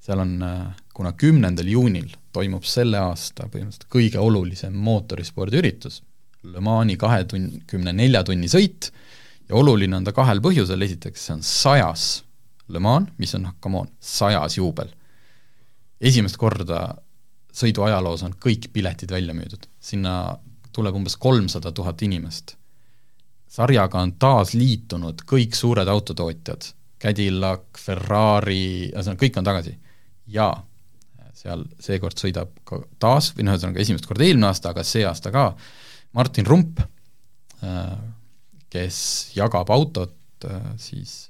Seal 0.00 0.22
on, 0.22 0.36
äh, 0.42 0.76
kuna 0.94 1.12
kümnendal 1.12 1.68
juunil 1.68 2.12
toimub 2.32 2.64
selle 2.68 3.00
aasta 3.00 3.48
põhimõtteliselt 3.48 3.88
kõige 3.92 4.20
olulisem 4.22 4.74
mootorispordiüritus, 4.74 6.02
Le 6.46 6.60
Mani 6.62 6.94
kahekümne 6.96 7.92
nelja 7.96 8.22
tunni 8.22 8.46
sõit 8.46 8.92
ja 9.48 9.56
oluline 9.58 9.96
on 9.98 10.04
ta 10.06 10.12
kahel 10.14 10.38
põhjusel, 10.44 10.82
esiteks 10.86 11.24
see 11.26 11.34
on 11.34 11.42
sajas 11.42 12.04
Le 12.68 12.82
Mans, 12.82 13.10
mis 13.18 13.34
on, 13.38 13.46
noh, 13.46 13.56
come 13.62 13.82
on, 13.84 13.90
sajas 14.02 14.58
juubel. 14.58 14.90
esimest 16.00 16.36
korda 16.36 16.96
sõidu 17.56 17.86
ajaloos 17.86 18.24
on 18.26 18.34
kõik 18.42 18.68
piletid 18.72 19.10
välja 19.10 19.34
müüdud, 19.34 19.64
sinna 19.80 20.36
tuleb 20.76 20.98
umbes 20.98 21.16
kolmsada 21.16 21.72
tuhat 21.72 22.02
inimest. 22.02 22.56
sarjaga 23.48 24.02
on 24.02 24.12
taas 24.20 24.52
liitunud 24.54 25.22
kõik 25.24 25.54
suured 25.54 25.88
autotootjad, 25.88 26.72
Cadillac, 27.00 27.78
Ferrari, 27.78 28.90
ühesõnaga 28.90 29.20
kõik 29.20 29.38
on 29.38 29.44
tagasi. 29.44 29.76
Ja 30.26 30.50
seal 31.36 31.64
seekord 31.82 32.18
sõidab 32.18 32.52
ka 32.66 32.80
taas, 33.02 33.30
või 33.36 33.46
noh, 33.46 33.56
ühesõnaga 33.56 33.82
esimest 33.82 34.08
korda 34.08 34.24
eelmine 34.26 34.48
aasta, 34.48 34.72
aga 34.72 34.84
see 34.86 35.04
aasta 35.06 35.32
ka, 35.34 35.50
Martin 36.16 36.46
Rump, 36.48 36.80
äh, 37.60 37.96
kes 38.72 38.98
jagab 39.36 39.70
autot 39.74 40.46
äh, 40.48 40.70
siis 40.80 41.26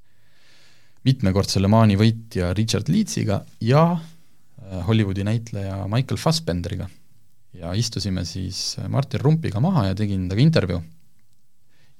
mitmekordse 1.06 1.62
Le 1.62 1.70
Mani 1.70 1.98
võitja 1.98 2.52
Richard 2.56 2.90
Leedsiga 2.90 3.40
ja 3.62 3.82
äh, 3.96 4.86
Hollywoodi 4.86 5.26
näitleja 5.26 5.82
Michael 5.90 6.22
Fassbenderiga. 6.22 6.88
ja 7.56 7.72
istusime 7.72 8.24
siis 8.24 8.76
Martin 8.88 9.20
Rumpiga 9.20 9.60
maha 9.64 9.86
ja 9.86 9.94
tegin 9.94 10.28
temaga 10.28 10.42
intervjuu. 10.42 10.80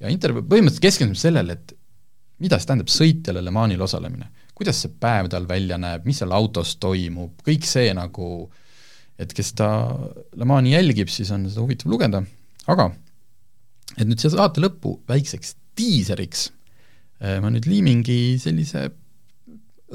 ja 0.00 0.08
intervjuu 0.12 0.44
põhimõtteliselt 0.44 0.82
keskendusime 0.84 1.22
sellele, 1.22 1.52
et 1.52 1.72
mida 2.38 2.58
see 2.58 2.68
tähendab 2.68 2.92
sõitjale 2.92 3.42
Le 3.42 3.50
Manil 3.50 3.82
osalemine, 3.82 4.28
kuidas 4.56 4.80
see 4.82 4.92
päev 5.00 5.28
tal 5.32 5.46
välja 5.48 5.78
näeb, 5.80 6.06
mis 6.08 6.22
seal 6.22 6.32
autos 6.32 6.76
toimub, 6.80 7.34
kõik 7.46 7.66
see 7.68 7.92
nagu, 7.96 8.48
et 9.20 9.32
kes 9.36 9.52
ta 9.58 9.70
Le 10.36 10.48
Mani 10.48 10.72
jälgib, 10.72 11.12
siis 11.12 11.30
on 11.34 11.44
seda 11.48 11.64
huvitav 11.64 11.92
lugeda, 11.92 12.22
aga 12.72 12.90
et 13.96 14.06
nüüd 14.08 14.20
siia 14.20 14.32
saate 14.34 14.62
lõppu 14.64 14.98
väikseks 15.08 15.54
diiseriks 15.76 16.48
eh, 17.20 17.38
ma 17.42 17.52
nüüd 17.52 17.68
liimingi 17.68 18.36
sellise 18.42 18.88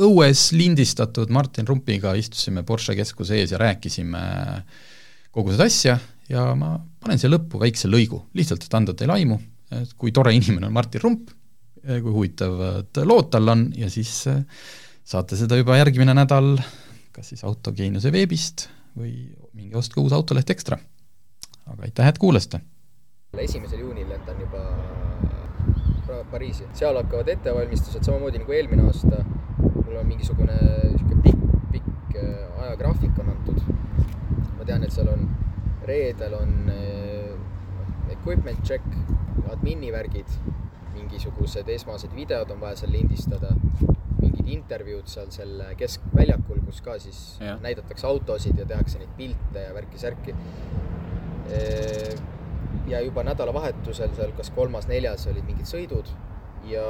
õues 0.01 0.45
lindistatud 0.55 1.32
Martin 1.34 1.68
Rumpiga 1.68 2.14
istusime 2.16 2.64
Porsche 2.64 2.95
keskuse 2.95 3.41
ees 3.41 3.51
ja 3.51 3.59
rääkisime 3.59 4.22
kogu 5.36 5.51
seda 5.51 5.68
asja 5.68 5.97
ja 6.32 6.45
ma 6.55 6.78
panen 7.01 7.20
siia 7.20 7.32
lõppu 7.34 7.59
väikse 7.62 7.89
lõigu, 7.91 8.22
lihtsalt, 8.38 8.64
et 8.66 8.78
anda 8.78 8.95
teile 8.95 9.18
aimu, 9.18 9.38
kui 9.99 10.14
tore 10.16 10.34
inimene 10.36 10.70
on 10.70 10.76
Martin 10.76 11.03
Rump, 11.03 11.32
kui 11.82 12.14
huvitavad 12.14 13.02
lood 13.06 13.32
tal 13.34 13.50
on 13.54 13.66
ja 13.78 13.90
siis 13.90 14.28
äh, 14.30 14.44
saate 15.04 15.38
seda 15.40 15.58
juba 15.58 15.80
järgmine 15.80 16.14
nädal 16.14 16.56
kas 17.12 17.32
siis 17.34 17.44
Autogeeniuse 17.48 18.12
veebist 18.14 18.68
või 18.98 19.32
minge 19.58 19.78
ostke 19.80 20.00
uus 20.02 20.14
Autoleht 20.14 20.50
Ekstra. 20.50 20.78
aga 21.66 21.84
aitäh, 21.88 22.08
et 22.08 22.18
kuulasite! 22.18 22.62
esimesel 23.38 23.80
juunil 23.80 24.10
lendan 24.10 24.40
juba 24.42 24.66
Pariisi, 26.32 26.66
seal 26.76 26.98
hakkavad 27.00 27.30
ettevalmistused 27.32 28.04
samamoodi 28.04 28.42
nagu 28.42 28.52
eelmine 28.52 28.84
aasta 28.84 29.22
mul 29.64 29.96
on 29.96 30.08
mingisugune 30.10 30.58
sihuke 30.98 31.22
pikk, 31.24 31.46
pikk 31.72 32.18
äh, 32.20 32.64
ajagraafik 32.66 33.20
on 33.24 33.32
antud. 33.32 33.62
ma 34.58 34.68
tean, 34.68 34.84
et 34.84 34.92
seal 34.92 35.08
on, 35.12 35.24
reedel 35.88 36.36
on 36.38 36.52
equipment 38.12 38.60
check, 38.68 38.84
admini 39.50 39.92
värgid, 39.92 40.30
mingisugused 41.02 41.70
esmased 41.76 42.16
videod 42.16 42.52
on 42.54 42.62
vaja 42.62 42.82
seal 42.82 42.93
lindistada, 42.95 43.54
mingid 44.22 44.49
intervjuud 44.56 45.10
seal 45.10 45.32
selle 45.34 45.72
keskväljakul, 45.80 46.62
kus 46.66 46.82
ka 46.86 46.97
siis 47.02 47.22
ja. 47.41 47.58
näidatakse 47.64 48.08
autosid 48.08 48.60
ja 48.62 48.68
tehakse 48.70 49.02
neid 49.02 49.14
pilte 49.18 49.66
ja 49.68 49.74
värki-särki. 49.78 50.36
Ja 52.88 53.02
juba 53.04 53.24
nädalavahetusel 53.28 54.14
seal 54.16 54.36
kas 54.38 54.52
kolmas-neljas 54.56 55.26
olid 55.32 55.45
mingid 55.47 55.68
sõidud 55.70 56.10
ja, 56.70 56.86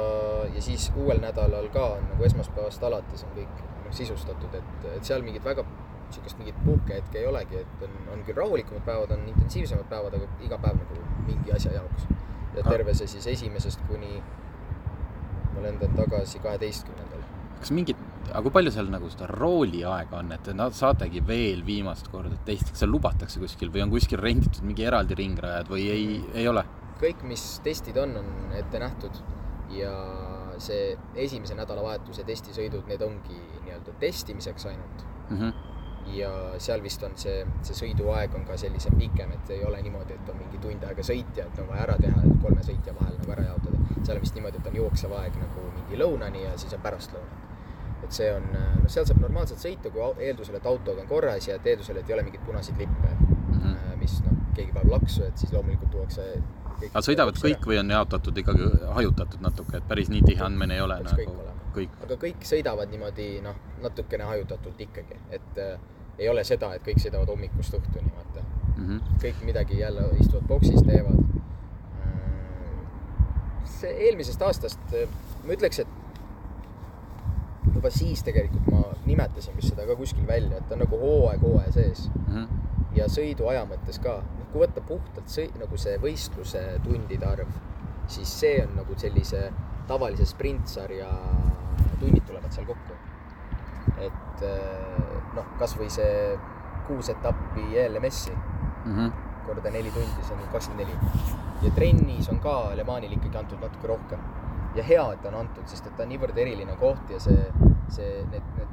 ja 0.54 0.62
siis 0.62 0.90
uuel 0.96 1.20
nädalal 1.22 1.68
ka 1.74 1.86
nagu 2.10 2.26
esmaspäevast 2.28 2.84
alates 2.84 3.24
on 3.26 3.34
kõik 3.36 3.62
noh, 3.84 3.94
sisustatud, 3.96 4.54
et, 4.58 4.86
et 4.96 5.08
seal 5.08 5.24
mingit 5.26 5.44
väga 5.44 5.64
niisugust 6.12 6.38
mingit 6.38 6.58
puhkehetke 6.64 7.18
ei 7.18 7.26
olegi, 7.26 7.62
et 7.62 7.84
on, 7.86 7.94
on 8.12 8.24
küll 8.26 8.36
rahulikumad 8.36 8.84
päevad, 8.84 9.14
on 9.16 9.22
intensiivsemad 9.32 9.88
päevad, 9.88 10.18
aga 10.18 10.44
iga 10.44 10.58
päev 10.60 10.76
nagu 10.82 11.04
mingi 11.24 11.54
asja 11.56 11.72
jaoks. 11.78 12.04
Ja 12.56 12.64
terve 12.66 12.94
see 12.96 13.10
siis 13.10 13.26
esimesest 13.36 13.82
kuni 13.88 14.18
ma 15.54 15.64
lendan 15.64 15.94
tagasi 15.96 16.40
kaheteistkümnendal. 16.44 17.24
kas 17.60 17.70
mingit, 17.74 17.98
aga 18.30 18.42
kui 18.46 18.54
palju 18.56 18.72
seal 18.74 18.90
nagu 18.92 19.10
seda 19.12 19.28
rooliaega 19.30 20.18
on, 20.18 20.32
et 20.34 20.52
nad 20.58 20.76
saategi 20.76 21.22
veel 21.26 21.64
viimast 21.66 22.10
korda 22.12 22.36
testida, 22.46 22.74
kas 22.74 22.84
seal 22.84 22.92
lubatakse 22.92 23.42
kuskil 23.42 23.72
või 23.74 23.84
on 23.86 23.92
kuskil 23.94 24.20
renditud 24.22 24.64
mingi 24.66 24.86
eraldi 24.88 25.18
ringrajad 25.18 25.70
või 25.72 25.88
ei, 25.92 26.06
ei 26.34 26.48
ole? 26.50 26.64
kõik, 27.02 27.24
mis 27.26 27.44
testid 27.64 27.96
on, 27.98 28.14
on 28.20 28.54
ette 28.54 28.78
nähtud 28.78 29.16
ja 29.74 29.92
see 30.62 30.92
esimese 31.18 31.56
nädalavahetuse 31.58 32.22
testisõidud, 32.28 32.86
need 32.86 33.02
ongi 33.02 33.38
nii-öelda 33.64 33.96
testimiseks 34.02 34.68
ainult 34.70 35.06
mm. 35.30 35.38
-hmm 35.38 35.71
ja 36.16 36.30
seal 36.62 36.82
vist 36.82 37.02
on 37.06 37.14
see, 37.18 37.44
see 37.66 37.76
sõiduaeg 37.78 38.34
on 38.38 38.44
ka 38.48 38.56
sellisem 38.60 38.96
pikem, 38.98 39.32
et 39.36 39.52
ei 39.56 39.64
ole 39.68 39.82
niimoodi, 39.84 40.16
et 40.18 40.32
on 40.32 40.38
mingi 40.40 40.60
tund 40.62 40.84
aega 40.88 41.04
sõitja, 41.06 41.46
et 41.46 41.62
on 41.62 41.70
vaja 41.70 41.86
ära 41.86 41.96
teha, 42.00 42.24
et 42.24 42.42
kolme 42.42 42.64
sõitja 42.66 42.94
vahel 42.98 43.16
nagu 43.18 43.34
ära 43.36 43.46
jaotada. 43.50 43.80
seal 44.02 44.16
on 44.16 44.26
vist 44.26 44.38
niimoodi, 44.38 44.60
et 44.60 44.70
on 44.72 44.78
jooksev 44.82 45.16
aeg 45.20 45.38
nagu 45.40 45.66
mingi 45.76 46.00
lõunani 46.00 46.44
ja 46.44 46.56
siis 46.58 46.76
on 46.76 46.84
pärastlõuna. 46.84 47.40
et 48.02 48.10
see 48.12 48.32
on, 48.34 48.48
noh, 48.52 48.88
seal 48.90 49.06
saab 49.06 49.20
normaalselt 49.22 49.62
sõita, 49.62 49.90
kui 49.94 50.26
eeldusel, 50.26 50.56
et 50.58 50.66
autod 50.66 50.98
on 50.98 51.06
korras 51.06 51.46
ja 51.48 51.54
et 51.54 51.66
eeldusel, 51.66 52.00
et 52.00 52.08
ei 52.10 52.16
ole 52.16 52.24
mingeid 52.26 52.42
punaseid 52.46 52.78
lippe 52.78 53.12
mm, 53.12 53.60
-hmm. 53.60 53.94
mis 54.00 54.16
noh, 54.24 54.40
keegi 54.56 54.72
paneb 54.72 54.90
laksu, 54.90 55.22
et 55.24 55.38
siis 55.38 55.52
loomulikult 55.52 55.90
tuuakse 55.90 56.26
aga 56.90 57.02
sõidavad 57.04 57.38
kõik 57.38 57.66
või 57.68 57.78
on 57.80 57.90
jaotatud 57.94 58.38
ikkagi 58.42 58.68
hajutatud 58.96 59.44
natuke, 59.44 59.78
et 59.78 59.88
päris 59.88 60.10
nii 60.12 60.22
tihe 60.26 60.44
andmine 60.44 60.74
ei 60.74 60.84
ole 60.84 60.98
nagu 61.04 61.16
kõik, 61.20 61.52
kõik.? 61.76 61.96
aga 62.06 62.18
kõik 62.26 62.46
sõidavad 62.48 62.92
niimoodi 62.92 63.28
noh, 63.44 63.58
natukene 63.84 64.28
hajutatult 64.30 64.80
ikkagi, 64.86 65.18
et 65.38 65.60
äh, 65.62 65.76
ei 66.18 66.28
ole 66.28 66.44
seda, 66.44 66.74
et 66.74 66.84
kõik 66.86 67.00
sõidavad 67.02 67.28
hommikust 67.32 67.74
õhtuni, 67.78 68.12
vaata 68.16 68.44
mm. 68.76 68.84
-hmm. 68.86 69.00
kõik 69.24 69.44
midagi 69.44 69.78
jälle 69.78 70.08
istuvad 70.20 70.46
boksis, 70.48 70.82
teevad 70.82 71.18
äh,. 71.18 72.12
see 73.64 73.92
eelmisest 74.08 74.42
aastast 74.42 74.94
äh, 74.94 75.08
ma 75.46 75.56
ütleks, 75.56 75.78
et 75.78 75.88
juba 77.74 77.90
siis 77.90 78.22
tegelikult 78.22 78.68
ma 78.70 78.82
nimetasin 79.06 79.56
vist 79.56 79.72
seda 79.72 79.86
ka 79.86 79.96
kuskil 79.96 80.26
välja, 80.26 80.58
et 80.58 80.68
ta 80.68 80.76
on 80.76 80.84
nagu 80.84 80.98
hooaeg 80.98 81.42
hooaja 81.42 81.72
sees 81.72 82.10
mm. 82.14 82.34
-hmm. 82.34 82.46
ja 82.98 83.08
sõiduaja 83.08 83.64
mõttes 83.70 84.00
ka 84.02 84.22
kui 84.52 84.60
võtta 84.60 84.84
puhtalt 84.84 85.28
see, 85.32 85.48
nagu 85.58 85.78
see 85.80 85.96
võistluse 86.02 86.62
tundide 86.84 87.26
arv, 87.26 87.48
siis 88.06 88.40
see 88.40 88.58
on 88.66 88.76
nagu 88.76 88.96
sellise 89.00 89.46
tavalise 89.88 90.26
sprintsarja 90.28 91.08
tunnid 92.00 92.24
tulevad 92.28 92.52
seal 92.52 92.66
kokku. 92.66 92.98
et 94.02 94.42
eh, 94.46 95.11
noh, 95.36 95.52
kasvõi 95.58 95.90
see 95.90 96.38
kuus 96.86 97.08
etappi 97.12 97.64
ELMS-i 97.78 98.32
mm 98.32 98.96
-hmm. 98.96 99.12
korda 99.46 99.70
neli 99.70 99.90
tundi, 99.90 100.22
see 100.22 100.36
on 100.36 100.48
kakskümmend 100.52 100.86
neli. 100.86 100.98
ja 101.62 101.70
trennis 101.70 102.28
on 102.28 102.40
ka 102.40 102.76
Le 102.76 102.84
Manil 102.84 103.12
ikkagi 103.12 103.38
antud 103.38 103.60
natuke 103.60 103.86
rohkem. 103.86 104.18
ja 104.74 104.82
hea, 104.82 105.12
et 105.12 105.24
on 105.26 105.34
antud, 105.34 105.66
sest 105.66 105.86
et 105.86 105.96
ta 105.96 106.02
on 106.02 106.08
niivõrd 106.08 106.38
eriline 106.38 106.76
koht 106.76 107.10
ja 107.10 107.20
see, 107.20 107.52
see, 107.88 108.24
need, 108.30 108.42
need 108.56 108.68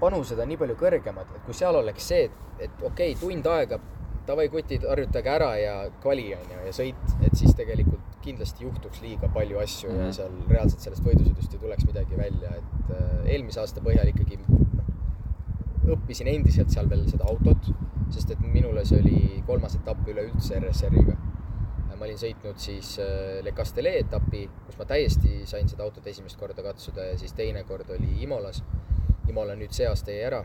panused 0.00 0.38
on 0.38 0.48
nii 0.48 0.56
palju 0.60 0.76
kõrgemad, 0.76 1.36
et 1.36 1.44
kui 1.46 1.54
seal 1.54 1.76
oleks 1.76 2.08
see, 2.08 2.24
et, 2.24 2.32
et 2.58 2.82
okei 2.82 3.14
okay,, 3.14 3.20
tund 3.20 3.46
aega, 3.46 3.78
davai 4.26 4.48
kutid, 4.48 4.86
harjutage 4.88 5.30
ära 5.30 5.54
ja 5.60 5.74
kvali 6.02 6.34
on 6.34 6.50
ju, 6.50 6.60
ja 6.66 6.72
sõit, 6.72 7.14
et 7.22 7.36
siis 7.36 7.54
tegelikult 7.54 8.13
kindlasti 8.24 8.64
juhtuks 8.66 9.02
liiga 9.04 9.28
palju 9.34 9.60
asju 9.62 9.90
mm 9.90 9.94
-hmm. 9.94 10.00
ja 10.00 10.06
mhm. 10.06 10.16
seal 10.18 10.54
reaalselt 10.56 10.86
sellest 10.86 11.06
võidusõidust 11.08 11.54
ei 11.54 11.62
tuleks 11.66 11.86
midagi 11.86 12.16
välja, 12.16 12.54
et 12.60 12.90
äh, 12.90 13.32
eelmise 13.34 13.60
aasta 13.60 13.84
põhjal 13.84 14.12
ikkagi 14.12 14.38
noh, 14.42 14.64
õppisin 15.96 16.30
endiselt 16.32 16.70
seal 16.70 16.90
veel 16.90 17.04
seda 17.08 17.28
autot, 17.28 17.70
sest 18.10 18.30
et 18.30 18.40
minule 18.40 18.84
see 18.84 19.00
oli 19.00 19.42
kolmas 19.46 19.76
etapp 19.76 20.08
üleüldse 20.08 20.60
RSR-iga. 20.60 21.16
ma 21.94 22.04
olin 22.04 22.18
sõitnud 22.18 22.56
siis 22.58 22.98
äh, 22.98 23.44
Le 23.44 23.52
Castellet 23.52 24.00
etapi, 24.06 24.48
kus 24.66 24.78
ma 24.78 24.84
täiesti 24.84 25.46
sain 25.46 25.68
seda 25.68 25.84
autot 25.84 26.06
esimest 26.06 26.36
korda 26.36 26.62
katsuda 26.62 27.04
ja 27.04 27.18
siis 27.18 27.32
teine 27.32 27.62
kord 27.64 27.90
oli 27.90 28.22
Imolas 28.22 28.62
Imola 29.28 29.56
nüüd 29.56 29.72
see 29.72 29.86
aasta 29.88 30.12
jäi 30.12 30.26
ära. 30.28 30.42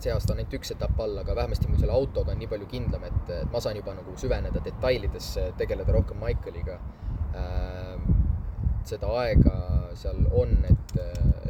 See 0.00 0.12
aasta 0.12 0.34
on 0.34 0.40
ainult 0.40 0.56
üks 0.58 0.72
etapp 0.74 1.00
all, 1.04 1.16
aga 1.22 1.36
vähemasti 1.36 1.68
mul 1.70 1.80
selle 1.80 1.94
autoga 1.96 2.34
on 2.34 2.40
nii 2.42 2.50
palju 2.50 2.68
kindlam, 2.70 3.04
et, 3.08 3.32
et 3.36 3.52
ma 3.52 3.60
saan 3.64 3.78
juba 3.78 3.94
nagu 3.98 4.14
süveneda 4.20 4.62
detailidesse, 4.64 5.48
tegeleda 5.60 5.96
rohkem 5.98 6.22
Michaeliga 6.22 6.78
äh,. 7.38 7.98
seda 8.84 9.12
aega 9.20 9.56
seal 9.94 10.24
on, 10.34 10.56
et, 10.66 10.96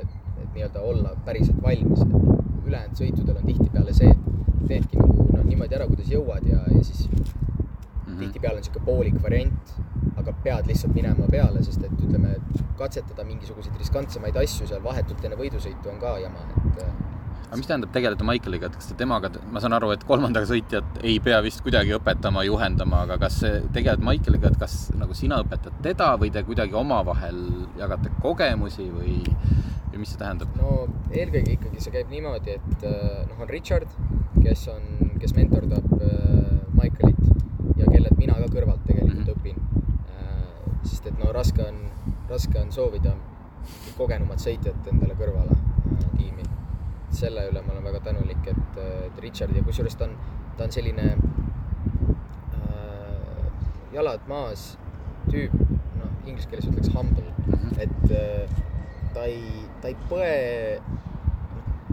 et, 0.02 0.16
et 0.42 0.48
nii-öelda 0.56 0.82
olla 0.84 1.14
päriselt 1.24 1.62
valmis, 1.64 2.02
et 2.04 2.66
ülejäänud 2.66 2.98
sõitudel 2.98 3.38
on 3.40 3.46
tihtipeale 3.48 3.94
see, 3.96 4.10
et 4.12 4.66
teedki 4.68 5.00
nagu 5.00 5.28
noh, 5.30 5.46
niimoodi 5.46 5.78
ära, 5.78 5.86
kuidas 5.88 6.12
jõuad 6.12 6.44
ja, 6.48 6.60
ja 6.68 6.82
siis 6.84 7.06
mm 7.08 7.22
-hmm. 7.22 8.18
tihtipeale 8.18 8.60
on 8.60 8.62
niisugune 8.66 8.84
poolik 8.90 9.22
variant 9.22 9.74
aga 10.22 10.34
pead 10.44 10.68
lihtsalt 10.70 10.94
minema 10.96 11.26
peale, 11.30 11.62
sest 11.66 11.82
et 11.86 12.04
ütleme, 12.04 12.36
katsetada 12.78 13.24
mingisuguseid 13.26 13.78
riskantsemaid 13.80 14.36
asju 14.42 14.68
seal 14.70 14.82
vahetult 14.84 15.24
enne 15.26 15.38
võidusõitu 15.38 15.92
on 15.92 15.98
ka 16.02 16.16
jama, 16.22 16.44
et 16.66 16.82
aga 17.52 17.60
mis 17.60 17.68
tähendab 17.68 17.90
tegeleda 17.92 18.24
Michaeliga, 18.24 18.68
et 18.70 18.76
kas 18.80 18.86
te 18.88 18.94
temaga, 18.96 19.28
ma 19.52 19.60
saan 19.60 19.74
aru, 19.76 19.90
et 19.92 20.04
kolmandaga 20.08 20.48
sõitjat 20.48 21.02
ei 21.04 21.18
pea 21.20 21.36
vist 21.44 21.60
kuidagi 21.60 21.92
õpetama, 21.98 22.46
juhendama, 22.48 23.02
aga 23.04 23.18
kas 23.20 23.42
tegeled 23.74 24.00
Michaeliga, 24.00 24.48
et 24.48 24.56
kas 24.62 24.76
nagu 24.96 25.12
sina 25.12 25.42
õpetad 25.44 25.82
teda 25.84 26.14
või 26.22 26.30
te 26.32 26.40
kuidagi 26.48 26.72
omavahel 26.80 27.42
jagate 27.76 28.08
kogemusi 28.22 28.86
või, 28.88 29.18
või 29.90 30.00
mis 30.00 30.14
see 30.14 30.22
tähendab? 30.22 30.54
no 30.56 30.86
eelkõige 31.10 31.58
ikkagi 31.58 31.84
see 31.84 31.92
käib 31.98 32.08
niimoodi, 32.14 32.56
et 32.56 32.86
äh, 32.88 33.20
noh, 33.28 33.44
on 33.44 33.52
Richard, 33.52 33.92
kes 34.38 34.64
on, 34.72 35.12
kes 35.20 35.36
mentordab 35.36 35.92
äh, 35.98 36.56
Michaelit 36.78 37.20
ja 37.76 37.84
kellelt 37.84 38.16
mina 38.16 38.38
ka 38.40 38.48
kõrvalt 38.56 38.80
tegelikult 38.88 39.28
mm 39.28 39.28
-hmm. 39.28 39.36
õpin 39.36 40.88
sest 40.88 41.12
et 41.12 41.20
no 41.20 41.36
raske 41.36 41.68
on, 41.68 41.84
raske 42.32 42.64
on 42.64 42.72
soovida 42.72 43.12
kogenumat 44.00 44.40
sõitjat 44.40 44.88
endale 44.88 45.20
kõrvale 45.20 45.52
äh, 45.52 46.08
tiimi. 47.12 47.20
selle 47.20 47.46
üle 47.50 47.62
ma 47.66 47.74
olen 47.76 47.84
väga 47.90 48.00
tänulik, 48.08 48.48
et, 48.52 48.80
et 49.08 49.20
Richard 49.24 49.56
ja 49.56 49.62
kusjuures 49.66 49.96
ta 49.98 50.08
on, 50.08 50.16
ta 50.58 50.66
on 50.66 50.74
selline 50.74 51.06
äh, 52.56 53.46
jalad 53.94 54.26
maas 54.30 54.72
tüüp, 55.30 55.54
noh, 56.00 56.10
inglise 56.26 56.50
keeles 56.50 56.68
ütleks 56.72 56.90
humble, 56.96 57.28
mhm. 57.46 57.78
et 57.86 58.02
äh, 58.16 58.58
ta 59.14 59.28
ei, 59.28 59.44
ta 59.82 59.92
ei 59.92 59.96
põe 60.10 60.32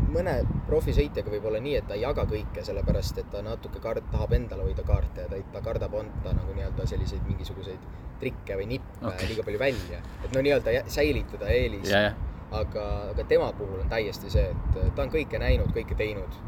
mõne, 0.10 0.36
profisõitjaga 0.68 1.32
võib 1.34 1.48
olla 1.50 1.60
nii, 1.64 1.76
et 1.80 1.88
ta 1.90 1.98
ei 1.98 2.04
jaga 2.04 2.26
kõike, 2.30 2.64
sellepärast 2.66 3.20
et 3.22 3.30
ta 3.34 3.44
natuke 3.46 3.82
kard-, 3.84 4.08
tahab 4.14 4.34
endale 4.38 4.66
hoida 4.68 4.86
kaarte 4.88 5.26
ja 5.26 5.32
ta, 5.32 5.40
ta 5.54 5.64
kardab 5.66 5.96
anda 6.00 6.34
nagu 6.38 6.56
nii-öelda 6.56 6.88
selliseid 6.90 7.26
mingisuguseid 7.28 7.90
trikke 8.20 8.58
või 8.60 8.68
nippe 8.74 9.06
okay. 9.06 9.30
liiga 9.30 9.46
palju 9.48 9.62
välja. 9.62 10.02
et 10.24 10.34
no 10.36 10.44
nii-öelda 10.46 10.84
säilitada 10.92 11.52
eelis 11.54 11.88
ja, 11.92 12.10
jah, 12.10 12.18
aga, 12.52 12.86
aga 13.14 13.26
tema 13.30 13.52
puhul 13.58 13.84
on 13.84 13.90
täiesti 13.90 14.32
see, 14.34 14.50
et 14.50 14.96
ta 14.96 15.06
on 15.06 15.14
kõike 15.14 15.42
näinud, 15.42 15.72
kõike 15.76 15.98
teinud. 16.00 16.40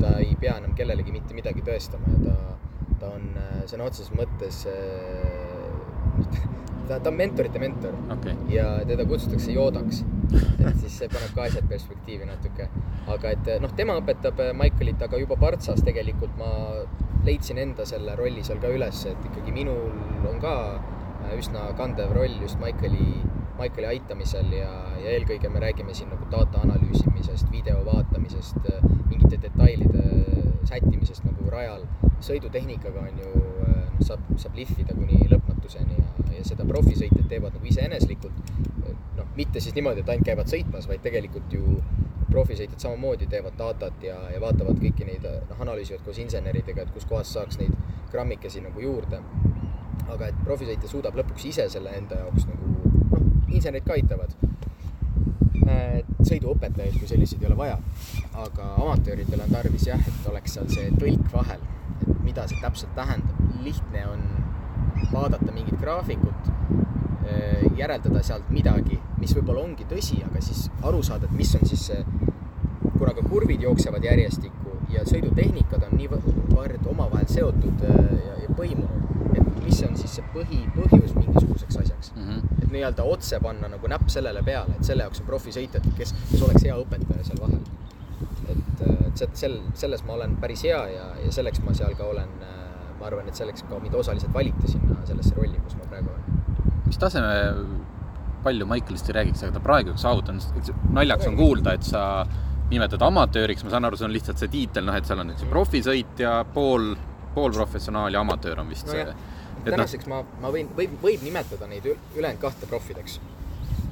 ta 0.00 0.16
ei 0.18 0.32
pea 0.40 0.56
enam 0.58 0.72
kellelegi 0.74 1.12
mitte 1.14 1.34
midagi 1.36 1.62
tõestama 1.62 2.08
ja 2.10 2.20
ta, 2.24 2.54
ta 3.00 3.10
on 3.14 3.28
äh, 3.38 3.58
sõna 3.70 3.86
otseses 3.86 4.10
mõttes 4.16 4.62
äh, 4.70 5.68
ta, 6.88 6.98
ta 6.98 7.10
on 7.10 7.18
mentorite 7.18 7.60
mentor 7.62 7.94
okei. 8.10 8.34
ja 8.54 8.66
teda 8.88 9.06
kutsutakse 9.06 9.52
joodaks. 9.52 10.02
et 10.32 10.80
siis 10.80 10.96
see 10.98 11.10
paneb 11.12 11.36
ka 11.36 11.46
asjad 11.46 11.68
perspektiivi 11.70 12.26
natuke. 12.26 12.68
aga 13.14 13.34
et 13.36 13.52
noh, 13.62 13.74
tema 13.78 13.98
õpetab 14.00 14.40
äh, 14.42 14.54
Michaelit, 14.56 15.02
aga 15.02 15.20
juba 15.20 15.38
Partsas 15.38 15.84
tegelikult 15.86 16.34
ma 16.40 16.50
leidsin 17.26 17.60
enda 17.62 17.86
selle 17.86 18.16
rolli 18.18 18.42
seal 18.42 18.58
ka 18.62 18.72
üles, 18.74 19.04
et 19.06 19.28
ikkagi 19.30 19.54
minul 19.54 19.92
on 20.26 20.40
ka 20.42 20.54
üsna 21.36 21.68
kandev 21.78 22.10
roll 22.16 22.40
just 22.42 22.58
Michaeli, 22.58 23.22
Michaeli 23.62 23.86
aitamisel 23.86 24.52
ja, 24.56 24.70
ja 24.98 25.10
eelkõige 25.14 25.50
me 25.52 25.60
räägime 25.62 25.94
siin 25.94 26.08
nagu 26.10 26.26
data 26.30 26.64
analüüsimisest, 26.66 27.50
video 27.52 27.84
vaatamisest, 27.86 28.58
mingite 29.06 29.38
detailide 29.44 30.02
sättimisest 30.66 31.24
nagu 31.28 31.50
rajal. 31.50 31.84
sõidutehnikaga 32.22 33.02
on 33.02 33.18
ju, 33.22 33.44
saab, 34.06 34.22
saab 34.38 34.58
lihvida 34.58 34.94
kuni 34.94 35.18
lõpmatuseni 35.30 35.98
ja, 35.98 36.26
ja 36.36 36.44
seda 36.46 36.66
profisõitjad 36.66 37.28
teevad 37.30 37.54
nagu 37.56 37.70
iseeneslikult. 37.70 38.52
noh, 39.16 39.28
mitte 39.36 39.60
siis 39.60 39.74
niimoodi, 39.74 40.02
et 40.02 40.10
ainult 40.10 40.26
käivad 40.26 40.50
sõitmas, 40.50 40.88
vaid 40.88 41.02
tegelikult 41.06 41.52
ju 41.52 41.82
profisõitjad 42.30 42.80
samamoodi 42.80 43.26
teevad 43.30 43.58
datat 43.58 44.06
ja, 44.06 44.16
ja 44.32 44.40
vaatavad 44.40 44.78
kõiki 44.80 45.06
neid, 45.06 45.26
noh, 45.50 45.60
analüüsivad 45.66 46.02
koos 46.06 46.18
inseneridega, 46.22 46.86
et 46.86 46.94
kuskohast 46.94 47.36
saaks 47.36 47.60
neid 47.60 47.74
grammikesi 48.10 48.64
nagu 48.64 48.80
juurde. 48.80 49.22
aga 50.12 50.26
et 50.28 50.40
profisõitja 50.44 50.88
suudab 50.90 51.14
lõpuks 51.16 51.44
ise 51.48 51.68
selle 51.72 51.92
enda 51.96 52.18
jaoks 52.24 52.46
nagu, 52.48 52.72
noh, 53.12 53.31
insenerid 53.52 53.86
ka 53.86 53.98
aitavad. 53.98 54.34
sõiduõpetajaid 56.26 56.96
kui 56.98 57.08
selliseid 57.08 57.42
ei 57.42 57.48
ole 57.48 57.56
vaja, 57.56 57.76
aga 58.38 58.66
amatööridel 58.82 59.40
on 59.44 59.52
tarvis 59.52 59.86
jah, 59.86 60.00
et 60.00 60.26
oleks 60.30 60.56
seal 60.56 60.68
see 60.72 60.90
tõlk 60.98 61.30
vahel, 61.32 61.62
et 62.02 62.24
mida 62.26 62.46
see 62.50 62.60
täpselt 62.60 62.94
tähendab. 62.98 63.38
lihtne 63.62 64.06
on 64.10 64.24
vaadata 65.12 65.52
mingit 65.52 65.78
graafikut, 65.80 66.50
järeldada 67.76 68.22
sealt 68.26 68.50
midagi, 68.50 68.98
mis 69.20 69.34
võib-olla 69.36 69.62
ongi 69.62 69.86
tõsi, 69.90 70.18
aga 70.26 70.42
siis 70.42 70.66
aru 70.82 71.02
saada, 71.06 71.28
et 71.28 71.36
mis 71.38 71.54
on 71.58 71.66
siis 71.68 71.86
see, 71.90 72.04
kuna 72.98 73.14
ka 73.14 73.24
kurvid 73.28 73.62
jooksevad 73.62 74.04
järjestikku 74.04 74.76
ja 74.92 75.04
sõidutehnikad 75.08 75.86
on 75.88 75.96
niivõrd 75.98 76.88
omavahel 76.90 77.28
seotud 77.30 77.84
äh, 77.88 78.00
ja, 78.26 78.34
ja 78.44 78.56
põimunud, 78.58 79.11
mis 79.64 79.82
on 79.86 79.96
siis 79.98 80.16
see 80.18 80.24
põhi, 80.34 80.60
põhjus 80.76 81.14
mingisuguseks 81.16 81.76
asjaks. 81.82 82.12
et 82.62 82.70
nii-öelda 82.72 83.04
otse 83.04 83.40
panna 83.42 83.68
nagu 83.72 83.88
näpp 83.90 84.08
sellele 84.12 84.42
peale, 84.46 84.76
et 84.78 84.84
selle 84.88 85.06
jaoks 85.06 85.20
on 85.22 85.26
profisõitjad, 85.26 85.86
kes, 85.98 86.14
kes 86.30 86.42
oleks 86.48 86.64
hea 86.66 86.76
õpetaja 86.84 87.24
seal 87.28 87.40
vahel. 87.40 87.60
et, 88.48 88.82
et 89.08 89.22
see- 89.22 89.30
sel, 89.44 89.58
selles 89.74 90.04
ma 90.08 90.16
olen 90.18 90.36
päris 90.40 90.64
hea 90.64 90.80
ja, 90.94 91.06
ja 91.24 91.32
selleks 91.32 91.62
ma 91.64 91.74
seal 91.74 91.94
ka 91.98 92.04
olen, 92.14 92.28
ma 93.00 93.06
arvan, 93.06 93.28
et 93.28 93.38
selleks 93.38 93.64
ka 93.68 93.78
mind 93.82 93.94
osaliselt 93.98 94.34
valiti 94.34 94.68
sinna 94.74 94.96
sellesse 95.06 95.34
rolli, 95.36 95.58
kus 95.64 95.76
ma 95.78 95.88
praegu 95.90 96.10
olen. 96.14 96.42
mis 96.86 96.98
taseme, 96.98 97.32
palju 98.42 98.66
Michaelist 98.66 99.08
ei 99.10 99.14
räägiks, 99.20 99.42
aga 99.44 99.58
ta 99.58 99.60
praegu 99.62 99.94
saavutanud, 99.96 100.72
naljakas 100.92 101.28
on 101.30 101.36
kuulda, 101.38 101.76
et 101.78 101.86
sa 101.86 102.26
nimetad 102.72 103.02
amatööriks, 103.04 103.64
ma 103.64 103.70
saan 103.74 103.84
aru, 103.84 103.98
see 104.00 104.08
on 104.08 104.14
lihtsalt 104.14 104.40
see 104.40 104.50
tiitel, 104.52 104.86
noh, 104.88 104.96
et 104.96 105.06
seal 105.08 105.20
on 105.22 105.28
nüüd 105.30 105.40
see 105.40 105.50
profisõitja, 105.50 106.38
pool, 106.54 106.94
poolprofessionaal 107.36 108.16
ja 108.16 108.22
amatöör 108.24 108.62
on 108.64 108.70
vist 108.72 108.88
see 108.88 109.04
Nojah.. 109.04 109.28
noh, 109.62 109.70
tänaseks 109.76 110.08
ma, 110.10 110.22
ma 110.42 110.50
võin, 110.54 110.68
võib, 110.76 110.98
võib 111.02 111.22
nimetada 111.26 111.68
neid 111.70 111.86
ül- 111.86 112.18
ülejäänud 112.18 112.42
kahte 112.42 112.66
profideks. 112.70 113.20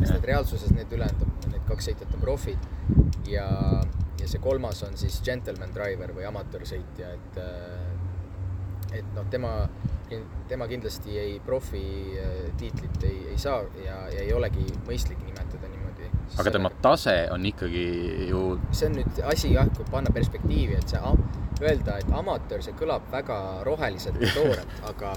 sest 0.01 0.15
et 0.17 0.25
reaalsuses 0.25 0.71
need 0.73 0.93
ülejäänud, 0.93 1.49
need 1.53 1.65
kaks 1.69 1.91
sõitjat 1.91 2.15
on 2.17 2.23
profid 2.25 2.69
ja, 3.29 3.47
ja 4.21 4.29
see 4.29 4.41
kolmas 4.41 4.83
on 4.87 4.97
siis 4.97 5.21
gentleman 5.25 5.75
driver 5.75 6.15
või 6.17 6.25
amatöörsõitja, 6.29 7.15
et 7.19 7.41
et 8.93 9.07
noh, 9.15 9.27
tema, 9.31 9.51
tema 10.51 10.67
kindlasti 10.71 11.19
ei 11.19 11.37
profi 11.47 11.83
äh, 12.19 12.49
tiitlit 12.59 13.05
ei, 13.07 13.21
ei 13.31 13.39
saa 13.39 13.61
ja, 13.85 14.01
ja 14.11 14.25
ei 14.25 14.33
olegi 14.35 14.65
mõistlik 14.89 15.21
nimetada 15.23 15.71
niimoodi. 15.71 16.11
aga 16.43 16.51
tema 16.57 16.73
tase 16.83 17.15
on 17.31 17.47
ikkagi 17.47 17.85
ju, 18.31 18.43
see 18.73 18.89
on 18.91 18.99
nüüd 18.99 19.23
asi 19.31 19.53
jah, 19.55 19.71
kui 19.77 19.87
panna 19.91 20.11
perspektiivi, 20.15 20.75
et 20.81 20.91
see 20.91 21.03
öelda, 21.63 21.99
et 22.01 22.13
amatöör, 22.17 22.63
see 22.65 22.77
kõlab 22.79 23.07
väga 23.13 23.37
roheliselt 23.67 24.21
ja 24.21 24.33
toorelt, 24.35 24.77
aga 24.91 25.15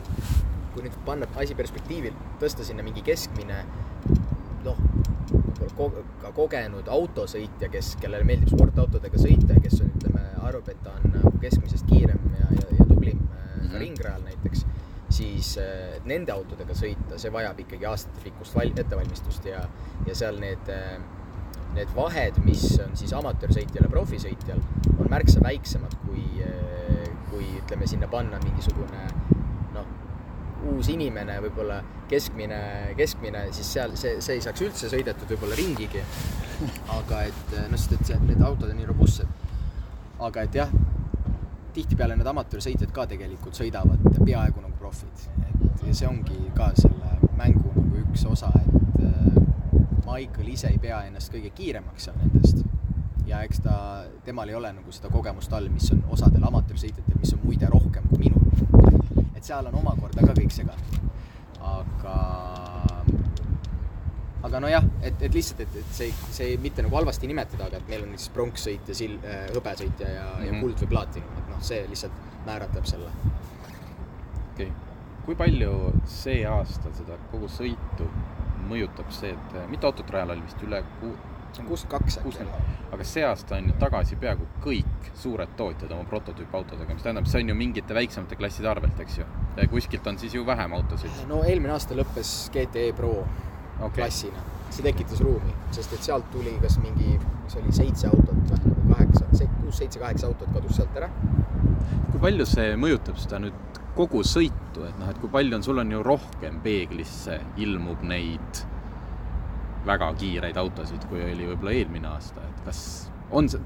kui 0.74 0.86
nüüd 0.86 0.96
panna 1.06 1.28
asi 1.40 1.56
perspektiivi, 1.56 2.12
tõsta 2.42 2.66
sinna 2.66 2.86
mingi 2.86 3.04
keskmine 3.06 3.64
noh, 4.66 4.80
ka 6.22 6.32
kogenud 6.36 6.90
autosõitja, 6.92 7.70
kes, 7.74 7.96
kellele 8.02 8.26
meeldib 8.28 8.54
sportautodega 8.54 9.20
sõita 9.22 9.58
ja 9.58 9.64
kes 9.64 9.82
on, 9.84 9.92
ütleme, 9.98 10.24
arvab, 10.44 10.70
et 10.74 10.84
ta 10.86 10.96
on 10.98 11.18
nagu 11.18 11.34
keskmisest 11.44 11.88
kiirem 11.90 12.22
ja, 12.40 12.50
ja, 12.58 12.68
ja 12.80 12.88
tublim 12.90 13.20
mm 13.20 13.28
-hmm. 13.28 13.72
ka 13.72 13.82
ringrajal 13.82 14.24
näiteks, 14.28 14.66
siis 15.10 15.58
äh, 15.58 16.00
nende 16.06 16.32
autodega 16.32 16.74
sõita, 16.78 17.18
see 17.18 17.34
vajab 17.34 17.60
ikkagi 17.60 17.86
aastatepikkust 17.86 18.56
val-, 18.56 18.74
ettevalmistust 18.78 19.46
ja, 19.46 19.68
ja 20.08 20.16
seal 20.16 20.40
need 20.40 20.70
äh, 20.70 20.98
need 21.78 21.92
vahed, 21.96 22.38
mis 22.46 22.64
on 22.84 22.94
siis 22.98 23.14
amatöörsõitjal 23.18 23.88
ja 23.88 23.92
profisõitjal, 23.92 24.62
on 24.98 25.10
märksa 25.12 25.42
väiksemad 25.44 25.96
kui, 26.06 26.26
kui 27.32 27.50
ütleme, 27.60 27.88
sinna 27.90 28.10
panna 28.12 28.40
mingisugune 28.44 29.08
noh, 29.74 29.92
uus 30.74 30.90
inimene, 30.94 31.40
võib-olla 31.44 31.82
keskmine, 32.12 32.60
keskmine, 32.98 33.48
siis 33.56 33.74
seal 33.78 33.96
see, 34.00 34.20
see 34.24 34.38
ei 34.38 34.46
saaks 34.46 34.66
üldse 34.66 34.92
sõidetud 34.92 35.30
võib-olla 35.34 35.58
ringigi. 35.60 36.04
aga 36.94 37.24
et 37.28 37.56
noh, 37.58 37.78
sest 37.80 37.98
et 37.98 38.06
see, 38.12 38.20
need 38.28 38.44
autod 38.46 38.70
on 38.70 38.78
nii 38.80 38.90
robustsed. 38.90 39.40
aga 40.24 40.46
et 40.48 40.56
jah, 40.62 40.70
tihtipeale 41.74 42.16
need 42.16 42.30
amatöörsõitjad 42.30 42.94
ka 42.94 43.08
tegelikult 43.10 43.58
sõidavad 43.58 44.04
peaaegu 44.22 44.62
nagu 44.62 44.78
profid, 44.80 45.26
et 45.50 45.88
ja 45.88 45.96
see 45.98 46.08
ongi 46.08 46.38
ka 46.56 46.70
selle 46.78 47.18
mängu 47.38 47.74
nagu 47.74 48.04
üks 48.06 48.26
osa, 48.30 48.52
et 48.62 49.04
äh, 49.04 49.43
Michael 50.14 50.48
ise 50.54 50.70
ei 50.70 50.78
pea 50.78 51.04
ennast 51.08 51.34
kõige 51.34 51.50
kiiremaks 51.58 52.06
seal 52.08 52.18
nendest 52.22 52.64
ja 53.28 53.42
eks 53.48 53.64
ta, 53.64 53.76
temal 54.26 54.50
ei 54.52 54.56
ole 54.56 54.72
nagu 54.76 54.92
seda 54.94 55.10
kogemust 55.14 55.54
all, 55.56 55.70
mis 55.74 55.90
on 55.96 56.04
osadel 56.14 56.44
amatöörsõitjatel, 56.50 57.18
mis 57.20 57.34
on 57.36 57.42
muide 57.46 57.70
rohkem 57.72 58.06
kui 58.12 58.28
minul. 58.28 58.44
et 59.34 59.44
seal 59.44 59.68
on 59.72 59.80
omakorda 59.80 60.26
ka 60.28 60.36
kõik 60.38 60.54
segane. 60.54 61.02
aga, 61.64 62.16
aga 64.44 64.60
nojah, 64.60 64.86
et, 65.02 65.22
et 65.24 65.34
lihtsalt, 65.34 65.64
et, 65.64 65.78
et 65.80 65.96
see, 65.96 66.12
see 66.36 66.58
mitte 66.62 66.84
nagu 66.84 67.00
halvasti 67.00 67.30
nimetada, 67.32 67.70
aga 67.72 67.80
et 67.80 67.90
meil 67.90 68.04
on 68.04 68.12
näiteks 68.12 68.30
pronkssõit 68.36 68.92
ja 68.92 68.98
sil-, 69.00 69.20
hõbesõitja 69.56 70.10
ja 70.10 70.26
mm, 70.26 70.38
-hmm. 70.38 70.46
ja 70.46 70.52
Mhm. 70.52 70.62
kuld 70.62 70.84
või 70.84 70.94
plaatinum, 70.96 71.38
et 71.40 71.50
noh, 71.56 71.62
see 71.72 71.86
lihtsalt 71.90 72.46
määratleb 72.46 72.86
selle. 72.86 73.12
okei 74.54 74.68
okay., 74.68 74.72
kui 75.26 75.36
palju 75.36 75.94
see 76.06 76.46
aasta 76.46 76.92
seda 76.94 77.16
kogu 77.32 77.48
sõitu 77.48 78.10
mõjutab 78.70 79.12
see, 79.16 79.34
et 79.36 79.60
äh, 79.60 79.70
mitu 79.72 79.90
autot 79.90 80.10
rajal 80.16 80.36
oli 80.36 80.46
vist 80.46 80.64
üle 80.66 80.84
kuu-, 81.02 81.18
kuuskümmend 81.68 81.92
kaks 81.92 82.18
äkki 82.24 82.84
aga 82.94 83.06
see 83.08 83.24
aasta 83.26 83.58
on 83.58 83.70
ju 83.72 83.76
tagasi 83.82 84.18
peaaegu 84.22 84.46
kõik 84.64 85.08
suured 85.18 85.56
tootjad 85.58 85.92
oma 85.96 86.06
prototüüpautodega, 86.10 86.94
mis 86.94 87.06
tähendab, 87.06 87.30
see 87.30 87.42
on 87.42 87.50
ju 87.50 87.56
mingite 87.58 87.96
väiksemate 87.98 88.38
klasside 88.38 88.70
arvelt, 88.70 89.00
eks 89.02 89.18
ju. 89.22 89.28
kuskilt 89.72 90.08
on 90.08 90.20
siis 90.22 90.36
ju 90.36 90.46
vähem 90.46 90.74
autosid. 90.78 91.24
no 91.30 91.44
eelmine 91.44 91.74
aasta 91.74 91.98
lõppes 91.98 92.34
GTE 92.54 92.92
Pro 92.98 93.14
okay., 93.80 93.96
klassina, 93.96 94.46
see 94.70 94.86
tekitas 94.86 95.22
ruumi, 95.26 95.56
sest 95.72 95.94
et 95.98 96.06
sealt 96.10 96.30
tuli 96.32 96.54
kas 96.62 96.78
mingi, 96.84 97.18
mis 97.18 97.58
oli 97.62 97.74
seitse 97.74 98.10
autot 98.12 98.54
või 98.54 98.94
kaheksa, 98.94 99.50
kuus, 99.62 99.78
seitse, 99.78 100.00
kaheksa 100.00 100.30
autot 100.30 100.54
kadus 100.54 100.78
sealt 100.78 101.02
ära. 101.02 101.10
Kui 102.12 102.22
palju 102.22 102.48
see 102.50 102.76
mõjutab 102.80 103.20
seda 103.22 103.40
nüüd 103.44 103.80
kogu 103.98 104.24
sõitu, 104.26 104.86
et 104.88 105.00
noh, 105.00 105.10
et 105.10 105.20
kui 105.22 105.32
palju 105.32 105.58
on, 105.58 105.66
sul 105.66 105.82
on 105.84 105.92
ju 105.94 106.04
rohkem 106.06 106.60
peeglisse 106.66 107.40
ilmub 107.62 108.02
neid 108.10 108.64
väga 109.86 110.14
kiireid 110.18 110.58
autosid, 110.58 111.06
kui 111.10 111.22
oli 111.22 111.50
võib-olla 111.52 111.74
eelmine 111.76 112.10
aasta, 112.10 112.44
et 112.48 112.62
kas 112.66 112.84
on 113.34 113.50
see, 113.50 113.62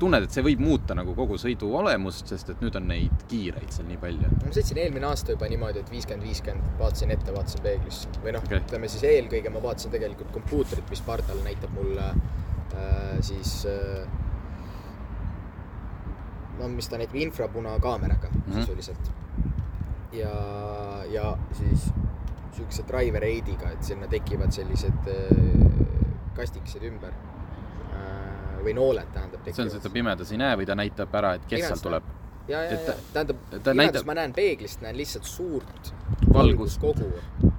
tunned, 0.00 0.26
et 0.26 0.34
see 0.34 0.44
võib 0.44 0.62
muuta 0.62 0.96
nagu 0.96 1.14
kogu 1.16 1.38
sõidu 1.40 1.70
olemust, 1.78 2.28
sest 2.30 2.50
et 2.54 2.62
nüüd 2.64 2.76
on 2.78 2.88
neid 2.90 3.24
kiireid 3.30 3.70
seal 3.74 3.88
nii 3.88 4.00
palju? 4.02 4.30
ma 4.42 4.54
sõitsin 4.54 4.80
eelmine 4.84 5.08
aasta 5.08 5.34
juba 5.34 5.48
niimoodi, 5.50 5.84
et 5.84 5.92
viiskümmend, 5.92 6.26
viiskümmend, 6.28 6.74
vaatasin 6.80 7.14
ette, 7.14 7.34
vaatasin 7.34 7.64
peeglisse 7.64 8.24
või 8.24 8.34
noh 8.36 8.44
okay., 8.44 8.60
ütleme 8.62 8.90
siis 8.92 9.06
eelkõige 9.10 9.54
ma 9.54 9.62
vaatasin 9.64 9.94
tegelikult 9.94 10.34
kompuutrit, 10.34 10.84
mis 10.90 11.04
pardal 11.06 11.40
näitab 11.46 11.74
mulle 11.78 12.10
äh, 12.10 13.16
siis 13.24 13.56
äh, 13.70 14.04
no 16.58 16.68
mis 16.68 16.88
ta 16.88 16.98
näitab, 16.98 17.14
infrapunakaameraga 17.26 18.28
mm. 18.28 18.40
-hmm. 18.40 18.60
sisuliselt. 18.60 19.12
ja, 20.12 20.34
ja 21.10 21.36
siis 21.52 21.92
siukse 22.52 22.84
driver 22.88 23.24
aid'iga, 23.24 23.70
et 23.70 23.82
sinna 23.82 24.06
tekivad 24.06 24.52
sellised 24.52 25.08
äh, 25.10 26.18
kastikesed 26.34 26.82
ümber 26.82 27.12
äh, 27.12 28.60
või 28.64 28.74
nooled 28.74 29.10
tähendab 29.12 29.48
see 29.48 29.64
on 29.64 29.70
see, 29.70 29.76
et 29.78 29.82
ta 29.82 29.90
pimedas 29.90 30.32
ei 30.32 30.38
näe 30.38 30.56
või 30.56 30.66
ta 30.66 30.74
näitab 30.78 31.14
ära, 31.14 31.34
et 31.34 31.48
kes 31.48 31.60
Pimedas 31.60 31.80
seal 31.80 31.88
tuleb? 31.88 32.12
ja, 32.48 32.62
ja, 32.62 32.72
ja 32.72 32.94
tähendab, 33.12 33.36
pimedas 33.50 33.76
näitab- 33.76 34.06
ma 34.06 34.14
näen 34.14 34.32
peeglist, 34.32 34.80
näen 34.80 34.96
lihtsalt 34.96 35.24
suurt 35.24 35.94
valguskogu 36.32 37.12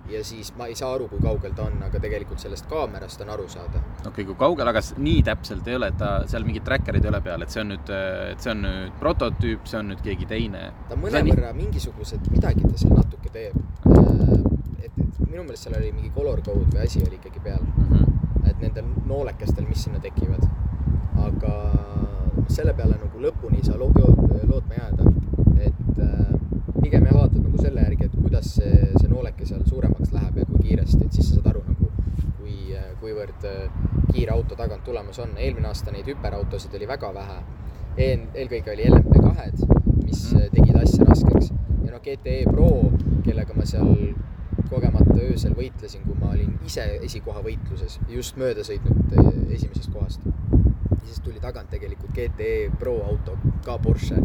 ja 0.10 0.24
siis 0.24 0.54
ma 0.58 0.66
ei 0.66 0.76
saa 0.76 0.94
aru, 0.94 1.08
kui 1.08 1.20
kaugel 1.22 1.54
ta 1.58 1.66
on, 1.66 1.80
aga 1.84 2.00
tegelikult 2.00 2.40
sellest 2.40 2.68
kaamerast 2.70 3.22
on 3.22 3.30
aru 3.34 3.48
saada. 3.50 3.82
okei 4.00 4.10
okay,, 4.10 4.26
kui 4.26 4.36
kaugel, 4.40 4.68
aga 4.68 4.82
nii 4.98 5.24
täpselt 5.26 5.68
ei 5.68 5.76
ole, 5.80 5.90
et 5.94 5.98
ta 5.98 6.12
seal 6.30 6.46
mingit 6.46 6.66
tracker'id 6.68 7.06
ei 7.06 7.12
ole 7.14 7.22
peal, 7.26 7.46
et 7.46 7.56
see 7.56 7.64
on 7.64 7.74
nüüd, 7.74 7.94
et 8.32 8.46
see 8.46 8.54
on 8.54 8.62
nüüd 8.68 9.00
prototüüp, 9.02 9.66
see 9.72 9.80
on 9.80 9.90
nüüd 9.94 10.04
keegi 10.06 10.30
teine. 10.30 10.68
ta 10.90 11.00
mõnevõrra 11.00 11.54
mingisugused, 11.58 12.30
midagi 12.34 12.68
ta 12.68 12.76
seal 12.84 12.94
natuke 13.00 13.34
teeb. 13.34 13.58
et, 14.84 14.92
et 14.92 15.24
minu 15.26 15.44
meelest 15.44 15.66
seal 15.66 15.80
oli 15.80 15.92
mingi 15.96 16.14
color 16.16 16.44
code 16.46 16.70
või 16.70 16.86
asi 16.86 17.02
oli 17.02 17.18
ikkagi 17.22 17.42
peal, 17.44 17.64
mm. 17.66 17.90
-hmm. 17.90 18.50
et 18.52 18.62
nendel 18.62 18.94
noolekestel, 19.10 19.66
mis 19.66 19.88
sinna 19.88 20.00
tekivad. 20.04 20.46
aga 21.26 21.54
selle 22.50 22.74
peale 22.78 22.98
nagu 23.00 23.22
lõpuni 23.22 23.60
ei 23.62 23.66
saa 23.66 23.78
lo- 23.80 23.92
lootma 23.96 24.78
jääda, 24.78 25.08
et 25.66 26.00
äh, 26.00 26.34
pigem 26.82 27.06
jah, 27.08 27.18
vaatad 27.18 27.42
nagu 27.42 27.62
selle 27.62 27.82
järgi, 27.82 28.10
et 28.10 28.18
kuidas 28.22 28.52
see, 28.60 28.76
see 29.00 29.10
nooleke 29.10 29.46
seal 29.50 29.64
suuremaks 29.66 30.14
läheb 30.14 30.38
ja 30.42 30.46
kui 30.50 30.62
kiiresti, 30.68 31.06
et 31.06 31.18
siis 31.18 31.30
sa 31.32 31.40
saad 31.40 31.52
aru 31.54 31.64
nagu, 31.68 31.90
kui, 32.40 32.76
kuivõrd 33.02 33.48
äh, 33.50 33.66
kiire 34.14 34.32
auto 34.36 34.56
tagant 34.56 34.84
tulemas 34.86 35.20
on. 35.20 35.36
eelmine 35.38 35.68
aasta 35.72 35.92
neid 35.92 36.08
hüperautosid 36.08 36.76
oli 36.78 36.88
väga 36.88 37.14
vähe. 37.16 37.40
Eel-, 37.98 38.28
eelkõige 38.36 38.74
oli 38.74 38.88
LMP2-d, 38.92 39.82
mis 40.04 40.22
äh, 40.36 40.48
tegid 40.54 40.76
asja 40.80 41.08
raskeks 41.08 41.52
ja 41.86 41.92
noh, 41.92 42.02
GTE 42.04 42.44
Pro, 42.52 42.70
kellega 43.26 43.56
ma 43.56 43.66
seal 43.68 43.92
kogemata 44.70 45.16
öösel 45.22 45.54
võitlesin, 45.58 46.04
kui 46.06 46.16
ma 46.20 46.32
olin 46.34 46.56
ise 46.66 46.84
esikoha 47.06 47.44
võitluses, 47.46 48.00
just 48.10 48.38
mööda 48.42 48.64
sõitnud 48.66 49.14
esimesest 49.54 49.92
kohast. 49.94 50.26
Ja 51.06 51.14
siis 51.14 51.22
tuli 51.22 51.40
tagant 51.40 51.70
tegelikult 51.70 52.14
GTE 52.18 52.72
Pro 52.80 52.96
auto, 53.06 53.38
ka 53.66 53.78
Porsche, 53.78 54.18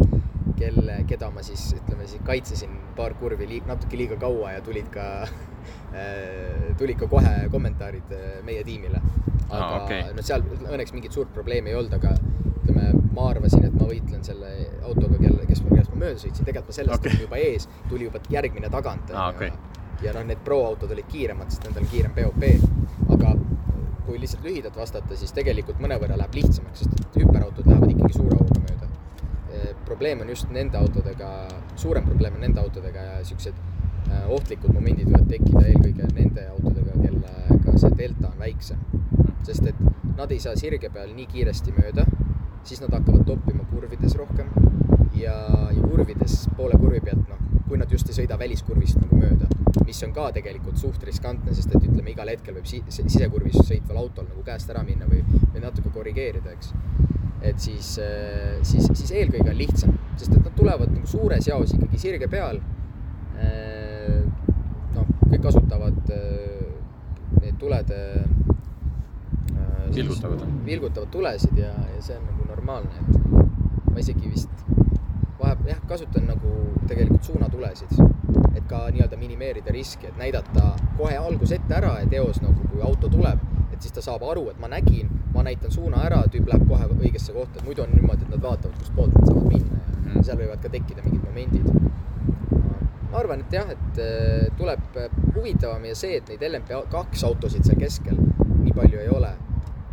kelle, 0.56 1.02
keda 1.08 1.28
ma 1.32 1.42
siis 1.44 1.74
ütleme 1.76 2.06
siis 2.08 2.22
kaitsesin 2.24 2.72
paar 2.96 3.14
kurvi 3.20 3.48
liig, 3.48 3.66
natuke 3.68 3.98
liiga 4.00 4.16
kaua 4.20 4.54
ja 4.54 4.62
tulid 4.64 4.88
ka 4.92 5.06
äh, 5.26 6.70
tulid 6.80 6.96
ka 7.00 7.08
kohe 7.10 7.34
kommentaarid 7.52 8.14
äh, 8.16 8.40
meie 8.46 8.64
tiimile. 8.64 9.02
aga 9.50 9.64
Aa, 9.66 9.84
okei. 9.84 10.02
no 10.16 10.24
seal 10.24 10.44
õnneks 10.60 10.94
mingit 10.96 11.12
suurt 11.12 11.32
probleemi 11.36 11.72
ei 11.72 11.76
olnud, 11.76 11.96
aga 11.98 12.14
ütleme, 12.54 12.92
ma 13.16 13.28
arvasin, 13.34 13.64
et 13.66 13.76
ma 13.76 13.88
võitlen 13.88 14.24
selle 14.24 14.50
autoga, 14.86 15.18
kelle, 15.18 15.44
kes, 15.48 15.64
kellest 15.66 15.92
ma 15.92 16.04
mööda 16.04 16.22
sõitsin, 16.22 16.46
tegelikult 16.46 16.72
ma 16.72 16.78
sellest 16.78 17.00
Okei. 17.00 17.12
olin 17.12 17.24
juba 17.26 17.40
ees, 17.44 17.68
tuli 17.90 18.06
juba 18.08 18.22
järgmine 18.30 18.70
tagant. 18.72 19.12
Aa, 19.12 19.30
okei. 19.34 19.52
ja 20.04 20.14
noh, 20.16 20.24
need 20.28 20.40
Pro 20.44 20.62
autod 20.70 20.96
olid 20.96 21.08
kiiremad, 21.12 21.50
sest 21.52 21.66
nendel 21.66 21.84
on 21.84 21.90
kiirem 21.92 22.14
BOP, 22.16 22.46
aga 23.16 23.34
kui 24.10 24.18
lihtsalt 24.18 24.42
lühidalt 24.44 24.76
vastata, 24.76 25.16
siis 25.16 25.30
tegelikult 25.36 25.78
mõnevõrra 25.82 26.16
läheb 26.18 26.34
lihtsamaks, 26.40 26.82
sest 26.82 26.94
et 26.98 27.18
hüperautod 27.20 27.68
lähevad 27.70 27.92
ikkagi 27.92 28.16
suure 28.16 28.38
hooga 28.40 28.58
mööda. 28.64 28.88
probleem 29.86 30.22
on 30.24 30.28
just 30.32 30.50
nende 30.54 30.78
autodega, 30.78 31.28
suurem 31.76 32.06
probleem 32.06 32.34
on 32.34 32.42
nende 32.46 32.60
autodega 32.60 33.04
ja 33.06 33.20
siuksed 33.26 33.54
äh, 34.10 34.24
ohtlikud 34.36 34.74
momendid 34.74 35.06
võivad 35.10 35.28
tekkida 35.30 35.62
eelkõige 35.72 36.08
nende 36.16 36.46
autodega, 36.56 36.96
kellega 37.04 37.76
see 37.82 37.92
delta 38.02 38.30
on 38.32 38.38
väiksem. 38.42 38.82
sest 39.46 39.66
et 39.66 39.78
nad 40.16 40.30
ei 40.30 40.40
saa 40.42 40.56
sirge 40.58 40.90
peal 40.90 41.14
nii 41.14 41.26
kiiresti 41.30 41.74
mööda, 41.78 42.06
siis 42.64 42.82
nad 42.82 42.94
hakkavad 42.98 43.22
toppima 43.30 43.64
kurvides 43.70 44.16
rohkem 44.18 44.50
ja, 45.14 45.36
ja 45.70 45.86
kurvides 45.86 46.48
poole 46.56 46.78
kurvi 46.82 47.00
pealt, 47.06 47.28
noh, 47.30 47.39
kui 47.70 47.78
nad 47.78 47.92
just 47.94 48.08
ei 48.10 48.16
sõida 48.16 48.34
väliskurvist 48.38 48.98
nagu 48.98 49.18
mööda, 49.20 49.46
mis 49.86 50.00
on 50.02 50.12
ka 50.14 50.26
tegelikult 50.34 50.78
suht 50.80 51.04
riskantne, 51.06 51.54
sest 51.54 51.70
et 51.70 51.84
ütleme, 51.86 52.10
igal 52.10 52.30
hetkel 52.32 52.56
võib 52.56 52.66
si 52.66 52.80
si- 52.90 53.04
sisekurvis 53.06 53.60
sõitval 53.62 54.00
autol 54.02 54.26
nagu 54.26 54.42
käest 54.46 54.70
ära 54.74 54.82
minna 54.86 55.06
või, 55.06 55.22
või 55.54 55.62
natuke 55.62 55.92
korrigeerida, 55.94 56.56
eks. 56.56 56.72
et 57.46 57.62
siis, 57.62 57.92
siis, 58.66 58.90
siis 58.90 59.14
eelkõige 59.22 59.52
on 59.52 59.56
lihtsam, 59.60 59.94
sest 60.16 60.34
et 60.34 60.42
nad 60.42 60.56
tulevad 60.58 60.90
nagu 60.90 61.06
suures 61.06 61.46
jaos 61.46 61.76
ikkagi 61.76 62.02
sirge 62.02 62.28
peal. 62.28 62.60
noh, 64.94 65.06
kõik 65.30 65.40
kasutavad 65.46 66.10
eh, 66.12 66.66
neid 67.40 67.56
tulede. 67.58 68.00
Vilgutavad. 69.90 70.42
vilgutavad 70.66 71.08
tulesid 71.10 71.56
ja, 71.58 71.70
ja 71.94 72.02
see 72.04 72.14
on 72.14 72.26
nagu 72.28 72.44
normaalne, 72.46 73.00
et 73.00 73.88
ma 73.90 73.98
isegi 73.98 74.28
vist 74.30 74.60
vahepeal 75.40 75.72
jah, 75.74 75.80
kasutan 75.88 76.26
nagu 76.28 76.52
tegelikult 76.88 77.22
suunatulesid, 77.24 77.94
et 78.56 78.66
ka 78.68 78.86
nii-öelda 78.92 79.16
minimeerida 79.20 79.72
riski, 79.74 80.06
et 80.10 80.18
näidata 80.20 80.74
kohe 80.98 81.16
algus 81.16 81.52
ette 81.56 81.74
ära, 81.74 81.96
et 82.04 82.12
eos 82.12 82.42
nagu 82.42 82.68
kui 82.72 82.82
auto 82.82 83.08
tuleb, 83.08 83.38
et 83.72 83.80
siis 83.82 83.92
ta 83.96 84.02
saab 84.04 84.22
aru, 84.30 84.48
et 84.50 84.58
ma 84.60 84.68
nägin, 84.68 85.08
ma 85.34 85.42
näitan 85.46 85.70
suuna 85.72 86.02
ära, 86.06 86.22
tüüp 86.32 86.48
läheb 86.50 86.66
kohe 86.68 86.88
õigesse 86.98 87.32
kohta, 87.36 87.58
et 87.60 87.66
muidu 87.66 87.82
on 87.86 87.94
niimoodi, 87.94 88.26
et 88.26 88.34
nad 88.36 88.42
vaatavad, 88.42 88.76
kustpoolt 88.82 89.14
nad 89.16 89.26
saavad 89.30 89.48
minna 89.52 89.80
ja 89.80 90.10
Mhm. 90.10 90.22
seal 90.26 90.36
võivad 90.40 90.62
ka 90.62 90.68
tekkida 90.68 91.02
mingid 91.04 91.22
momendid. 91.24 91.66
ma 93.10 93.18
arvan, 93.18 93.40
et 93.40 93.52
jah, 93.52 93.66
et 93.70 93.98
eh, 93.98 94.48
tuleb 94.56 94.96
eh, 94.96 95.08
huvitavam 95.34 95.84
ja 95.84 95.94
see, 95.98 96.16
et 96.20 96.28
neid 96.30 96.42
LMP2 96.46 97.24
autosid 97.26 97.64
seal 97.66 97.78
keskel 97.80 98.14
nii 98.62 98.72
palju 98.76 99.00
ei 99.02 99.08
ole, 99.10 99.32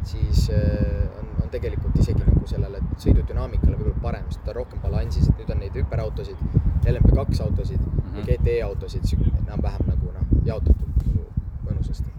siis 0.06 0.50
eh, 0.54 1.17
on, 1.48 1.54
tegelikult 1.54 1.96
isegi 2.04 2.24
nagu 2.24 2.48
sellele 2.48 2.84
sõidudünaamikale 3.00 3.78
võib-olla 3.80 4.04
parem, 4.04 4.28
sest 4.32 4.44
ta 4.46 4.54
on 4.54 4.60
rohkem 4.62 4.84
balansis, 4.84 5.30
et 5.32 5.40
nüüd 5.40 5.56
on 5.56 5.64
neid 5.64 5.80
hüperautosid, 5.80 6.44
LMP2 6.88 7.42
autosid 7.48 7.82
mm 7.82 7.98
Mhm. 8.08 8.24
-hmm. 8.24 8.30
ja 8.32 8.38
GT 8.38 8.64
autosid 8.64 9.04
sihuke 9.04 9.32
enam-vähem 9.48 9.88
nagu 9.88 10.12
noh, 10.12 10.26
jaotatud 10.46 10.90
nagu 11.06 11.26
mõnusasti. 11.66 12.10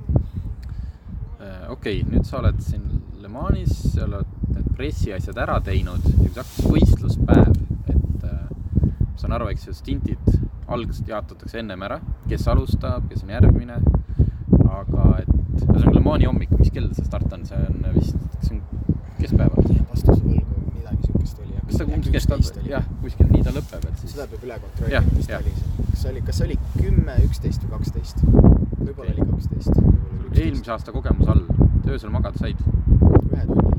Äh, 1.40 1.70
okei 1.70 2.00
okay,, 2.00 2.12
nüüd 2.12 2.24
sa 2.24 2.38
oled 2.38 2.60
siin 2.60 3.02
Le 3.22 3.28
Manis, 3.28 3.92
sa 3.94 4.04
oled 4.04 4.26
need 4.54 4.68
pressiasjad 4.76 5.38
ära 5.38 5.60
teinud 5.60 6.04
ja 6.04 6.16
kui 6.18 6.28
hakkas 6.36 6.60
võistluspäev, 6.72 7.56
et 7.88 8.24
äh, 8.24 8.50
ma 9.00 9.16
saan 9.16 9.32
aru, 9.32 9.48
eks 9.48 9.66
ju, 9.66 9.74
stintid 9.74 10.38
algselt 10.68 11.08
jaotatakse 11.08 11.58
ennem 11.58 11.82
ära, 11.82 12.00
kes 12.28 12.48
alustab, 12.48 13.08
kes 13.08 13.22
on 13.24 13.30
järgmine. 13.30 13.80
aga 14.68 15.04
et 15.18 15.30
ühesõnaga 15.64 15.94
Le 15.94 16.00
Mani 16.00 16.26
hommik, 16.28 16.50
mis 16.58 16.70
kell 16.70 16.90
see 16.94 17.04
start 17.04 17.32
on, 17.32 17.44
see 17.48 17.56
on 17.56 17.86
vist, 17.94 18.16
kas 18.36 18.48
see 18.48 18.58
on 18.58 18.77
keskpäeval? 19.22 19.68
vastuse 19.90 20.22
võlgu, 20.22 20.62
midagi 20.74 21.06
sihukest 21.06 21.40
oli. 21.42 21.54
kas 21.66 21.78
ta 21.78 21.86
umbes 21.86 22.10
kestab, 22.14 22.66
jah, 22.68 22.86
kuskil 23.02 23.30
nii 23.32 23.44
ta 23.46 23.54
lõpeb, 23.54 23.86
et 23.90 24.02
siis 24.02 24.14
seda 24.14 24.26
peab 24.30 24.46
üle 24.46 24.58
kontrollima, 24.64 25.02
mis 25.16 25.30
ta 25.30 25.40
oli 25.40 25.54
see, 25.56 25.86
kas 25.90 26.04
oli, 26.10 26.22
kas 26.28 26.42
oli 26.46 26.58
kümme, 26.76 27.16
üksteist 27.26 27.64
või 27.64 27.74
kaksteist? 27.76 28.22
võib-olla 28.78 29.14
oli 29.14 29.26
kaksteist. 29.32 29.72
eelmise 30.34 30.74
aasta 30.74 30.94
kogemuse 30.94 31.34
all, 31.34 31.44
öösel 31.88 32.12
magada 32.14 32.38
said? 32.38 32.60
ühe 33.32 33.44
tunni. 33.48 33.74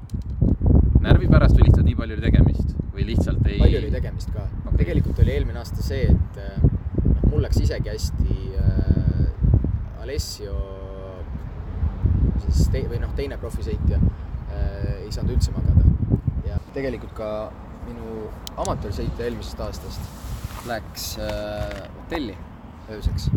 närvi 1.05 1.29
pärast 1.31 1.57
või 1.57 1.69
lihtsalt 1.69 1.87
nii 1.87 1.97
palju 2.01 2.17
oli 2.17 2.25
tegemist 2.25 2.75
või 2.93 3.07
lihtsalt 3.11 3.47
ei? 3.47 3.61
palju 3.63 3.83
oli 3.83 3.93
tegemist 3.95 4.33
ka 4.35 4.45
okay.. 4.65 4.79
tegelikult 4.83 5.23
oli 5.23 5.35
eelmine 5.37 5.61
aasta 5.61 5.85
see, 5.85 6.09
et 6.09 6.41
äh, 6.43 6.63
noh, 6.63 7.23
mul 7.31 7.45
läks 7.45 7.61
isegi 7.63 7.93
hästi 7.93 8.39
äh, 8.59 10.01
Alessio 10.03 10.57
siis 12.43 12.67
te, 12.73 12.83
või 12.89 12.99
noh, 13.03 13.13
teine 13.15 13.37
profisõitja 13.39 14.01
ei 15.09 15.15
saanud 15.15 15.35
üldse 15.35 15.53
magada 15.55 15.85
ja 16.47 16.59
tegelikult 16.75 17.15
ka 17.17 17.29
minu 17.87 18.27
amatöörsõitja 18.61 19.25
eelmisest 19.25 19.63
aastast 19.65 20.67
läks 20.69 21.11
äh, 21.23 21.79
hotelli 21.95 22.35
ööseks. 22.93 23.29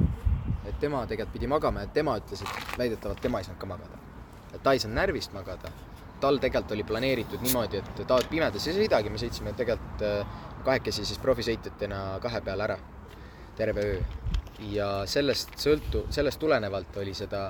et 0.67 0.77
tema 0.81 1.07
tegelikult 1.07 1.33
pidi 1.39 1.49
magama 1.51 1.87
ja 1.87 1.93
tema 1.95 2.19
ütles, 2.21 2.43
et 2.45 2.79
väidetavalt 2.79 3.23
tema 3.25 3.41
ei 3.41 3.49
saanud 3.49 3.61
ka 3.61 3.71
magada. 3.71 3.99
et 4.53 4.63
ta 4.63 4.73
ei 4.73 4.83
saanud 4.83 5.01
närvist 5.01 5.33
magada 5.33 5.73
tal 6.23 6.39
tegelikult 6.39 6.77
oli 6.77 6.85
planeeritud 6.87 7.43
niimoodi, 7.43 7.81
et 7.83 8.03
ta 8.07 8.19
pimedas 8.31 8.67
ei 8.69 8.77
sõidagi, 8.77 9.11
me 9.11 9.19
sõitsime 9.19 9.55
tegelikult 9.59 10.05
äh, 10.07 10.41
kahekesi 10.63 11.07
siis 11.09 11.19
profisõitjatena 11.23 12.03
kahe 12.23 12.41
peale 12.47 12.69
ära 12.69 12.79
terve 13.59 13.87
öö. 13.95 14.03
ja 14.73 14.89
sellest 15.11 15.57
sõltu-, 15.59 16.07
sellest 16.15 16.39
tulenevalt 16.41 16.97
oli 17.03 17.15
seda 17.15 17.49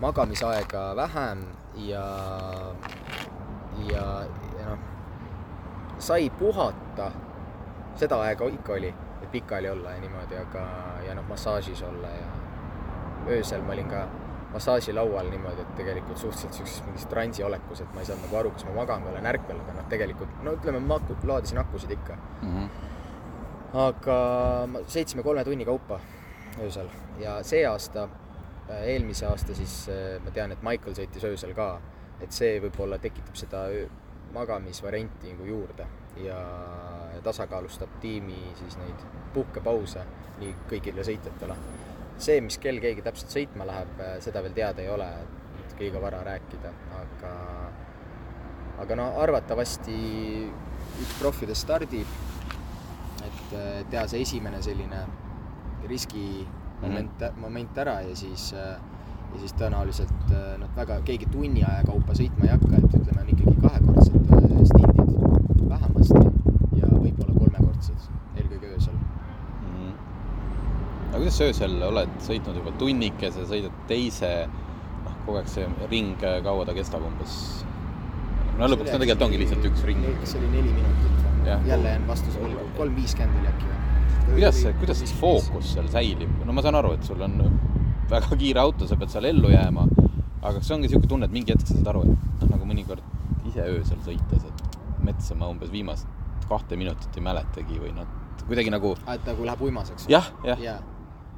magamisaega 0.00 0.86
vähem 0.96 1.44
ja, 1.88 2.06
ja, 3.92 4.24
ja 4.58 4.68
noh, 4.68 4.78
sai 5.98 6.30
puhata, 6.30 7.10
seda 7.96 8.20
aega 8.26 8.48
ikka 8.52 8.72
oli, 8.72 8.92
et 9.22 9.30
pikali 9.32 9.70
olla 9.70 9.96
ja 9.96 10.00
niimoodi, 10.00 10.38
aga, 10.40 10.66
ja 11.06 11.14
noh, 11.14 11.26
massaažis 11.28 11.82
olla 11.82 12.08
ja 12.08 12.26
öösel 13.26 13.62
ma 13.62 13.72
olin 13.72 13.88
ka 13.90 14.06
massaažilaual 14.52 15.30
niimoodi, 15.30 15.60
et 15.60 15.74
tegelikult 15.76 16.18
suhteliselt 16.18 16.52
siukses 16.52 16.82
mingis 16.86 17.06
transiolekus, 17.10 17.80
et 17.80 17.94
ma 17.94 18.02
ei 18.02 18.08
saanud 18.08 18.26
nagu 18.26 18.38
aru, 18.40 18.52
kas 18.56 18.66
ma 18.68 18.76
magan 18.80 19.04
või 19.04 19.14
olen 19.14 19.30
ärkvel, 19.32 19.62
aga 19.64 19.78
noh, 19.78 19.88
tegelikult 19.92 20.44
no 20.46 20.54
ütleme, 20.56 20.80
ma 20.80 21.00
laadisin 21.32 21.60
akusid 21.60 21.96
ikka. 21.96 22.18
mm. 22.42 22.52
-hmm. 22.52 22.68
aga 23.86 24.20
ma 24.72 24.84
sõitsime 24.86 25.22
kolme 25.22 25.44
tunni 25.44 25.64
kaupa 25.64 26.00
öösel 26.62 26.88
ja 27.20 27.42
see 27.42 27.66
aasta, 27.66 28.08
eelmise 28.80 29.26
aasta 29.26 29.54
siis 29.54 29.90
ma 30.24 30.30
tean, 30.30 30.52
et 30.52 30.62
Michael 30.62 30.94
sõitis 30.94 31.24
öösel 31.24 31.54
ka, 31.54 31.80
et 32.20 32.32
see 32.32 32.60
võib-olla 32.64 32.98
tekitab 32.98 33.36
seda 33.36 33.66
magamisvarianti 34.34 35.32
nagu 35.32 35.48
juurde 35.48 35.86
ja 36.24 36.38
tasakaalustab 37.24 37.98
tiimi 38.00 38.38
siis 38.60 38.78
neid 38.80 39.04
puhkepause 39.34 40.04
nii 40.40 40.54
kõigile 40.70 41.04
sõitjatele 41.04 41.56
see, 42.18 42.40
mis 42.44 42.58
kell 42.60 42.80
keegi 42.82 43.04
täpselt 43.04 43.32
sõitma 43.32 43.66
läheb, 43.68 44.00
seda 44.24 44.42
veel 44.44 44.56
teada 44.56 44.82
ei 44.84 44.90
ole, 44.92 45.08
et 45.64 45.80
liiga 45.80 46.00
vara 46.02 46.22
rääkida, 46.26 46.72
aga 47.00 47.32
aga 48.82 48.96
no 48.98 49.06
arvatavasti 49.22 49.96
üks 51.02 51.14
profidest 51.20 51.64
stardib, 51.64 52.16
et 53.24 53.54
äh, 53.56 53.80
teha 53.92 54.04
see 54.10 54.24
esimene 54.24 54.60
selline 54.64 55.04
riski 55.88 56.44
moment 56.82 57.12
mm, 57.12 57.26
-hmm. 57.26 57.40
moment 57.40 57.78
ära 57.78 58.00
ja 58.04 58.16
siis 58.16 58.52
äh, 58.52 58.76
ja 59.34 59.40
siis 59.42 59.54
tõenäoliselt 59.60 60.30
äh, 60.32 60.52
nad 60.60 60.76
väga, 60.76 61.00
keegi 61.06 61.28
tunni 61.32 61.64
aja 61.64 61.84
kaupa 61.86 62.16
sõitma 62.18 62.48
ei 62.48 62.52
hakka, 62.54 62.78
et 62.78 62.96
ütleme, 63.00 63.22
on 63.22 63.32
ikkagi 63.34 63.56
kahekordsed 63.64 64.16
stindid 64.70 65.64
vähemasti 65.70 66.22
ja 66.80 66.90
võib-olla 66.92 67.34
kolmekordsed, 67.38 68.08
eelkõige 68.36 68.72
öösel 68.74 68.94
mm. 68.94 69.74
-hmm. 69.74 69.92
aga 71.10 71.18
kuidas 71.18 71.38
sa 71.40 71.50
öösel 71.50 71.76
oled 71.90 72.16
sõitnud 72.28 72.62
juba 72.62 72.74
tunnikese, 72.80 73.46
sõidad 73.50 73.84
teise, 73.90 74.32
noh, 75.04 75.20
kogu 75.26 75.40
aeg 75.42 75.52
see 75.52 75.68
ring, 75.90 76.26
kaua 76.48 76.66
ta 76.68 76.76
kestab 76.76 77.04
umbes? 77.06 77.38
no 78.56 78.70
lõpuks 78.72 78.92
ta 78.92 78.98
tegelikult 78.98 79.28
ongi 79.28 79.44
lihtsalt 79.44 79.70
üks 79.72 79.84
ring. 79.84 80.04
see 80.24 80.40
oli 80.40 80.52
neli 80.54 80.72
minutit 80.72 81.16
jälle 81.66 81.88
jään 81.88 82.06
vastuse 82.08 82.40
võlgu, 82.42 82.66
kolm 82.76 82.96
viiskümmend 82.96 83.40
oli 83.40 83.50
äkki 83.50 83.68
või? 83.68 84.32
kuidas, 84.32 84.62
kuidas 84.80 85.02
see 85.02 85.18
fookus 85.20 85.72
seal 85.74 85.88
säilib? 85.92 86.30
no 86.44 86.56
ma 86.56 86.64
saan 86.64 86.78
aru, 86.80 86.94
et 86.96 87.06
sul 87.06 87.20
on 87.22 87.36
väga 88.10 88.38
kiire 88.38 88.62
auto, 88.62 88.88
sa 88.88 88.98
pead 88.98 89.12
seal 89.12 89.28
ellu 89.30 89.50
jääma, 89.52 89.86
aga 90.42 90.60
see 90.60 90.74
ongi 90.76 90.88
niisugune 90.88 91.10
tunne, 91.10 91.28
et 91.28 91.34
mingi 91.34 91.54
hetk 91.54 91.66
sa 91.66 91.78
saad 91.78 91.90
aru, 91.92 92.04
et 92.12 92.42
noh, 92.42 92.52
nagu 92.52 92.68
mõnikord 92.68 93.48
ise 93.50 93.66
öösel 93.72 94.02
sõites, 94.04 94.46
et 94.46 95.02
metsa 95.06 95.38
ma 95.38 95.50
umbes 95.52 95.72
viimast 95.72 96.08
kahte 96.46 96.78
minutit 96.78 97.16
ei 97.18 97.24
mäletagi 97.26 97.80
või 97.82 97.92
noh, 97.96 98.06
kuidagi 98.44 98.70
nagu 98.70 98.92
et 99.10 99.26
nagu 99.26 99.48
läheb 99.48 99.64
uimaseks? 99.66 100.06
jah, 100.12 100.28
jah 100.46 100.62
ja. 100.62 100.76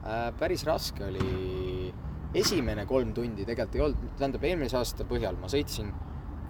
äh,. 0.04 0.28
päris 0.38 0.66
raske 0.68 1.06
oli, 1.06 1.92
esimene 2.36 2.84
kolm 2.88 3.14
tundi 3.16 3.46
tegelikult 3.48 3.78
ei 3.78 3.86
olnud, 3.86 4.10
tähendab 4.20 4.44
eelmise 4.44 4.76
aasta 4.80 5.08
põhjal 5.08 5.40
ma 5.40 5.48
sõitsin 5.52 5.88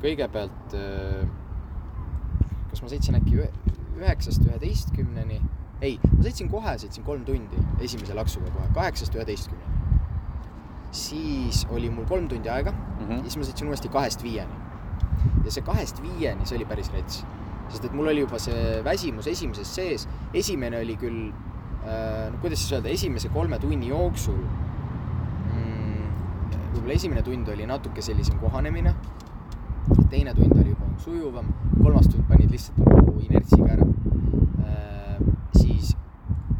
kõigepealt 0.02 0.74
äh, 0.78 1.22
kas 2.72 2.82
ma 2.82 2.90
sõitsin 2.90 3.18
äkki 3.18 3.38
üheksast 3.98 4.44
üheteistkümneni 4.46 5.38
ei, 5.84 5.98
ma 6.02 6.24
sõitsin 6.26 6.50
kohe, 6.50 6.74
sõitsin 6.82 7.06
kolm 7.06 7.24
tundi 7.26 7.60
esimese 7.84 8.16
laksuga 8.18 8.50
kohe, 8.54 8.66
kaheksast 8.74 9.14
üheteistkümneni. 9.14 9.67
Siis 10.90 11.66
oli 11.70 11.90
mul 11.90 12.06
kolm 12.08 12.28
tundi 12.28 12.48
aega 12.48 12.70
mm 12.72 13.06
-hmm. 13.08 13.20
siis 13.22 13.36
ma 13.36 13.42
sõitsin 13.42 13.68
uuesti 13.68 13.88
kahest 13.88 14.22
viieni. 14.22 14.52
ja 15.44 15.50
see 15.50 15.62
kahest 15.62 16.02
viieni, 16.02 16.46
see 16.46 16.56
oli 16.56 16.64
päris 16.64 16.92
rets. 16.92 17.24
sest 17.68 17.84
et 17.84 17.92
mul 17.92 18.06
oli 18.06 18.20
juba 18.20 18.38
see 18.38 18.84
väsimus 18.84 19.26
esimeses 19.26 19.74
sees, 19.74 20.08
esimene 20.34 20.78
oli 20.78 20.96
küll 20.96 21.28
äh,, 21.28 22.32
no 22.32 22.38
kuidas 22.40 22.58
siis 22.58 22.72
öelda, 22.72 22.88
esimese 22.88 23.28
kolme 23.28 23.58
tunni 23.58 23.88
jooksul 23.88 24.38
mm, 25.54 26.08
võib-olla 26.74 26.92
esimene 26.94 27.22
tund 27.22 27.48
oli 27.48 27.66
natuke 27.66 28.02
sellisem 28.02 28.38
kohanemine, 28.38 28.94
teine 30.10 30.34
tund 30.34 30.56
oli 30.60 30.68
juba 30.68 30.84
sujuvam, 30.98 31.54
kolmas 31.82 32.08
tund 32.08 32.24
panid 32.28 32.50
lihtsalt 32.50 32.78
nagu 32.78 33.20
inertsiga 33.20 33.72
ära 33.72 33.88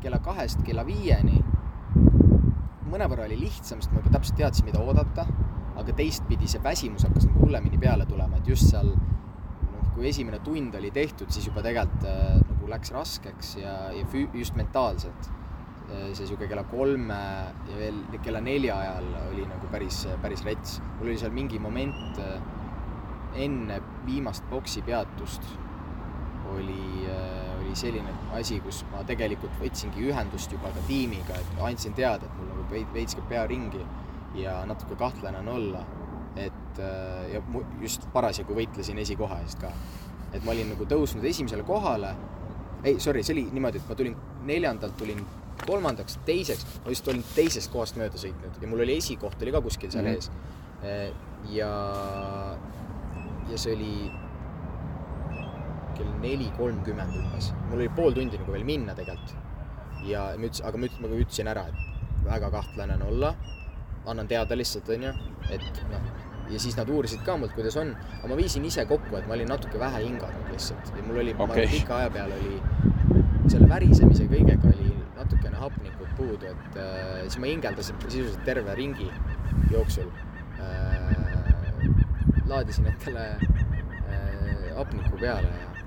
kella 0.08 0.18
kahest 0.24 0.62
kella 0.64 0.86
viieni 0.86 1.42
mõnevõrra 2.92 3.26
oli 3.28 3.38
lihtsam, 3.40 3.82
sest 3.82 3.92
ma 3.92 4.02
juba 4.02 4.12
täpselt 4.16 4.38
teadsin, 4.40 4.66
mida 4.68 4.80
oodata, 4.82 5.26
aga 5.78 5.94
teistpidi 5.98 6.48
see 6.50 6.62
väsimus 6.64 7.06
hakkas 7.06 7.28
nagu 7.28 7.44
hullemini 7.44 7.80
peale 7.80 8.06
tulema, 8.08 8.40
et 8.40 8.50
just 8.50 8.70
seal 8.70 8.90
noh, 8.92 9.90
kui 9.94 10.08
esimene 10.10 10.40
tund 10.44 10.74
oli 10.78 10.90
tehtud, 10.94 11.30
siis 11.34 11.48
juba 11.50 11.64
tegelikult 11.64 12.06
äh, 12.10 12.38
nagu 12.42 12.70
läks 12.72 12.94
raskeks 12.94 13.56
ja, 13.62 13.74
ja 13.94 14.06
füü-, 14.12 14.30
just 14.34 14.58
mentaalselt 14.58 15.30
äh,. 15.88 16.10
see 16.12 16.26
niisugune 16.26 16.50
kella 16.50 16.66
kolme 16.68 17.18
ja 17.70 17.78
veel 17.78 18.02
kella 18.24 18.42
nelja 18.44 18.76
ajal 18.76 19.06
oli 19.30 19.46
nagu 19.48 19.70
päris, 19.72 20.02
päris 20.22 20.44
rets. 20.44 20.80
mul 20.98 21.12
oli 21.12 21.18
seal 21.22 21.32
mingi 21.32 21.62
moment 21.62 22.20
äh, 22.24 22.36
enne 23.38 23.80
viimast 24.06 24.44
boksi 24.50 24.82
peatust 24.82 25.44
oli 26.48 27.08
oli 27.68 27.76
selline 27.76 28.12
asi, 28.32 28.58
kus 28.64 28.80
ma 28.92 29.02
tegelikult 29.08 29.52
võtsingi 29.60 30.06
ühendust 30.08 30.52
juba 30.52 30.70
ka 30.72 30.84
tiimiga, 30.88 31.36
et 31.36 31.62
andsin 31.68 31.92
teada, 31.96 32.24
et 32.24 32.38
mul 32.40 32.57
nagu 32.68 32.94
veits 32.94 33.16
käib 33.16 33.28
pea 33.28 33.46
ringi 33.48 33.80
ja 34.38 34.60
natuke 34.66 34.96
kahtlane 34.96 35.38
on 35.38 35.48
olla. 35.48 35.84
et 36.36 36.78
äh, 36.78 37.30
ja 37.32 37.42
just 37.80 38.04
parasjagu 38.12 38.54
võitlesin 38.54 38.98
esikoha 38.98 39.40
eest 39.42 39.58
ka. 39.58 39.72
et 40.32 40.44
ma 40.44 40.52
olin 40.52 40.68
nagu 40.74 40.84
tõusnud 40.84 41.24
esimesele 41.24 41.64
kohale, 41.66 42.12
ei, 42.84 43.00
sorry, 43.00 43.22
see 43.22 43.34
oli 43.34 43.48
niimoodi, 43.52 43.80
et 43.80 43.88
ma 43.88 43.96
tulin 43.98 44.16
neljandalt, 44.46 44.96
tulin 45.00 45.24
kolmandaks, 45.64 46.18
teiseks, 46.28 46.66
ma 46.84 46.92
just 46.92 47.08
olin 47.08 47.24
teisest 47.34 47.72
kohast 47.72 47.98
mööda 47.98 48.20
sõitnud 48.20 48.62
ja 48.62 48.70
mul 48.70 48.84
oli 48.84 48.98
esikoht 49.00 49.42
oli 49.42 49.54
ka 49.56 49.64
kuskil 49.64 49.90
seal 49.90 50.04
mm 50.04 50.10
-hmm. 50.10 50.16
ees. 50.16 50.30
Äh, 50.84 51.10
ja, 51.50 51.72
ja 53.50 53.58
see 53.58 53.74
oli 53.74 54.12
kell 55.98 56.14
neli 56.22 56.52
kolmkümmend 56.56 57.16
umbes. 57.16 57.52
mul 57.68 57.80
oli 57.80 57.88
pool 57.88 58.12
tundi 58.12 58.38
nagu 58.38 58.52
veel 58.52 58.64
minna 58.64 58.94
tegelikult. 58.94 59.36
ja 60.04 60.30
ma 60.38 60.46
ütlesin, 60.46 60.66
aga 60.66 60.78
ma 60.78 60.86
ütlesin, 60.86 61.08
ma 61.08 61.22
ütlesin 61.24 61.48
ära, 61.48 61.66
et 61.68 61.87
väga 62.28 62.50
kahtlane 62.50 62.94
on 63.00 63.02
olla. 63.12 63.34
annan 64.08 64.28
teada 64.28 64.56
lihtsalt, 64.56 64.88
onju, 64.88 65.10
et 65.52 65.80
noh, 65.90 66.04
ja 66.48 66.60
siis 66.60 66.76
nad 66.78 66.88
uurisid 66.88 67.20
ka 67.26 67.34
mult, 67.36 67.52
kuidas 67.52 67.76
on, 67.76 67.90
aga 68.18 68.30
ma 68.30 68.36
viisin 68.38 68.64
ise 68.64 68.84
kokku, 68.88 69.16
et 69.18 69.26
ma 69.28 69.34
olin 69.36 69.50
natuke 69.52 69.80
vähe 69.80 70.00
hinganud 70.06 70.52
lihtsalt 70.52 70.92
ja 70.96 71.02
mul 71.04 71.20
oli 71.20 71.34
okay., 71.38 71.66
pika 71.68 71.98
aja 71.98 72.10
peale 72.14 72.38
oli 72.38 72.60
selle 73.52 73.68
värisemise 73.68 74.28
kõigega 74.30 74.70
oli 74.70 74.94
natukene 75.18 75.60
hapnikut 75.60 76.14
puudu, 76.16 76.48
et 76.48 76.78
äh, 76.80 77.20
siis 77.26 77.38
ma 77.42 77.50
hingeldasin 77.52 78.00
sisuliselt 78.06 78.44
terve 78.48 78.74
ringi 78.78 79.10
jooksul 79.72 80.08
äh,. 80.62 81.16
laadisin 82.48 82.88
endale 82.88 83.26
äh, 83.28 84.76
hapniku 84.76 85.20
peale 85.20 85.52
ja 85.52 85.77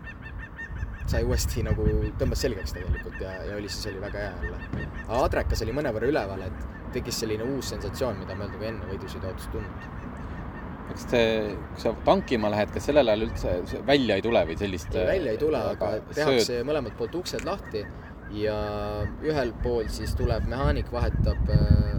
sai 1.12 1.24
uuesti 1.28 1.64
nagu, 1.66 1.86
tõmbas 2.20 2.44
selgeks 2.46 2.76
tegelikult 2.76 3.18
ja, 3.24 3.34
ja 3.48 3.56
oli, 3.60 3.70
siis 3.72 3.90
oli 3.92 4.02
väga 4.04 4.22
hea 4.26 4.46
jälle. 4.46 4.86
aga 5.08 5.24
Adrekas 5.26 5.64
oli 5.66 5.76
mõnevõrra 5.76 6.12
üleval, 6.12 6.46
et 6.48 6.94
tekkis 6.96 7.22
selline 7.24 7.48
uus 7.56 7.72
sensatsioon, 7.74 8.20
mida 8.20 8.36
olnud 8.36 8.54
nagu 8.56 8.68
enne 8.70 8.92
võidusõiduautos 8.92 9.50
tundnud. 9.54 9.90
kas 10.92 11.08
te, 11.12 11.24
kui 11.72 11.84
sa 11.84 11.94
tankima 12.08 12.52
lähed, 12.54 12.74
kas 12.76 12.88
sellel 12.90 13.14
ajal 13.14 13.28
üldse 13.28 13.56
välja 13.88 14.20
ei 14.20 14.26
tule 14.26 14.44
või 14.50 14.60
sellist? 14.60 14.96
välja 14.96 15.36
ei 15.36 15.42
tule, 15.42 15.64
aga 15.76 15.94
tehakse 16.12 16.48
sööd... 16.50 16.68
mõlemalt 16.68 16.98
poolt 17.00 17.18
uksed 17.22 17.48
lahti 17.48 17.86
ja 18.36 18.58
ühel 19.28 19.56
pool 19.64 19.90
siis 19.92 20.14
tuleb 20.20 20.48
mehaanik, 20.52 20.92
vahetab 20.92 21.52
äh, 21.56 21.98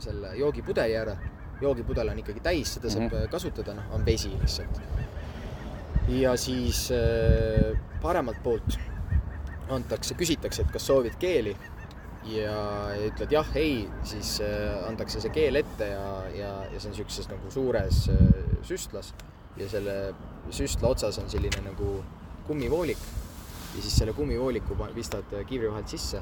selle 0.00 0.34
joogipudeli 0.38 0.96
ära. 0.96 1.18
joogipudel 1.60 2.08
on 2.08 2.18
ikkagi 2.22 2.40
täis, 2.40 2.74
seda 2.74 2.90
saab 2.90 3.02
mm 3.04 3.16
-hmm. 3.18 3.30
kasutada, 3.30 3.74
noh, 3.76 3.94
on 3.94 4.06
vesi 4.06 4.30
lihtsalt 4.32 4.80
ja 6.10 6.36
siis 6.36 6.90
äh, 6.90 7.78
paremalt 8.02 8.42
poolt 8.42 8.78
antakse, 9.70 10.16
küsitakse, 10.18 10.64
et 10.64 10.72
kas 10.74 10.86
soovid 10.90 11.18
keeli. 11.20 11.54
Ja, 12.30 12.90
ütled 13.00 13.30
jah, 13.32 13.48
ei, 13.56 13.86
siis 14.04 14.34
äh, 14.44 14.74
antakse 14.88 15.22
see 15.22 15.32
keel 15.32 15.56
ette 15.56 15.86
ja, 15.88 16.08
ja, 16.36 16.50
ja 16.68 16.80
see 16.80 16.90
on 16.90 16.96
niisuguses 16.96 17.30
nagu 17.30 17.52
suures 17.52 18.02
äh, 18.12 18.26
süstlas. 18.66 19.14
Ja 19.56 19.68
selle 19.70 19.96
süstla 20.52 20.92
otsas 20.92 21.18
on 21.22 21.30
selline 21.32 21.64
nagu 21.64 21.94
kummivoolik. 22.48 23.00
Ja 23.76 23.80
siis 23.80 23.96
selle 24.02 24.12
kummivooliku 24.16 24.76
pistad 24.94 25.32
kiivri 25.48 25.70
vahelt 25.70 25.88
sisse 25.88 26.20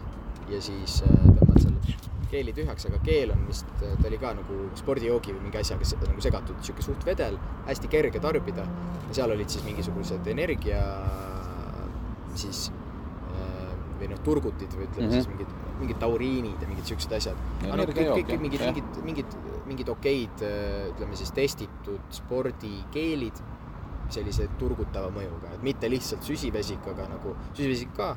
ja 0.53 0.63
siis 0.63 1.01
tõmbad 1.03 1.65
selle 1.65 2.08
keeli 2.31 2.55
tühjaks, 2.57 2.89
aga 2.91 3.01
keel 3.05 3.33
on 3.35 3.47
vist, 3.49 3.69
ta 3.81 4.09
oli 4.09 4.19
ka 4.21 4.35
nagu 4.39 4.59
spordijoogi 4.79 5.35
või 5.37 5.47
mingi 5.49 5.61
asjaga 5.63 5.89
nagu 6.05 6.25
segatud, 6.25 6.59
niisugune 6.61 6.87
suht 6.89 7.07
vedel, 7.09 7.39
hästi 7.69 7.91
kerge 7.93 8.21
tarbida. 8.25 8.67
ja 9.09 9.17
seal 9.21 9.33
olid 9.33 9.49
siis 9.49 9.65
mingisugused 9.65 10.27
energia 10.29 10.83
siis 12.39 12.69
äh, 13.33 13.75
või 13.99 14.11
noh, 14.13 14.23
turgutid 14.25 14.75
või 14.77 14.87
ütleme 14.87 15.07
mm 15.07 15.13
-hmm. 15.13 15.15
siis 15.15 15.29
mingid, 15.33 15.77
mingid 15.81 16.01
tauriinid 16.03 16.63
ja 16.63 16.69
mingid 16.69 16.91
siuksed 16.91 17.13
asjad. 17.13 17.45
aga 17.65 17.77
no 17.77 17.87
kõik, 17.91 18.11
kõik, 18.15 18.27
kõik 18.33 18.43
mingid, 18.47 18.65
mingid, 18.67 18.99
mingid, 19.11 19.39
mingid 19.67 19.95
okeid, 19.95 20.43
äh, 20.43 20.89
ütleme 20.93 21.17
siis 21.17 21.33
testitud 21.33 22.01
spordikeelid 22.11 23.43
sellise 24.13 24.49
turgutava 24.59 25.11
mõjuga, 25.13 25.53
et 25.55 25.63
mitte 25.63 25.91
lihtsalt 25.91 26.25
süsivesik, 26.25 26.87
aga 26.95 27.09
nagu 27.11 27.35
süsivesik 27.53 27.93
ka 27.97 28.17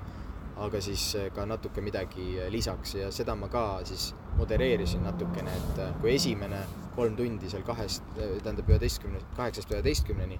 aga 0.61 0.81
siis 0.83 1.03
eh, 1.17 1.29
ka 1.33 1.45
natuke 1.49 1.81
midagi 1.83 2.35
eh, 2.37 2.49
lisaks 2.53 2.95
ja 2.99 3.09
seda 3.13 3.35
ma 3.37 3.49
ka 3.51 3.81
siis 3.87 4.11
modereerisin 4.37 5.03
natukene, 5.05 5.53
et 5.57 5.81
eh, 5.81 5.95
kui 6.01 6.13
esimene 6.15 6.61
kolm 6.95 7.15
tundi 7.17 7.49
seal 7.49 7.63
kahest, 7.65 8.03
tähendab 8.17 8.69
üheteistkümne, 8.69 9.21
kaheksast 9.37 9.71
üheteistkümneni 9.73 10.37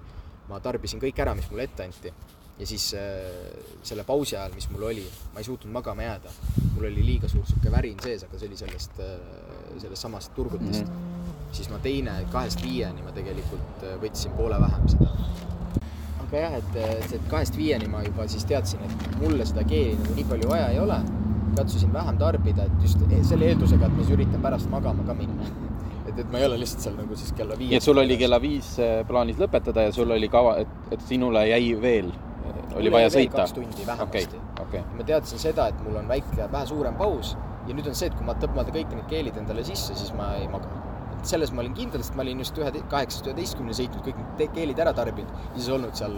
ma 0.50 0.60
tarbisin 0.62 1.00
kõik 1.02 1.18
ära, 1.24 1.34
mis 1.38 1.48
mulle 1.50 1.66
ette 1.68 1.86
anti. 1.86 2.12
ja 2.58 2.66
siis 2.68 2.90
selle 3.82 4.04
pausi 4.04 4.36
ajal, 4.36 4.52
mis 4.54 4.68
mul 4.70 4.84
oli, 4.90 5.04
ma 5.32 5.40
ei 5.40 5.46
suutnud 5.46 5.72
magama 5.72 6.04
jääda. 6.04 6.30
mul 6.74 6.84
oli 6.90 7.06
liiga 7.06 7.28
suur 7.28 7.46
sihuke 7.48 7.72
värin 7.72 7.96
sees, 8.02 8.26
aga 8.26 8.38
see 8.38 8.50
oli 8.50 8.58
sellest, 8.60 9.00
sellest 9.78 10.02
samast 10.02 10.34
turgutist 10.34 10.84
mm. 10.84 10.92
-hmm. 10.92 11.54
siis 11.56 11.70
ma 11.70 11.78
teine, 11.78 12.18
kahest 12.32 12.62
viieni 12.62 13.02
ma 13.02 13.12
tegelikult 13.16 13.88
võtsin 14.04 14.36
poole 14.36 14.60
vähem 14.60 14.88
seda 14.88 15.08
aga 16.32 16.44
jah, 16.46 16.54
et 16.58 17.10
see 17.10 17.20
kahest 17.28 17.58
viieni 17.60 17.90
ma 17.92 18.00
juba 18.06 18.24
siis 18.30 18.46
teadsin, 18.48 18.80
et 18.86 19.18
mulle 19.20 19.44
seda 19.48 19.64
keeli 19.68 19.98
nagu 20.00 20.16
nii 20.16 20.24
palju 20.30 20.48
vaja 20.48 20.70
ei 20.72 20.80
ole. 20.80 21.02
katsusin 21.52 21.92
vähem 21.92 22.16
tarbida, 22.16 22.64
et 22.64 22.84
just 22.86 23.02
e-, 23.10 23.18
selle 23.28 23.50
eeldusega, 23.50 23.84
et 23.84 23.92
ma 23.92 24.04
siis 24.06 24.14
üritan 24.14 24.40
pärast 24.40 24.70
magama 24.72 25.04
ka 25.04 25.12
minna. 25.14 25.44
et 26.08 26.12
et, 26.12 26.18
et 26.24 26.32
ma 26.32 26.40
ei 26.40 26.46
ole 26.46 26.58
lihtsalt 26.62 26.86
seal 26.86 26.96
nagu 26.96 27.16
siis 27.18 27.32
kella 27.36 27.56
viie. 27.58 27.72
nii 27.72 27.80
et 27.80 27.86
sul 27.86 28.00
oli 28.00 28.16
kella 28.20 28.38
viis 28.42 28.70
äh, 28.80 29.00
plaanis 29.08 29.40
lõpetada 29.40 29.86
ja 29.86 29.92
sul 29.92 30.10
oli 30.16 30.28
kava, 30.32 30.56
et, 30.62 30.72
et 30.96 31.04
sinule 31.08 31.44
jäi 31.48 31.74
veel, 31.82 32.08
oli 32.78 32.92
vaja 32.92 33.10
sõita 33.12 33.42
kaks? 33.42 33.54
tundi 33.58 33.86
vähemasti 33.86 34.24
okei, 34.24 34.42
okei. 34.66 34.84
ma 34.96 35.08
teadsin 35.12 35.42
seda, 35.42 35.68
et 35.72 35.84
mul 35.84 36.00
on 36.00 36.08
väike, 36.08 36.48
vähe 36.52 36.70
suurem 36.70 36.96
paus 37.00 37.36
ja 37.68 37.76
nüüd 37.76 37.88
on 37.88 37.98
see, 37.98 38.10
et 38.10 38.16
kui 38.16 38.26
ma 38.26 38.36
tõmban 38.40 38.72
kõik 38.72 38.96
need 38.96 39.08
keelid 39.10 39.38
endale 39.40 39.64
sisse, 39.66 39.94
siis 39.98 40.12
ma 40.16 40.32
ei 40.40 40.48
maga. 40.52 40.72
Selles 41.28 41.52
ma 41.54 41.62
olin 41.62 41.74
kindel, 41.76 42.02
sest 42.02 42.16
ma 42.18 42.24
olin 42.24 42.42
just 42.42 42.58
ühe, 42.58 42.72
kaheksast 42.90 43.28
üheteistkümne 43.30 43.76
sõitnud, 43.76 44.02
kõik 44.06 44.18
need 44.40 44.54
keelid 44.56 44.82
ära 44.84 44.94
tarbinud 44.96 45.30
ja 45.30 45.54
siis 45.56 45.70
olnud 45.76 45.96
seal 45.98 46.14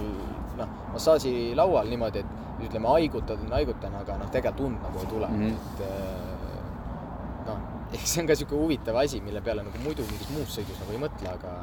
noh, 0.58 0.74
massaaži 0.94 1.52
laual 1.58 1.90
niimoodi, 1.90 2.24
et 2.24 2.64
ütleme, 2.64 2.88
haigutan, 2.94 3.46
haigutan, 3.52 3.96
aga 4.00 4.18
noh, 4.20 4.30
tegelikult 4.34 4.70
und 4.70 4.84
nagu 4.86 5.02
ei 5.02 5.10
tule 5.10 5.28
mm. 5.28 5.40
-hmm. 5.40 5.52
et 5.52 5.80
äh, 5.88 7.48
noh, 7.48 7.64
eks 7.94 8.14
see 8.14 8.22
on 8.22 8.30
ka 8.30 8.36
niisugune 8.36 8.62
huvitav 8.62 9.00
asi, 9.02 9.20
mille 9.20 9.42
peale 9.44 9.66
nagu 9.66 9.84
muidu 9.84 10.06
mingis 10.10 10.30
muus 10.36 10.58
sõidus 10.58 10.80
nagu 10.82 10.96
ei 10.96 11.02
mõtle, 11.06 11.34
aga 11.34 11.54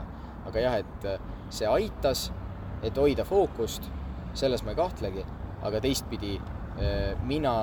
aga 0.50 0.60
jah, 0.60 0.80
et 0.82 1.06
see 1.54 1.68
aitas, 1.68 2.32
et 2.84 2.98
hoida 2.98 3.26
fookust, 3.26 3.86
selles 4.34 4.64
ma 4.64 4.74
ei 4.74 4.80
kahtlegi, 4.80 5.26
aga 5.62 5.82
teistpidi 5.84 6.40
mina 7.30 7.54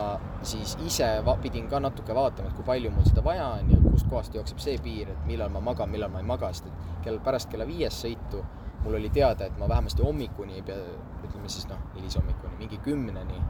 siis 0.46 0.76
ise 0.86 1.06
pidin 1.42 1.68
ka 1.68 1.80
natuke 1.80 2.14
vaatama, 2.14 2.48
et 2.48 2.54
kui 2.54 2.64
palju 2.64 2.90
mul 2.94 3.06
seda 3.08 3.24
vaja 3.24 3.48
on 3.56 3.70
ja 3.72 3.78
kustkohast 3.82 4.34
jookseb 4.34 4.60
see 4.62 4.78
piir, 4.82 5.10
et 5.10 5.26
millal 5.26 5.50
ma 5.50 5.60
magan, 5.60 5.90
millal 5.90 6.12
ma 6.12 6.22
ei 6.22 6.28
maga, 6.28 6.52
sest 6.52 6.68
et 6.70 7.04
kell 7.06 7.18
pärast 7.24 7.50
kella 7.50 7.66
viiest 7.66 8.04
sõitu 8.04 8.44
mul 8.84 8.94
oli 8.94 9.10
teada, 9.10 9.48
et 9.48 9.58
ma 9.58 9.68
vähemasti 9.68 10.02
hommikuni 10.02 10.60
ei 10.60 10.62
pea, 10.62 10.78
ütleme 11.26 11.50
siis 11.50 11.66
noh, 11.70 11.80
hilishommikuni, 11.96 12.60
mingi 12.60 12.78
kümneni 12.84 13.40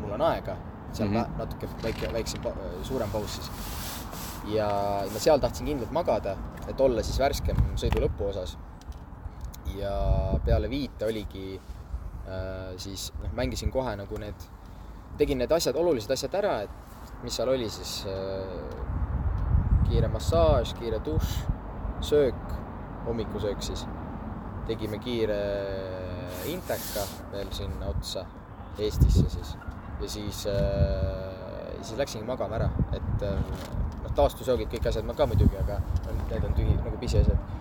mul 0.00 0.14
on 0.16 0.24
aega, 0.30 0.56
seal 0.92 1.08
mm. 1.08 1.16
-hmm. 1.16 1.38
natuke 1.38 1.68
väike, 1.82 2.12
väiksem, 2.12 2.42
suurem 2.82 3.10
paus 3.10 3.34
siis. 3.34 3.50
ja 4.54 4.68
ma 5.12 5.18
seal 5.18 5.38
tahtsin 5.38 5.66
kindlalt 5.66 5.92
magada, 5.92 6.36
et 6.68 6.80
olla 6.80 7.02
siis 7.02 7.18
värskem 7.18 7.56
sõidu 7.76 8.02
lõpuosas. 8.06 8.56
ja 9.76 9.92
peale 10.44 10.70
viite 10.70 11.04
oligi 11.04 11.60
äh, 12.28 12.76
siis 12.76 13.12
noh, 13.22 13.32
mängisin 13.32 13.70
kohe 13.70 13.96
nagu 13.96 14.18
need, 14.18 14.46
tegin 15.18 15.38
need 15.38 15.52
asjad, 15.52 15.76
olulised 15.76 16.10
asjad 16.12 16.34
ära, 16.40 16.56
et 16.66 17.22
mis 17.24 17.36
seal 17.36 17.50
oli 17.52 17.68
siis 17.72 17.98
äh, 18.10 18.76
kiire 19.88 20.08
massaaž, 20.12 20.74
kiire 20.78 21.00
dušš, 21.04 21.36
söök, 22.00 22.56
hommikusöök 23.06 23.62
siis. 23.62 23.86
tegime 24.66 24.98
kiire 24.98 25.36
inteka 26.50 27.04
veel 27.30 27.52
sinna 27.54 27.86
otsa 27.86 28.24
Eestisse 28.78 29.28
siis 29.30 29.52
ja 30.00 30.08
siis 30.08 30.46
äh,, 30.46 31.36
siis 31.82 31.98
läksingi 31.98 32.26
magama 32.26 32.58
ära, 32.58 32.66
et 32.92 33.22
äh, 33.22 33.38
noh, 34.02 34.10
taastusjoogid, 34.18 34.68
kõik 34.72 34.88
asjad 34.90 35.06
ma 35.06 35.14
ka 35.14 35.26
muidugi, 35.30 35.56
aga 35.60 35.78
need 36.32 36.44
on 36.44 36.56
tühi 36.58 36.74
nagu 36.74 36.98
pisiasjad. 37.00 37.54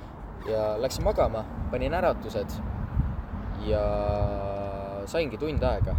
ja 0.50 0.66
läksin 0.82 1.04
magama, 1.04 1.46
panin 1.72 1.94
äratused 1.94 2.58
ja 3.66 3.86
saingi 5.06 5.38
tund 5.38 5.64
aega. 5.64 5.96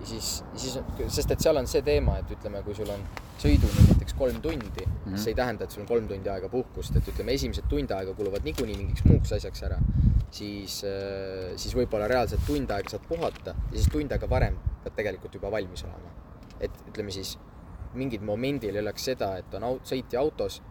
Ja 0.00 0.06
siis, 0.06 0.28
siis, 0.54 0.78
sest 1.08 1.32
et 1.34 1.42
seal 1.42 1.58
on 1.60 1.66
see 1.70 1.82
teema, 1.86 2.18
et 2.20 2.30
ütleme, 2.36 2.62
kui 2.66 2.76
sul 2.76 2.90
on 2.92 3.02
sõiduni 3.38 3.86
näiteks 3.88 4.14
kolm 4.18 4.40
tundi 4.42 4.84
mm, 4.84 4.92
-hmm. 4.92 5.16
see 5.16 5.32
ei 5.32 5.38
tähenda, 5.38 5.64
et 5.64 5.74
sul 5.74 5.82
on 5.82 5.88
kolm 5.88 6.08
tundi 6.08 6.30
aega 6.30 6.48
puhkust, 6.48 6.96
et 6.96 7.08
ütleme, 7.12 7.34
esimesed 7.34 7.68
tund 7.70 7.90
aega 7.90 8.14
kuluvad 8.14 8.46
niikuinii 8.46 8.76
mingiks 8.76 9.04
muuks 9.04 9.32
asjaks 9.32 9.62
ära, 9.68 9.78
siis, 10.30 10.80
siis 11.56 11.74
võib-olla 11.74 12.08
reaalselt 12.08 12.46
tund 12.46 12.70
aega 12.70 12.94
saad 12.94 13.06
puhata 13.08 13.54
ja 13.54 13.76
siis 13.76 13.90
tund 13.92 14.12
aega 14.12 14.30
varem 14.30 14.58
pead 14.84 14.96
tegelikult 14.96 15.34
juba 15.34 15.50
valmis 15.50 15.84
olema. 15.84 16.14
et 16.60 16.74
ütleme 16.90 17.10
siis 17.14 17.38
mingil 17.94 18.22
momendil 18.22 18.74
ei 18.74 18.82
oleks 18.82 19.04
seda, 19.04 19.36
et 19.38 19.54
on 19.54 19.62
aut-, 19.62 19.86
sõitja 19.86 20.20
autos 20.20 20.62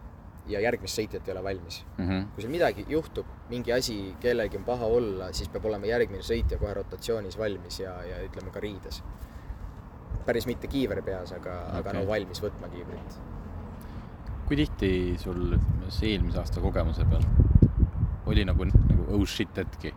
ja 0.48 0.60
järgmist 0.64 0.98
sõitjat 0.98 1.28
ei 1.28 1.34
ole 1.34 1.44
valmis. 1.44 1.80
Mhm. 1.98 2.28
kui 2.34 2.44
seal 2.44 2.52
midagi 2.52 2.84
juhtub, 2.88 3.26
mingi 3.50 3.72
asi, 3.72 3.98
kellelgi 4.20 4.60
on 4.60 4.64
paha 4.64 4.86
olla, 4.98 5.32
siis 5.32 5.48
peab 5.52 5.66
olema 5.70 5.86
järgmine 5.86 6.22
sõitja 6.22 6.58
kohe 6.58 6.74
rotatsioonis 6.80 7.38
valmis 7.38 7.80
ja, 7.80 7.96
ja 8.04 8.22
ütleme 8.26 8.52
ka 8.54 8.60
riides. 8.60 9.02
päris 10.26 10.46
mitte 10.46 10.68
kiiver 10.68 11.00
peas, 11.02 11.32
aga 11.32 11.54
okay., 11.68 11.78
aga 11.80 11.92
no 11.96 12.06
valmis 12.08 12.42
võtma 12.42 12.68
kiivrit. 12.68 13.20
kui 14.48 14.56
tihti 14.56 14.90
sul 15.20 15.58
see 15.88 16.14
eelmise 16.14 16.38
aasta 16.40 16.60
kogemuse 16.60 17.04
pealt 17.04 17.48
oli 18.28 18.44
nagu, 18.44 18.64
nagu 18.64 19.06
oh 19.16 19.26
shit 19.26 19.56
hetki? 19.56 19.94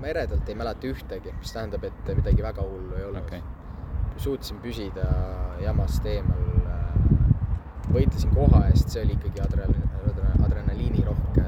ma 0.00 0.10
eredalt 0.10 0.48
ei 0.48 0.56
mäleta 0.58 0.88
ühtegi, 0.90 1.32
mis 1.38 1.52
tähendab, 1.54 1.84
et 1.86 2.08
midagi 2.18 2.42
väga 2.44 2.64
hullu 2.66 2.96
ei 2.98 3.04
olnud 3.08 3.22
okay.. 3.22 3.40
suutsin 4.20 4.58
püsida 4.60 5.06
jamast 5.62 6.06
eemal, 6.10 6.42
võitlesin 7.94 8.32
koha 8.34 8.64
eest, 8.70 8.90
see 8.92 9.04
oli 9.04 9.16
ikkagi 9.18 9.42
adrenaliini, 9.44 10.34
adrenaliinirohke. 10.46 11.44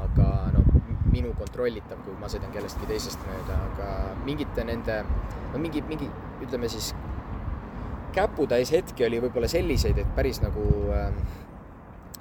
aga 0.00 0.26
noh, 0.54 0.72
minu 1.10 1.32
kontrollitav, 1.38 2.02
kui 2.06 2.14
ma 2.20 2.28
sõidan 2.30 2.52
kellestki 2.54 2.88
teisest 2.90 3.22
mööda, 3.26 3.56
aga 3.70 3.88
mingite 4.26 4.64
nende, 4.66 5.00
no 5.52 5.62
mingi, 5.62 5.82
mingi 5.88 6.08
ütleme 6.44 6.70
siis 6.70 6.92
käputäis 8.14 8.72
hetki 8.74 9.06
oli 9.06 9.20
võib-olla 9.22 9.50
selliseid, 9.50 9.98
et 9.98 10.14
päris 10.16 10.42
nagu 10.42 10.66
äh,, 10.94 11.10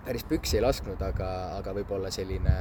päris 0.05 0.25
püksi 0.29 0.57
ei 0.57 0.65
lasknud, 0.65 1.01
aga, 1.05 1.29
aga 1.59 1.73
võib-olla 1.77 2.11
selline 2.13 2.55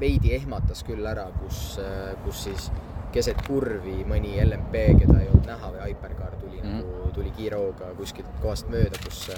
veidi 0.00 0.34
ehmatas 0.36 0.82
küll 0.86 1.06
ära, 1.06 1.28
kus, 1.40 1.78
kus 2.24 2.42
siis 2.48 2.70
keset 3.12 3.42
kurvi 3.46 4.02
mõni 4.08 4.36
LMP, 4.44 4.82
keda 5.00 5.20
ei 5.20 5.28
olnud 5.30 5.46
näha 5.48 5.70
või 5.72 5.90
Hypercar 5.90 6.36
tuli 6.40 6.60
mm. 6.60 6.66
-hmm. 6.66 6.80
nagu, 6.80 7.12
tuli 7.14 7.30
kiire 7.36 7.60
hooga 7.60 7.92
kuskilt 7.98 8.40
kohast 8.42 8.68
mööda, 8.72 8.98
kus, 9.04 9.30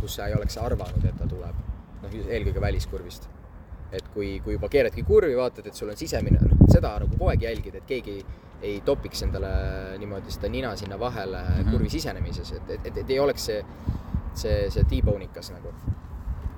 kus 0.00 0.14
sa 0.14 0.28
ei 0.28 0.34
oleks 0.34 0.58
arvanud, 0.58 1.04
et 1.04 1.18
ta 1.18 1.26
tuleb. 1.26 1.64
noh, 2.02 2.18
eelkõige 2.28 2.60
väliskurvist. 2.60 3.28
et 3.92 4.08
kui, 4.14 4.40
kui 4.44 4.52
juba 4.52 4.68
keeradki 4.68 5.02
kurvi, 5.02 5.36
vaatad, 5.36 5.66
et 5.66 5.74
sul 5.74 5.88
on 5.88 5.96
sisemine, 5.96 6.38
noh, 6.42 6.66
seda 6.68 6.98
nagu 7.00 7.10
kogu 7.16 7.30
aeg 7.30 7.42
jälgid, 7.42 7.74
et 7.74 7.86
keegi 7.86 8.24
ei, 8.62 8.80
topiks 8.84 9.22
endale 9.22 9.48
niimoodi 9.98 10.30
seda 10.30 10.48
nina 10.48 10.76
sinna 10.76 10.98
vahele 11.00 11.38
mm. 11.42 11.54
-hmm. 11.54 11.70
kurvi 11.70 11.90
sisenemises, 11.90 12.52
et, 12.52 12.70
et, 12.70 12.86
et, 12.86 12.96
et 12.96 13.10
ei 13.10 13.20
oleks 13.20 13.46
see, 13.46 13.64
see, 14.34 14.70
see 14.70 14.84
T-bonikas 14.84 15.52
nagu 15.52 15.72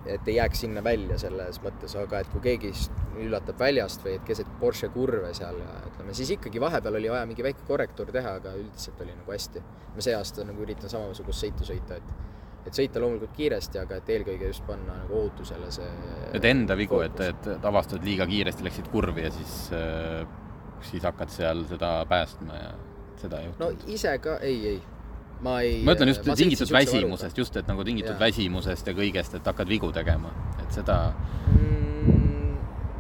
et 0.07 0.29
ei 0.29 0.37
jääks 0.37 0.63
sinna 0.65 0.83
välja 0.85 1.19
selles 1.21 1.61
mõttes, 1.65 1.95
aga 1.99 2.23
et 2.23 2.31
kui 2.33 2.41
keegi 2.45 2.73
üllatab 3.21 3.59
väljast 3.61 4.05
või 4.05 4.17
et 4.17 4.25
keset 4.27 4.49
Porsche 4.61 4.89
kurve 4.95 5.33
seal 5.37 5.61
ja 5.61 5.77
ütleme, 5.91 6.15
siis 6.17 6.33
ikkagi 6.37 6.61
vahepeal 6.63 6.97
oli 7.01 7.13
vaja 7.13 7.29
mingi 7.29 7.45
väike 7.45 7.67
korrektuur 7.69 8.13
teha, 8.15 8.37
aga 8.41 8.55
üldiselt 8.57 9.01
oli 9.05 9.15
nagu 9.17 9.35
hästi. 9.35 9.63
ma 9.95 10.05
see 10.07 10.15
aasta 10.17 10.45
nagu 10.47 10.63
üritan 10.63 10.93
samasugust 10.93 11.45
sõitu 11.45 11.67
sõita, 11.69 11.99
et, 12.01 12.13
et 12.67 12.77
sõita 12.77 13.03
loomulikult 13.03 13.35
kiiresti, 13.37 13.81
aga 13.83 13.99
et 14.01 14.13
eelkõige 14.17 14.53
just 14.53 14.65
panna 14.67 14.97
nagu 15.03 15.19
ohutusele 15.21 15.71
see. 15.75 15.91
et 16.33 16.45
enda 16.49 16.77
vigu, 16.79 17.03
et, 17.05 17.21
et 17.21 17.51
avastad 17.73 18.05
liiga 18.07 18.27
kiiresti, 18.31 18.65
läksid 18.65 18.89
kurvi 18.93 19.27
ja 19.27 19.35
siis, 19.35 19.59
siis 20.93 21.05
hakkad 21.05 21.35
seal 21.35 21.67
seda 21.69 21.99
päästma 22.09 22.57
ja 22.57 22.73
seda 23.21 23.43
ei 23.43 23.51
no 23.51 23.69
juhtunud 23.69 23.93
ise 23.99 24.17
ka, 24.25 24.39
ei, 24.47 24.61
ei, 24.75 24.83
ma 25.43 25.61
ei. 25.65 25.81
ma 25.85 25.95
ütlen 25.97 26.13
just 26.13 26.25
tingitud 26.37 26.73
väsimusest, 26.73 27.39
just, 27.39 27.57
et 27.57 27.69
nagu 27.69 27.85
tingitud 27.87 28.15
Jaa. 28.15 28.21
väsimusest 28.21 28.91
ja 28.91 28.95
kõigest, 28.97 29.37
et 29.39 29.51
hakkad 29.53 29.69
vigu 29.71 29.91
tegema, 29.97 30.33
et 30.61 30.73
seda 30.75 30.99
mm,. 31.53 32.57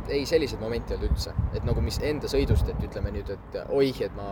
ei, 0.09 0.25
selliseid 0.29 0.63
momente 0.63 0.95
ei 0.95 0.99
olnud 0.99 1.13
üldse, 1.13 1.35
et 1.55 1.67
nagu 1.69 1.85
mis 1.85 2.01
enda 2.07 2.31
sõidust, 2.33 2.69
et 2.73 2.87
ütleme 2.89 3.13
nüüd, 3.15 3.33
et 3.37 3.59
oih, 3.69 4.05
et 4.07 4.17
ma 4.17 4.31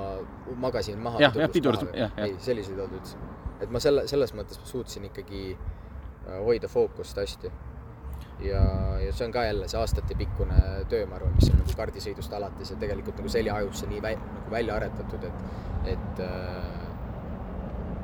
magasin 0.58 1.00
maha. 1.02 1.20
Jah, 1.28 1.36
jah, 1.44 1.52
pidurdus- 1.54 1.90
jah, 1.92 2.14
jah. 2.14 2.26
ei, 2.26 2.36
selliseid 2.42 2.78
ei 2.78 2.86
olnud 2.86 3.00
üldse. 3.02 3.24
et 3.58 3.72
ma 3.74 3.82
selle, 3.82 4.06
selles 4.06 4.32
mõttes 4.38 4.60
suutsin 4.64 5.08
ikkagi 5.10 5.42
äh, 5.52 6.38
hoida 6.46 6.68
fookust 6.70 7.18
hästi. 7.18 7.52
ja, 8.40 8.62
ja 9.02 9.12
see 9.12 9.26
on 9.26 9.32
ka 9.34 9.44
jälle 9.44 9.68
see 9.68 9.80
aastatepikkune 9.80 10.58
töö, 10.88 11.06
ma 11.10 11.18
arvan, 11.18 11.34
mis 11.34 11.50
on 11.50 11.58
nagu 11.58 11.74
kardisõidust 11.76 12.32
alates 12.32 12.70
ja 12.70 12.76
tegelikult 12.78 13.18
nagu 13.18 13.28
seljahajusse 13.34 13.88
nii 13.90 14.02
vä-, 14.02 14.18
nagu 14.18 14.50
välja 14.50 14.76
aretatud, 14.78 15.24
et, 15.26 15.96
et 15.96 16.22
äh, 16.22 16.87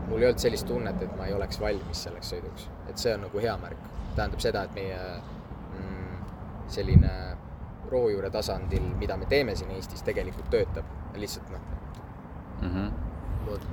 mul 0.08 0.22
ei 0.22 0.28
olnud 0.28 0.42
sellist 0.42 0.66
tunnet, 0.68 1.02
et 1.02 1.16
ma 1.18 1.28
ei 1.28 1.34
oleks 1.36 1.60
valmis 1.60 2.04
selleks 2.06 2.34
sõiduks, 2.34 2.68
et 2.88 3.00
see 3.00 3.14
on 3.16 3.24
nagu 3.26 3.42
hea 3.42 3.54
märk. 3.60 3.90
tähendab 4.14 4.42
seda, 4.42 4.62
et 4.64 4.74
meie 4.76 4.98
mm, 5.78 6.26
selline 6.70 7.14
rohujuure 7.90 8.30
tasandil, 8.30 8.84
mida 9.00 9.16
me 9.18 9.26
teeme 9.30 9.56
siin 9.58 9.72
Eestis, 9.74 10.02
tegelikult 10.06 10.50
töötab. 10.50 10.84
lihtsalt 11.14 11.50
noh, 11.50 11.64
mm. 12.62 12.70
-hmm. 12.70 12.92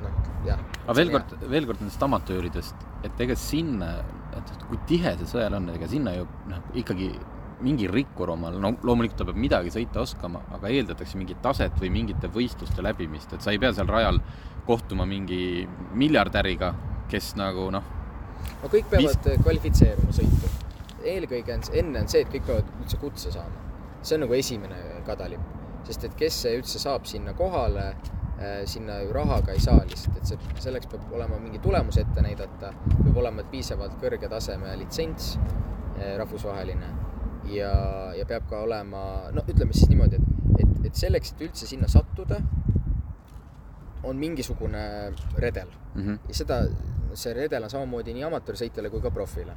noh 0.04 0.32
jah. 0.46 0.60
aga 0.86 0.96
veel 0.96 1.12
kord, 1.12 1.36
veel 1.50 1.66
kord 1.66 1.80
nendest 1.82 2.04
amatööridest, 2.04 2.88
et 3.04 3.22
ega 3.26 3.36
sinna, 3.36 3.92
et 4.38 4.66
kui 4.70 4.80
tihe 4.88 5.16
see 5.18 5.30
sõel 5.36 5.56
on, 5.58 5.70
ega 5.70 5.88
sinna 5.88 6.16
ju 6.16 6.28
noh, 6.50 6.62
ikkagi 6.74 7.12
mingi 7.62 7.88
rikkur 7.90 8.34
omal, 8.34 8.58
no 8.62 8.74
loomulikult 8.84 9.22
ta 9.22 9.28
peab 9.28 9.40
midagi 9.40 9.72
sõita 9.74 10.02
oskama, 10.04 10.42
aga 10.56 10.72
eeldatakse 10.74 11.20
mingit 11.20 11.42
taset 11.44 11.76
või 11.82 11.92
mingite 11.94 12.30
võistluste 12.34 12.84
läbimist, 12.86 13.34
et 13.36 13.46
sa 13.46 13.54
ei 13.54 13.62
pea 13.62 13.74
seal 13.76 13.90
rajal 13.92 14.20
kohtuma 14.68 15.06
mingi 15.10 15.68
miljardäriga, 15.98 16.74
kes 17.12 17.34
nagu 17.40 17.70
noh, 17.74 17.90
no 18.62 18.72
kõik 18.72 18.90
peavad 18.92 19.28
Vis... 19.28 19.44
kvalifitseeruma 19.44 20.16
sõitu. 20.16 20.54
eelkõige 21.14 21.58
on, 21.58 21.68
enne 21.84 22.06
on 22.06 22.10
see, 22.12 22.24
et 22.26 22.34
kõik 22.34 22.48
peavad 22.50 22.72
üldse 22.80 23.02
kutse 23.02 23.34
saama. 23.34 23.68
see 24.02 24.18
on 24.18 24.26
nagu 24.26 24.38
esimene 24.38 24.82
kadalipp, 25.06 25.54
sest 25.86 26.10
et 26.10 26.18
kes 26.18 26.42
üldse 26.56 26.82
saab 26.82 27.06
sinna 27.10 27.36
kohale, 27.38 27.92
äh, 28.40 28.64
sinna 28.70 29.02
ju 29.06 29.14
rahaga 29.14 29.54
ei 29.54 29.62
saa 29.62 29.84
lihtsalt, 29.86 30.18
et 30.18 30.34
see, 30.34 30.52
selleks 30.68 30.90
peab 30.90 31.14
olema 31.14 31.38
mingi 31.42 31.62
tulemus 31.62 32.02
ette 32.02 32.26
näidata, 32.26 32.74
peab 32.98 33.22
olema 33.24 33.46
piisavalt 33.54 33.98
kõrge 34.02 34.30
taseme 34.30 34.74
litsents 34.82 35.36
äh, 35.38 36.18
rahvusvaheline 36.22 37.11
ja, 37.56 37.72
ja 38.18 38.26
peab 38.26 38.48
ka 38.50 38.62
olema, 38.66 39.02
no 39.36 39.44
ütleme 39.48 39.74
siis 39.74 39.90
niimoodi, 39.92 40.16
et, 40.20 40.64
et, 40.64 40.86
et 40.90 40.96
selleks, 40.96 41.34
et 41.36 41.42
üldse 41.48 41.68
sinna 41.68 41.88
sattuda, 41.92 42.40
on 44.04 44.18
mingisugune 44.18 44.84
redel 45.38 45.68
Mhm. 45.96 46.16
ja 46.30 46.34
seda, 46.34 46.62
see 47.14 47.34
redel 47.36 47.64
on 47.68 47.70
samamoodi 47.70 48.14
nii 48.16 48.24
amatöörsõitjale 48.24 48.90
kui 48.90 49.02
ka 49.04 49.12
profile 49.12 49.54